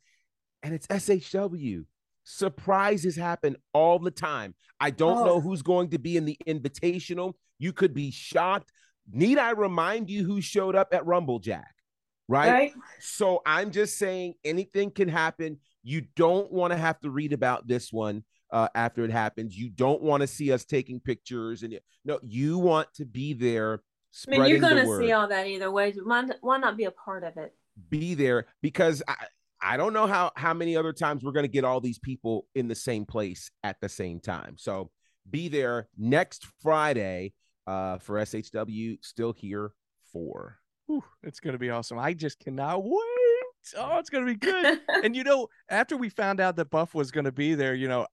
And 0.62 0.74
it's 0.74 0.86
SHW. 0.88 1.84
Surprises 2.24 3.16
happen 3.16 3.56
all 3.72 3.98
the 3.98 4.10
time. 4.10 4.54
I 4.78 4.90
don't 4.90 5.18
Oh. 5.18 5.24
know 5.24 5.40
who's 5.40 5.62
going 5.62 5.90
to 5.90 5.98
be 5.98 6.16
in 6.16 6.24
the 6.24 6.38
invitational. 6.46 7.34
You 7.58 7.72
could 7.72 7.94
be 7.94 8.10
shocked. 8.10 8.72
Need 9.10 9.38
I 9.38 9.50
remind 9.50 10.08
you 10.10 10.24
who 10.24 10.40
showed 10.40 10.76
up 10.76 10.94
at 10.94 11.06
Rumble 11.06 11.38
Jack? 11.38 11.74
Right? 12.28 12.50
Right? 12.50 12.72
So 13.00 13.42
I'm 13.44 13.72
just 13.72 13.98
saying 13.98 14.34
anything 14.44 14.90
can 14.90 15.08
happen. 15.08 15.58
You 15.82 16.02
don't 16.14 16.52
want 16.52 16.72
to 16.72 16.76
have 16.76 17.00
to 17.00 17.10
read 17.10 17.32
about 17.32 17.66
this 17.66 17.92
one 17.92 18.22
uh, 18.52 18.68
after 18.74 19.04
it 19.04 19.10
happens. 19.10 19.56
You 19.56 19.70
don't 19.70 20.02
want 20.02 20.20
to 20.20 20.26
see 20.26 20.52
us 20.52 20.64
taking 20.64 21.00
pictures 21.00 21.62
and 21.62 21.78
no, 22.04 22.20
you 22.22 22.58
want 22.58 22.92
to 22.94 23.04
be 23.04 23.32
there 23.32 23.82
I 24.26 24.30
mean, 24.30 24.46
you're 24.46 24.58
going 24.58 24.84
to 24.84 24.98
see 24.98 25.12
all 25.12 25.28
that 25.28 25.46
either 25.46 25.70
way. 25.70 25.92
Why, 25.92 26.24
why 26.40 26.58
not 26.58 26.76
be 26.76 26.84
a 26.84 26.90
part 26.90 27.24
of 27.24 27.36
it? 27.36 27.54
be 27.88 28.14
there 28.14 28.46
because 28.60 29.02
I 29.08 29.14
I 29.62 29.76
don't 29.76 29.92
know 29.92 30.06
how 30.06 30.32
how 30.36 30.54
many 30.54 30.76
other 30.76 30.92
times 30.92 31.22
we're 31.22 31.32
going 31.32 31.44
to 31.44 31.52
get 31.52 31.64
all 31.64 31.80
these 31.80 31.98
people 31.98 32.46
in 32.54 32.68
the 32.68 32.74
same 32.74 33.04
place 33.04 33.50
at 33.62 33.76
the 33.80 33.88
same 33.88 34.20
time. 34.20 34.56
So 34.58 34.90
be 35.28 35.48
there 35.48 35.88
next 35.98 36.46
Friday 36.62 37.34
uh, 37.66 37.98
for 37.98 38.16
SHW. 38.16 38.98
Still 39.04 39.32
Here 39.32 39.72
Four. 40.12 40.58
Whew, 40.86 41.04
it's 41.22 41.40
going 41.40 41.52
to 41.52 41.58
be 41.58 41.70
awesome. 41.70 41.98
I 41.98 42.14
just 42.14 42.38
cannot 42.40 42.82
wait. 42.84 43.00
Oh, 43.76 43.98
it's 43.98 44.10
going 44.10 44.26
to 44.26 44.32
be 44.32 44.38
good. 44.38 44.80
and 45.04 45.14
you 45.14 45.24
know, 45.24 45.48
after 45.68 45.96
we 45.96 46.08
found 46.08 46.40
out 46.40 46.56
that 46.56 46.70
Buff 46.70 46.94
was 46.94 47.10
going 47.10 47.26
to 47.26 47.32
be 47.32 47.54
there, 47.54 47.74
you 47.74 47.88
know, 47.88 48.06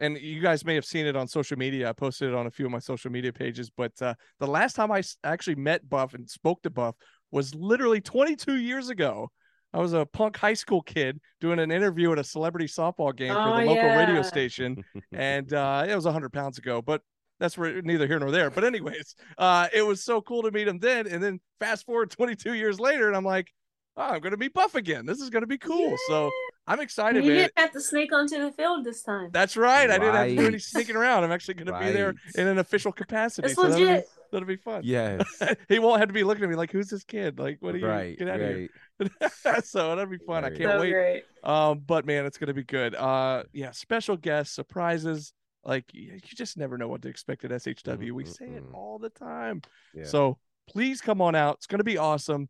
and 0.00 0.18
you 0.18 0.40
guys 0.40 0.64
may 0.64 0.74
have 0.74 0.84
seen 0.84 1.06
it 1.06 1.14
on 1.14 1.28
social 1.28 1.58
media. 1.58 1.88
I 1.88 1.92
posted 1.92 2.30
it 2.30 2.34
on 2.34 2.46
a 2.46 2.50
few 2.50 2.64
of 2.64 2.72
my 2.72 2.78
social 2.78 3.10
media 3.10 3.32
pages. 3.32 3.70
But 3.70 3.92
uh, 4.00 4.14
the 4.38 4.46
last 4.46 4.74
time 4.74 4.90
I 4.90 5.02
actually 5.22 5.56
met 5.56 5.88
Buff 5.88 6.14
and 6.14 6.28
spoke 6.28 6.62
to 6.62 6.70
Buff 6.70 6.96
was 7.30 7.54
literally 7.54 8.00
22 8.00 8.56
years 8.56 8.88
ago. 8.88 9.30
I 9.72 9.78
was 9.78 9.92
a 9.92 10.04
punk 10.06 10.36
high 10.36 10.54
school 10.54 10.82
kid 10.82 11.20
doing 11.40 11.58
an 11.58 11.70
interview 11.70 12.12
at 12.12 12.18
a 12.18 12.24
celebrity 12.24 12.66
softball 12.66 13.14
game 13.14 13.32
for 13.32 13.40
Oh, 13.40 13.60
the 13.60 13.66
local 13.66 13.88
radio 13.88 14.22
station, 14.22 14.84
and 15.12 15.52
uh, 15.52 15.86
it 15.88 15.94
was 15.94 16.04
100 16.04 16.32
pounds 16.32 16.58
ago. 16.58 16.82
But 16.82 17.02
that's 17.38 17.56
where 17.56 17.80
neither 17.82 18.06
here 18.06 18.18
nor 18.18 18.30
there. 18.30 18.50
But 18.50 18.64
anyways, 18.64 19.14
uh, 19.38 19.68
it 19.72 19.82
was 19.82 20.04
so 20.04 20.20
cool 20.20 20.42
to 20.42 20.50
meet 20.50 20.68
him 20.68 20.78
then. 20.78 21.06
And 21.06 21.22
then 21.22 21.40
fast 21.58 21.86
forward 21.86 22.10
22 22.10 22.54
years 22.54 22.78
later, 22.78 23.08
and 23.08 23.16
I'm 23.16 23.24
like, 23.24 23.52
oh, 23.96 24.02
I'm 24.02 24.20
going 24.20 24.32
to 24.32 24.36
be 24.36 24.48
Buff 24.48 24.74
again. 24.74 25.06
This 25.06 25.20
is 25.20 25.30
going 25.30 25.42
to 25.42 25.46
be 25.46 25.58
cool. 25.58 25.96
So 26.08 26.30
I'm 26.66 26.80
excited, 26.80 27.24
you 27.24 27.32
man. 27.32 27.40
didn't 27.42 27.58
have 27.58 27.72
to 27.72 27.80
sneak 27.80 28.12
onto 28.12 28.38
the 28.38 28.52
field 28.52 28.84
this 28.84 29.02
time. 29.02 29.30
That's 29.32 29.56
right. 29.56 29.90
I 29.90 29.98
didn't 29.98 30.14
have 30.14 30.28
to 30.28 30.36
do 30.36 30.46
any 30.46 30.58
sneaking 30.58 30.96
around. 30.96 31.24
I'm 31.24 31.32
actually 31.32 31.54
going 31.54 31.66
to 31.66 31.78
be 31.86 31.92
there 31.92 32.14
in 32.34 32.46
an 32.46 32.58
official 32.58 32.92
capacity. 32.92 33.46
It's 33.46 33.54
so 33.54 33.62
that'll 33.62 33.78
be, 33.78 33.84
legit. 33.84 34.08
that'll 34.32 34.48
be 34.48 34.56
fun. 34.56 34.82
Yes. 34.84 35.22
he 35.68 35.78
won't 35.78 36.00
have 36.00 36.08
to 36.08 36.14
be 36.14 36.24
looking 36.24 36.44
at 36.44 36.50
me 36.50 36.56
like, 36.56 36.72
"Who's 36.72 36.88
this 36.88 37.04
kid? 37.04 37.38
Like, 37.38 37.58
what 37.60 37.74
are 37.74 37.78
you? 37.78 37.86
right. 37.86 38.18
Get 38.18 38.28
out 38.28 38.36
of 38.36 38.40
right. 38.42 38.56
here!" 38.56 38.68
so 39.64 39.88
that'll 39.96 40.06
be 40.06 40.18
fun. 40.18 40.44
I 40.44 40.50
can't 40.50 40.62
so 40.62 40.80
wait. 40.80 40.92
great. 40.92 41.22
Um, 41.42 41.80
but 41.86 42.04
man, 42.06 42.26
it's 42.26 42.38
gonna 42.38 42.54
be 42.54 42.64
good. 42.64 42.94
Uh, 42.94 43.44
yeah, 43.52 43.70
special 43.70 44.16
guests, 44.16 44.54
surprises. 44.54 45.32
Like 45.64 45.84
you 45.92 46.18
just 46.22 46.56
never 46.56 46.78
know 46.78 46.88
what 46.88 47.02
to 47.02 47.08
expect 47.08 47.44
at 47.44 47.50
SHW. 47.50 48.12
We 48.12 48.24
say 48.24 48.46
it 48.46 48.64
all 48.72 48.98
the 48.98 49.10
time. 49.10 49.62
Yeah. 49.94 50.04
So 50.04 50.38
please 50.68 51.00
come 51.00 51.20
on 51.20 51.34
out. 51.34 51.56
It's 51.56 51.66
gonna 51.66 51.84
be 51.84 51.98
awesome. 51.98 52.48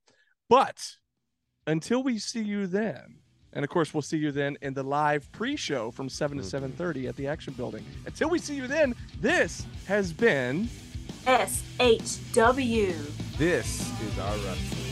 But 0.48 0.96
until 1.66 2.02
we 2.02 2.18
see 2.18 2.42
you 2.42 2.66
then, 2.66 3.16
and 3.52 3.64
of 3.64 3.68
course 3.70 3.92
we'll 3.92 4.02
see 4.02 4.18
you 4.18 4.30
then 4.30 4.56
in 4.62 4.74
the 4.74 4.82
live 4.84 5.30
pre-show 5.32 5.90
from 5.90 6.08
seven 6.08 6.38
to 6.38 6.44
Mhm. 6.44 6.46
seven 6.46 6.72
thirty 6.72 7.08
at 7.08 7.16
the 7.16 7.26
Action 7.26 7.52
Building. 7.54 7.84
Until 8.06 8.30
we 8.30 8.38
see 8.38 8.54
you 8.54 8.66
then, 8.68 8.94
this 9.20 9.66
has 9.86 10.12
been 10.12 10.68
SHW. 11.26 12.94
This 13.38 13.80
is 14.02 14.18
our 14.18 14.36
wrestling. 14.36 14.89